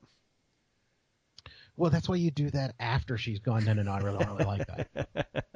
Well, 1.77 1.91
that's 1.91 2.09
why 2.09 2.17
you 2.17 2.31
do 2.31 2.49
that 2.51 2.75
after 2.81 3.19
she's 3.19 3.39
gone. 3.39 3.65
No, 3.67 3.75
no, 3.75 3.83
no, 3.83 3.93
I 3.93 3.99
really 3.99 4.25
don't 4.25 4.39
really 4.39 4.45
like 4.47 4.67
that. 4.67 5.47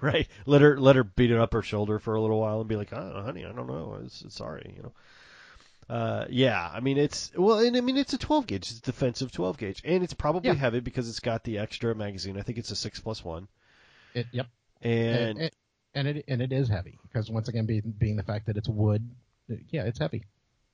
right. 0.06 0.28
Let 0.46 0.60
her 0.62 0.78
let 0.78 0.96
her 0.96 1.04
beat 1.04 1.30
it 1.30 1.38
up 1.38 1.52
her 1.52 1.62
shoulder 1.62 1.98
for 1.98 2.14
a 2.14 2.20
little 2.20 2.40
while 2.40 2.60
and 2.60 2.68
be 2.68 2.76
like, 2.76 2.92
"Oh, 2.92 3.22
honey, 3.24 3.44
I 3.44 3.52
don't 3.52 3.66
know. 3.66 3.98
It's, 4.04 4.22
it's 4.22 4.36
sorry, 4.36 4.72
you 4.76 4.82
know." 4.82 4.92
Uh, 5.88 6.26
yeah, 6.30 6.70
I 6.72 6.78
mean 6.80 6.98
it's 6.98 7.32
well, 7.36 7.58
and 7.58 7.76
I 7.76 7.80
mean 7.80 7.96
it's 7.96 8.12
a 8.12 8.18
12 8.18 8.46
gauge. 8.46 8.70
It's 8.70 8.78
a 8.78 8.82
defensive 8.82 9.32
12 9.32 9.58
gauge, 9.58 9.82
and 9.84 10.04
it's 10.04 10.14
probably 10.14 10.50
Yeah. 10.50 10.54
heavy 10.54 10.80
because 10.80 11.08
it's 11.08 11.18
got 11.20 11.42
the 11.42 11.58
extra 11.58 11.94
magazine. 11.94 12.38
I 12.38 12.42
think 12.42 12.58
it's 12.58 12.70
a 12.70 12.76
six 12.76 13.00
plus 13.00 13.24
one, 13.24 13.48
It, 14.14 14.28
yep, 14.30 14.46
and 14.82 15.38
and, 15.38 15.50
and 15.94 16.08
it 16.08 16.24
and 16.28 16.40
it 16.42 16.52
is 16.52 16.68
heavy 16.68 16.98
because 17.02 17.28
once 17.28 17.48
again, 17.48 17.66
being 17.66 17.92
being 17.98 18.16
the 18.16 18.22
fact 18.22 18.46
that 18.46 18.56
it's 18.56 18.68
wood, 18.68 19.08
yeah, 19.70 19.82
it's 19.84 19.98
heavy. 19.98 20.24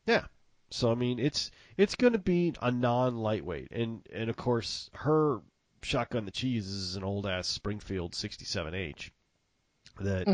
Yeah. 0.07 0.27
So 0.71 0.93
I 0.93 0.95
mean, 0.97 1.19
it's 1.19 1.51
it's 1.79 1.95
going 1.95 2.13
to 2.13 2.19
be 2.19 2.53
a 2.61 2.71
non-lightweight, 2.71 3.69
and 3.73 4.07
and 4.13 4.29
of 4.29 4.37
course 4.37 4.91
her 4.93 5.41
shotgun 5.83 6.25
that 6.27 6.37
she 6.37 6.49
uses 6.49 6.91
is 6.91 6.97
an 6.97 7.05
old 7.05 7.27
ass 7.27 7.47
Springfield 7.47 8.13
67H 8.13 9.11
that 10.01 10.29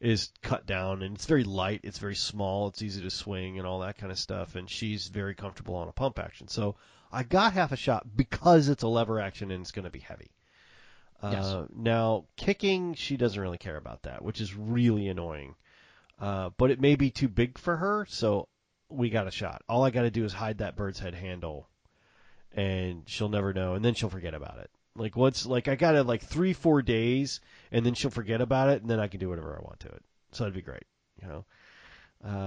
is 0.00 0.28
Mhm. 0.28 0.42
cut 0.42 0.66
down 0.66 1.02
and 1.02 1.14
it's 1.16 1.26
very 1.26 1.44
light, 1.44 1.80
it's 1.82 1.98
very 1.98 2.14
small, 2.14 2.68
it's 2.68 2.82
easy 2.82 3.02
to 3.02 3.10
swing 3.10 3.58
and 3.58 3.66
all 3.66 3.80
that 3.80 3.98
kind 3.98 4.12
of 4.12 4.18
stuff, 4.18 4.54
and 4.54 4.68
she's 4.70 5.08
very 5.08 5.34
comfortable 5.34 5.74
on 5.74 5.88
a 5.88 5.92
pump 5.92 6.18
action. 6.18 6.48
So 6.48 6.76
I 7.10 7.22
got 7.22 7.52
half 7.52 7.72
a 7.72 7.76
shot 7.76 8.06
because 8.16 8.68
it's 8.68 8.82
a 8.82 8.88
lever 8.88 9.20
action 9.20 9.50
and 9.50 9.62
it's 9.62 9.72
going 9.72 9.84
to 9.86 9.90
be 9.90 9.98
heavy. 10.00 10.30
Uh, 11.22 11.30
Yes. 11.32 11.68
Now 11.74 12.26
kicking, 12.36 12.94
she 12.94 13.16
doesn't 13.16 13.40
really 13.40 13.58
care 13.58 13.76
about 13.76 14.02
that, 14.02 14.22
which 14.22 14.40
is 14.40 14.54
really 14.54 15.08
annoying. 15.08 15.56
Uh, 16.20 16.50
but 16.56 16.70
it 16.70 16.80
may 16.80 16.94
be 16.96 17.10
too 17.10 17.28
big 17.28 17.58
for 17.58 17.76
her, 17.76 18.04
so 18.08 18.48
we 18.88 19.10
got 19.10 19.26
a 19.26 19.30
shot. 19.30 19.62
All 19.68 19.84
I 19.84 19.90
got 19.90 20.02
to 20.02 20.10
do 20.10 20.24
is 20.24 20.32
hide 20.32 20.58
that 20.58 20.76
bird's 20.76 20.98
head 20.98 21.14
handle, 21.14 21.68
and 22.52 23.02
she'll 23.08 23.28
never 23.28 23.52
know, 23.52 23.74
and 23.74 23.84
then 23.84 23.94
she'll 23.94 24.10
forget 24.10 24.34
about 24.34 24.58
it. 24.58 24.70
Like 24.98 25.16
once, 25.16 25.46
like 25.46 25.68
I 25.68 25.76
got 25.76 25.94
it 25.94 26.04
like 26.04 26.22
three, 26.22 26.52
four 26.52 26.82
days, 26.82 27.40
and 27.72 27.86
then 27.86 27.94
she'll 27.94 28.10
forget 28.10 28.40
about 28.40 28.70
it, 28.70 28.82
and 28.82 28.90
then 28.90 29.00
I 29.00 29.08
can 29.08 29.20
do 29.20 29.28
whatever 29.28 29.56
I 29.56 29.64
want 29.64 29.80
to 29.80 29.88
it. 29.88 30.02
So 30.32 30.44
that'd 30.44 30.54
be 30.54 30.62
great, 30.62 30.84
you 31.22 31.28
know. 31.28 31.44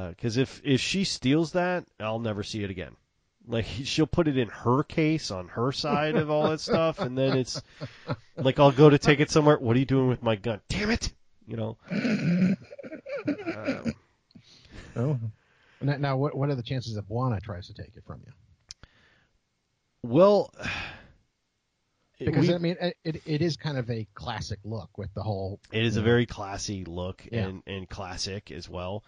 Because 0.09 0.37
if 0.37 0.61
if 0.63 0.81
she 0.81 1.05
steals 1.05 1.53
that, 1.53 1.85
I'll 1.99 2.19
never 2.19 2.43
see 2.43 2.63
it 2.63 2.69
again. 2.69 2.95
Like 3.47 3.65
she'll 3.83 4.07
put 4.07 4.27
it 4.27 4.37
in 4.37 4.49
her 4.49 4.83
case 4.83 5.31
on 5.31 5.47
her 5.49 5.71
side 5.71 6.15
of 6.15 6.29
all 6.29 6.49
that 6.49 6.59
stuff, 6.59 6.99
and 6.99 7.17
then 7.17 7.37
it's 7.37 7.61
like 8.35 8.59
I'll 8.59 8.71
go 8.71 8.89
to 8.89 8.99
take 8.99 9.19
it 9.19 9.31
somewhere. 9.31 9.57
What 9.57 9.75
are 9.75 9.79
you 9.79 9.85
doing 9.85 10.09
with 10.09 10.21
my 10.21 10.35
gun? 10.35 10.61
Damn 10.67 10.91
it! 10.91 11.13
You 11.47 11.57
know. 11.57 11.77
Um, 11.89 12.57
Oh. 14.95 15.19
Now, 15.81 15.97
now, 15.97 16.17
what 16.17 16.35
what 16.35 16.49
are 16.49 16.55
the 16.55 16.63
chances 16.63 16.95
that 16.95 17.07
Buana 17.07 17.41
tries 17.41 17.67
to 17.67 17.73
take 17.73 17.95
it 17.95 18.03
from 18.05 18.21
you? 18.25 18.33
well, 20.03 20.53
Because 22.25 22.47
we- 22.47 22.53
I 22.55 22.57
mean, 22.57 22.77
it, 23.03 23.21
it 23.25 23.41
is 23.41 23.57
kind 23.57 23.77
of 23.77 23.89
a 23.89 24.07
classic 24.13 24.59
look 24.63 24.97
with 24.97 25.13
the 25.13 25.23
whole. 25.23 25.59
It 25.71 25.83
is 25.83 25.97
a 25.97 26.01
very 26.01 26.25
classy 26.25 26.85
look 26.85 27.27
Yeah. 27.31 27.47
and, 27.47 27.63
and 27.67 27.89
classic 27.89 28.51
as 28.51 28.69
well. 28.69 29.03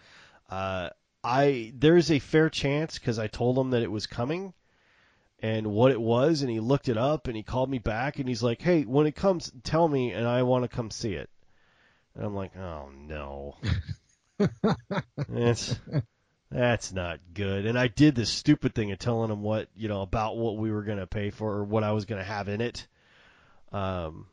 Uh, 0.50 0.90
I 1.22 1.72
there's 1.76 2.10
a 2.10 2.18
fair 2.18 2.50
chance 2.50 2.98
because 2.98 3.18
I 3.18 3.28
told 3.28 3.56
him 3.58 3.70
that 3.70 3.82
it 3.82 3.90
was 3.90 4.06
coming 4.06 4.52
and 5.40 5.68
what 5.68 5.90
it 5.90 6.00
was, 6.00 6.42
and 6.42 6.50
he 6.50 6.60
looked 6.60 6.88
it 6.88 6.98
up 6.98 7.26
and 7.28 7.36
he 7.36 7.42
called 7.42 7.70
me 7.70 7.78
back 7.78 8.18
and 8.18 8.28
he's 8.28 8.42
like, 8.42 8.60
"Hey, 8.60 8.82
when 8.82 9.06
it 9.06 9.14
comes, 9.16 9.50
tell 9.62 9.88
me, 9.88 10.12
and 10.12 10.26
I 10.26 10.42
want 10.42 10.64
to 10.64 10.68
come 10.68 10.90
see 10.90 11.14
it." 11.14 11.30
And 12.14 12.24
I'm 12.26 12.34
like, 12.34 12.56
"Oh 12.56 12.90
no, 12.94 13.56
that's 15.28 15.78
that's 16.50 16.92
not 16.92 17.20
good." 17.32 17.66
And 17.66 17.78
I 17.78 17.88
did 17.88 18.14
this 18.14 18.30
stupid 18.30 18.74
thing 18.74 18.92
of 18.92 18.98
telling 18.98 19.30
him 19.30 19.42
what 19.42 19.68
you 19.74 19.88
know 19.88 20.02
about 20.02 20.36
what 20.36 20.56
we 20.58 20.70
were 20.70 20.82
gonna 20.82 21.06
pay 21.06 21.30
for 21.30 21.52
or 21.54 21.64
what 21.64 21.84
I 21.84 21.92
was 21.92 22.04
gonna 22.04 22.24
have 22.24 22.48
in 22.48 22.60
it. 22.60 22.86
Um, 23.74 24.26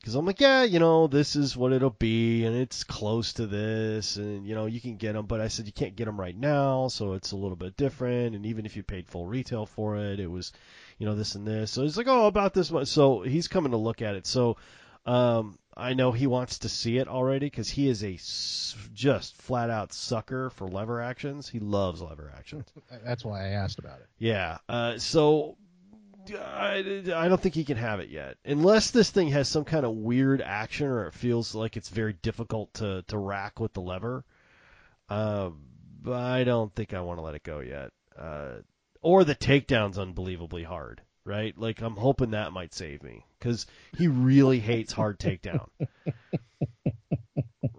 because 0.00 0.14
I'm 0.14 0.24
like, 0.24 0.40
yeah, 0.40 0.62
you 0.62 0.78
know, 0.78 1.08
this 1.08 1.34
is 1.34 1.56
what 1.56 1.72
it'll 1.72 1.90
be, 1.90 2.44
and 2.44 2.54
it's 2.56 2.84
close 2.84 3.32
to 3.34 3.46
this, 3.46 4.16
and 4.16 4.46
you 4.46 4.54
know, 4.54 4.66
you 4.66 4.80
can 4.80 4.96
get 4.96 5.14
them. 5.14 5.26
But 5.26 5.40
I 5.40 5.48
said 5.48 5.66
you 5.66 5.72
can't 5.72 5.96
get 5.96 6.04
them 6.04 6.18
right 6.18 6.36
now, 6.36 6.86
so 6.88 7.14
it's 7.14 7.32
a 7.32 7.36
little 7.36 7.56
bit 7.56 7.76
different. 7.76 8.36
And 8.36 8.46
even 8.46 8.64
if 8.64 8.76
you 8.76 8.82
paid 8.84 9.08
full 9.08 9.26
retail 9.26 9.66
for 9.66 9.96
it, 9.96 10.20
it 10.20 10.30
was, 10.30 10.52
you 10.98 11.06
know, 11.06 11.16
this 11.16 11.34
and 11.34 11.46
this. 11.46 11.72
So 11.72 11.82
he's 11.82 11.96
like, 11.96 12.06
oh, 12.06 12.26
about 12.26 12.54
this 12.54 12.70
much. 12.70 12.88
So 12.88 13.22
he's 13.22 13.48
coming 13.48 13.72
to 13.72 13.76
look 13.76 14.00
at 14.00 14.14
it. 14.14 14.26
So, 14.26 14.56
um, 15.04 15.58
I 15.76 15.94
know 15.94 16.12
he 16.12 16.26
wants 16.26 16.60
to 16.60 16.68
see 16.68 16.98
it 16.98 17.08
already 17.08 17.46
because 17.46 17.68
he 17.68 17.88
is 17.88 18.02
a 18.04 18.14
s- 18.14 18.76
just 18.94 19.36
flat 19.42 19.68
out 19.68 19.92
sucker 19.92 20.50
for 20.50 20.68
lever 20.68 21.00
actions. 21.02 21.48
He 21.48 21.58
loves 21.58 22.00
lever 22.00 22.32
actions. 22.36 22.66
That's 23.04 23.24
why 23.24 23.46
I 23.46 23.48
asked 23.50 23.78
about 23.78 23.98
it. 24.00 24.06
Yeah. 24.18 24.58
Uh, 24.68 24.98
so 24.98 25.56
I, 26.34 27.02
I 27.14 27.28
don't 27.28 27.40
think 27.40 27.54
he 27.54 27.64
can 27.64 27.76
have 27.76 28.00
it 28.00 28.08
yet, 28.08 28.36
unless 28.44 28.90
this 28.90 29.10
thing 29.10 29.28
has 29.28 29.48
some 29.48 29.64
kind 29.64 29.84
of 29.84 29.92
weird 29.92 30.42
action 30.42 30.86
or 30.86 31.06
it 31.06 31.14
feels 31.14 31.54
like 31.54 31.76
it's 31.76 31.88
very 31.88 32.12
difficult 32.12 32.74
to 32.74 33.02
to 33.08 33.18
rack 33.18 33.60
with 33.60 33.72
the 33.72 33.80
lever. 33.80 34.24
Uh, 35.08 35.50
but 36.02 36.20
I 36.20 36.44
don't 36.44 36.74
think 36.74 36.94
I 36.94 37.00
want 37.00 37.18
to 37.18 37.22
let 37.22 37.34
it 37.34 37.42
go 37.42 37.60
yet. 37.60 37.90
Uh, 38.18 38.56
or 39.00 39.24
the 39.24 39.34
takedown's 39.34 39.98
unbelievably 39.98 40.64
hard, 40.64 41.02
right? 41.24 41.56
Like 41.56 41.80
I'm 41.80 41.96
hoping 41.96 42.32
that 42.32 42.52
might 42.52 42.74
save 42.74 43.02
me 43.02 43.24
because 43.38 43.66
he 43.96 44.08
really 44.08 44.60
hates 44.60 44.92
hard 44.92 45.18
takedown. 45.18 45.68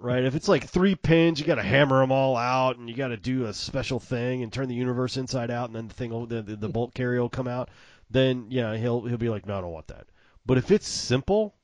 Right, 0.02 0.24
if 0.24 0.34
it's 0.34 0.48
like 0.48 0.64
three 0.64 0.96
pins, 0.96 1.42
you 1.42 1.46
got 1.46 1.56
to 1.56 1.62
hammer 1.62 2.00
them 2.00 2.12
all 2.14 2.38
out, 2.38 2.78
and 2.78 2.90
you 2.90 2.96
got 2.96 3.10
to 3.10 3.18
do 3.18 3.46
a 3.46 3.54
special 3.54 4.00
thing 4.00 4.44
and 4.44 4.52
turn 4.52 4.70
the 4.70 4.76
universe 4.76 5.18
inside 5.18 5.52
out, 5.52 5.68
and 5.68 5.76
then 5.76 5.90
the 5.90 5.94
thing, 5.94 6.12
will, 6.12 6.26
the, 6.26 6.42
the 6.42 6.70
bolt 6.70 6.94
carrier 6.94 7.20
will 7.20 7.28
come 7.28 7.50
out. 7.50 7.70
Then 8.10 8.48
yeah, 8.50 8.76
he'll 8.76 9.06
he'll 9.06 9.18
be 9.18 9.30
like, 9.30 9.46
no, 9.46 9.58
I 9.58 9.62
don't 9.62 9.72
want 9.72 9.88
that. 9.88 10.08
But 10.46 10.58
if 10.58 10.72
it's 10.72 10.88
simple, 10.88 11.56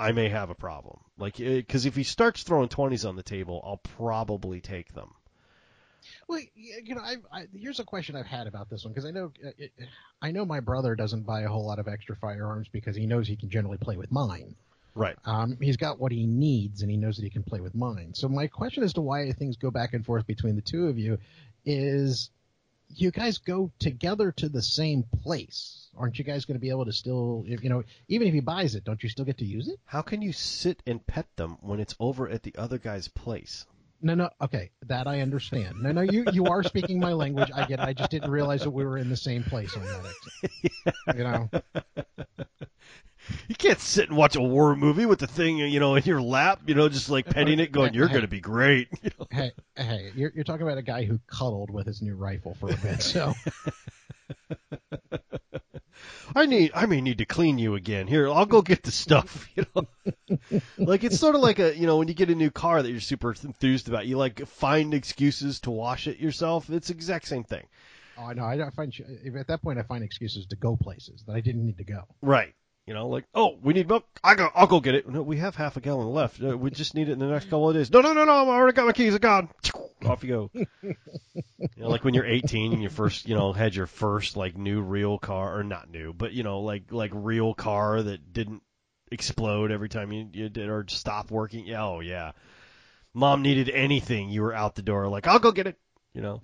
I 0.00 0.12
may 0.12 0.28
have 0.28 0.50
a 0.50 0.54
problem. 0.54 1.00
Like, 1.18 1.36
because 1.36 1.86
if 1.86 1.94
he 1.94 2.02
starts 2.02 2.42
throwing 2.42 2.68
twenties 2.68 3.04
on 3.04 3.16
the 3.16 3.22
table, 3.22 3.62
I'll 3.64 3.76
probably 3.76 4.60
take 4.60 4.92
them. 4.94 5.14
Well, 6.28 6.40
you 6.54 6.94
know, 6.94 7.00
I, 7.00 7.16
I, 7.32 7.46
here's 7.52 7.80
a 7.80 7.84
question 7.84 8.16
I've 8.16 8.26
had 8.26 8.46
about 8.46 8.70
this 8.70 8.84
one 8.84 8.92
because 8.92 9.06
I 9.06 9.10
know, 9.10 9.32
uh, 9.44 9.50
it, 9.58 9.72
I 10.22 10.30
know 10.30 10.44
my 10.44 10.60
brother 10.60 10.94
doesn't 10.94 11.26
buy 11.26 11.42
a 11.42 11.48
whole 11.48 11.66
lot 11.66 11.78
of 11.78 11.88
extra 11.88 12.16
firearms 12.16 12.68
because 12.68 12.96
he 12.96 13.06
knows 13.06 13.26
he 13.26 13.36
can 13.36 13.50
generally 13.50 13.78
play 13.78 13.96
with 13.96 14.12
mine. 14.12 14.54
Right. 14.94 15.16
Um, 15.24 15.58
he's 15.60 15.76
got 15.76 15.98
what 15.98 16.12
he 16.12 16.26
needs, 16.26 16.82
and 16.82 16.90
he 16.90 16.96
knows 16.96 17.16
that 17.16 17.24
he 17.24 17.30
can 17.30 17.42
play 17.42 17.60
with 17.60 17.74
mine. 17.74 18.12
So 18.14 18.28
my 18.28 18.46
question 18.46 18.82
as 18.82 18.92
to 18.94 19.00
why 19.00 19.30
things 19.32 19.56
go 19.56 19.70
back 19.70 19.94
and 19.94 20.04
forth 20.04 20.26
between 20.26 20.56
the 20.56 20.62
two 20.62 20.86
of 20.88 20.98
you 20.98 21.18
is, 21.64 22.30
you 22.88 23.10
guys 23.10 23.38
go 23.38 23.70
together 23.78 24.32
to 24.32 24.48
the 24.48 24.62
same 24.62 25.04
place. 25.22 25.88
Aren't 25.96 26.18
you 26.18 26.24
guys 26.24 26.44
going 26.44 26.56
to 26.56 26.60
be 26.60 26.70
able 26.70 26.84
to 26.84 26.92
still, 26.92 27.44
you 27.46 27.68
know, 27.68 27.82
even 28.08 28.28
if 28.28 28.34
he 28.34 28.40
buys 28.40 28.74
it, 28.74 28.84
don't 28.84 29.02
you 29.02 29.08
still 29.08 29.24
get 29.24 29.38
to 29.38 29.44
use 29.44 29.68
it? 29.68 29.78
How 29.84 30.02
can 30.02 30.22
you 30.22 30.32
sit 30.32 30.82
and 30.86 31.04
pet 31.06 31.26
them 31.36 31.56
when 31.60 31.80
it's 31.80 31.94
over 31.98 32.28
at 32.28 32.42
the 32.42 32.54
other 32.56 32.78
guy's 32.78 33.08
place? 33.08 33.66
No, 34.02 34.14
no, 34.14 34.28
okay, 34.42 34.70
that 34.82 35.06
I 35.06 35.20
understand. 35.22 35.82
No, 35.82 35.90
no, 35.90 36.02
you 36.02 36.26
you 36.30 36.44
are 36.46 36.62
speaking 36.62 37.00
my 37.00 37.14
language. 37.14 37.50
I 37.54 37.66
get. 37.66 37.80
it. 37.80 37.82
I 37.82 37.94
just 37.94 38.10
didn't 38.10 38.30
realize 38.30 38.60
that 38.62 38.70
we 38.70 38.84
were 38.84 38.98
in 38.98 39.08
the 39.08 39.16
same 39.16 39.42
place 39.42 39.74
on 39.74 39.82
that. 39.82 40.14
You 41.16 41.24
know, 41.24 41.50
You 43.48 43.54
can't 43.54 43.78
sit 43.80 44.08
and 44.08 44.16
watch 44.16 44.36
a 44.36 44.40
war 44.40 44.74
movie 44.76 45.06
with 45.06 45.18
the 45.18 45.26
thing, 45.26 45.58
you 45.58 45.80
know, 45.80 45.94
in 45.94 46.02
your 46.04 46.20
lap, 46.22 46.60
you 46.66 46.74
know, 46.74 46.88
just 46.88 47.10
like 47.10 47.26
petting 47.26 47.60
it, 47.60 47.72
going, 47.72 47.94
"You're 47.94 48.06
Hey. 48.08 48.14
going 48.14 48.22
to 48.24 48.28
be 48.28 48.40
great." 48.40 48.88
You 49.02 49.10
know? 49.18 49.26
hey, 49.30 49.52
hey, 49.76 50.10
you're 50.14 50.32
you're 50.34 50.44
talking 50.44 50.66
about 50.66 50.78
a 50.78 50.82
guy 50.82 51.04
who 51.04 51.18
cuddled 51.26 51.70
with 51.70 51.86
his 51.86 52.02
new 52.02 52.14
rifle 52.16 52.54
for 52.60 52.68
a 52.70 52.76
bit. 52.76 53.02
So 53.02 53.34
I 56.34 56.46
need, 56.46 56.72
I 56.74 56.86
may 56.86 57.00
need 57.00 57.18
to 57.18 57.24
clean 57.24 57.58
you 57.58 57.74
again. 57.74 58.06
Here, 58.06 58.28
I'll 58.28 58.46
go 58.46 58.62
get 58.62 58.82
the 58.82 58.90
stuff. 58.90 59.48
You 59.56 59.64
know, 59.74 59.88
like 60.76 61.02
it's 61.02 61.18
sort 61.18 61.34
of 61.34 61.40
like 61.40 61.58
a, 61.58 61.74
you 61.74 61.86
know, 61.86 61.96
when 61.96 62.08
you 62.08 62.14
get 62.14 62.28
a 62.28 62.34
new 62.34 62.50
car 62.50 62.82
that 62.82 62.90
you're 62.90 63.00
super 63.00 63.34
enthused 63.42 63.88
about, 63.88 64.06
you 64.06 64.18
like 64.18 64.46
find 64.46 64.92
excuses 64.92 65.60
to 65.60 65.70
wash 65.70 66.06
it 66.06 66.18
yourself. 66.18 66.68
It's 66.68 66.88
the 66.88 66.94
exact 66.94 67.26
same 67.26 67.42
thing, 67.44 67.66
Oh 68.18 68.32
no, 68.32 68.44
I 68.44 68.56
don't 68.58 68.74
find 68.74 68.92
at 69.38 69.46
that 69.46 69.62
point 69.62 69.78
I 69.78 69.82
find 69.82 70.04
excuses 70.04 70.46
to 70.48 70.56
go 70.56 70.76
places 70.76 71.22
that 71.26 71.34
I 71.34 71.40
didn't 71.40 71.64
need 71.64 71.78
to 71.78 71.84
go. 71.84 72.02
right? 72.20 72.52
You 72.86 72.94
know, 72.94 73.08
like, 73.08 73.24
oh, 73.34 73.58
we 73.62 73.74
need 73.74 73.88
milk. 73.88 74.04
I 74.22 74.36
go, 74.36 74.48
I'll 74.54 74.68
go 74.68 74.78
get 74.78 74.94
it. 74.94 75.08
No, 75.08 75.20
we 75.22 75.38
have 75.38 75.56
half 75.56 75.76
a 75.76 75.80
gallon 75.80 76.08
left. 76.08 76.40
Uh, 76.40 76.56
We 76.56 76.70
just 76.70 76.94
need 76.94 77.08
it 77.08 77.12
in 77.12 77.18
the 77.18 77.26
next 77.26 77.46
couple 77.46 77.68
of 77.68 77.74
days. 77.74 77.90
No, 77.90 78.00
no, 78.00 78.12
no, 78.12 78.24
no. 78.24 78.32
I 78.32 78.54
already 78.54 78.76
got 78.76 78.86
my 78.86 78.92
keys. 78.92 79.12
I 79.14 79.18
gone. 79.18 79.48
Off 80.04 80.22
you 80.22 80.28
go. 80.28 80.50
you 80.82 80.94
know, 81.78 81.88
like 81.88 82.04
when 82.04 82.14
you're 82.14 82.26
18 82.26 82.72
and 82.72 82.80
you 82.80 82.88
first, 82.88 83.28
you 83.28 83.34
know, 83.34 83.52
had 83.52 83.74
your 83.74 83.88
first 83.88 84.36
like 84.36 84.56
new 84.56 84.80
real 84.82 85.18
car, 85.18 85.58
or 85.58 85.64
not 85.64 85.90
new, 85.90 86.12
but 86.12 86.32
you 86.32 86.44
know, 86.44 86.60
like 86.60 86.92
like 86.92 87.10
real 87.12 87.54
car 87.54 88.00
that 88.00 88.32
didn't 88.32 88.62
explode 89.10 89.72
every 89.72 89.88
time 89.88 90.12
you 90.12 90.28
you 90.32 90.48
did 90.48 90.68
or 90.68 90.84
stop 90.88 91.32
working. 91.32 91.66
Yeah, 91.66 91.84
oh 91.84 92.00
yeah. 92.00 92.32
Mom 93.14 93.42
needed 93.42 93.70
anything, 93.70 94.28
you 94.28 94.42
were 94.42 94.54
out 94.54 94.74
the 94.74 94.82
door. 94.82 95.08
Like, 95.08 95.26
I'll 95.26 95.38
go 95.38 95.50
get 95.50 95.66
it. 95.66 95.78
You 96.12 96.20
know. 96.20 96.42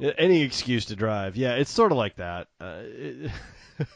Any 0.18 0.42
excuse 0.42 0.86
to 0.86 0.96
drive. 0.96 1.36
Yeah, 1.36 1.54
it's 1.54 1.70
sort 1.70 1.92
of 1.92 1.98
like 1.98 2.16
that. 2.16 2.48
Uh, 2.60 2.80
it, 2.82 3.30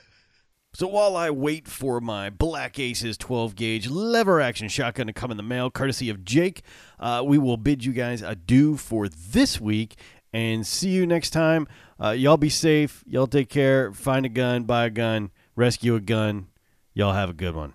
So 0.78 0.86
while 0.86 1.16
I 1.16 1.30
wait 1.30 1.66
for 1.66 2.00
my 2.00 2.30
Black 2.30 2.78
Aces 2.78 3.16
12 3.16 3.56
gauge 3.56 3.90
lever 3.90 4.40
action 4.40 4.68
shotgun 4.68 5.08
to 5.08 5.12
come 5.12 5.32
in 5.32 5.36
the 5.36 5.42
mail, 5.42 5.72
courtesy 5.72 6.08
of 6.08 6.24
Jake, 6.24 6.62
uh, 7.00 7.24
we 7.26 7.36
will 7.36 7.56
bid 7.56 7.84
you 7.84 7.92
guys 7.92 8.22
adieu 8.22 8.76
for 8.76 9.08
this 9.08 9.60
week 9.60 9.96
and 10.32 10.64
see 10.64 10.90
you 10.90 11.04
next 11.04 11.30
time. 11.30 11.66
Uh, 12.00 12.10
y'all 12.10 12.36
be 12.36 12.48
safe. 12.48 13.02
Y'all 13.08 13.26
take 13.26 13.48
care. 13.48 13.92
Find 13.92 14.24
a 14.24 14.28
gun, 14.28 14.62
buy 14.62 14.84
a 14.86 14.90
gun, 14.90 15.32
rescue 15.56 15.96
a 15.96 16.00
gun. 16.00 16.46
Y'all 16.94 17.12
have 17.12 17.30
a 17.30 17.34
good 17.34 17.56
one. 17.56 17.74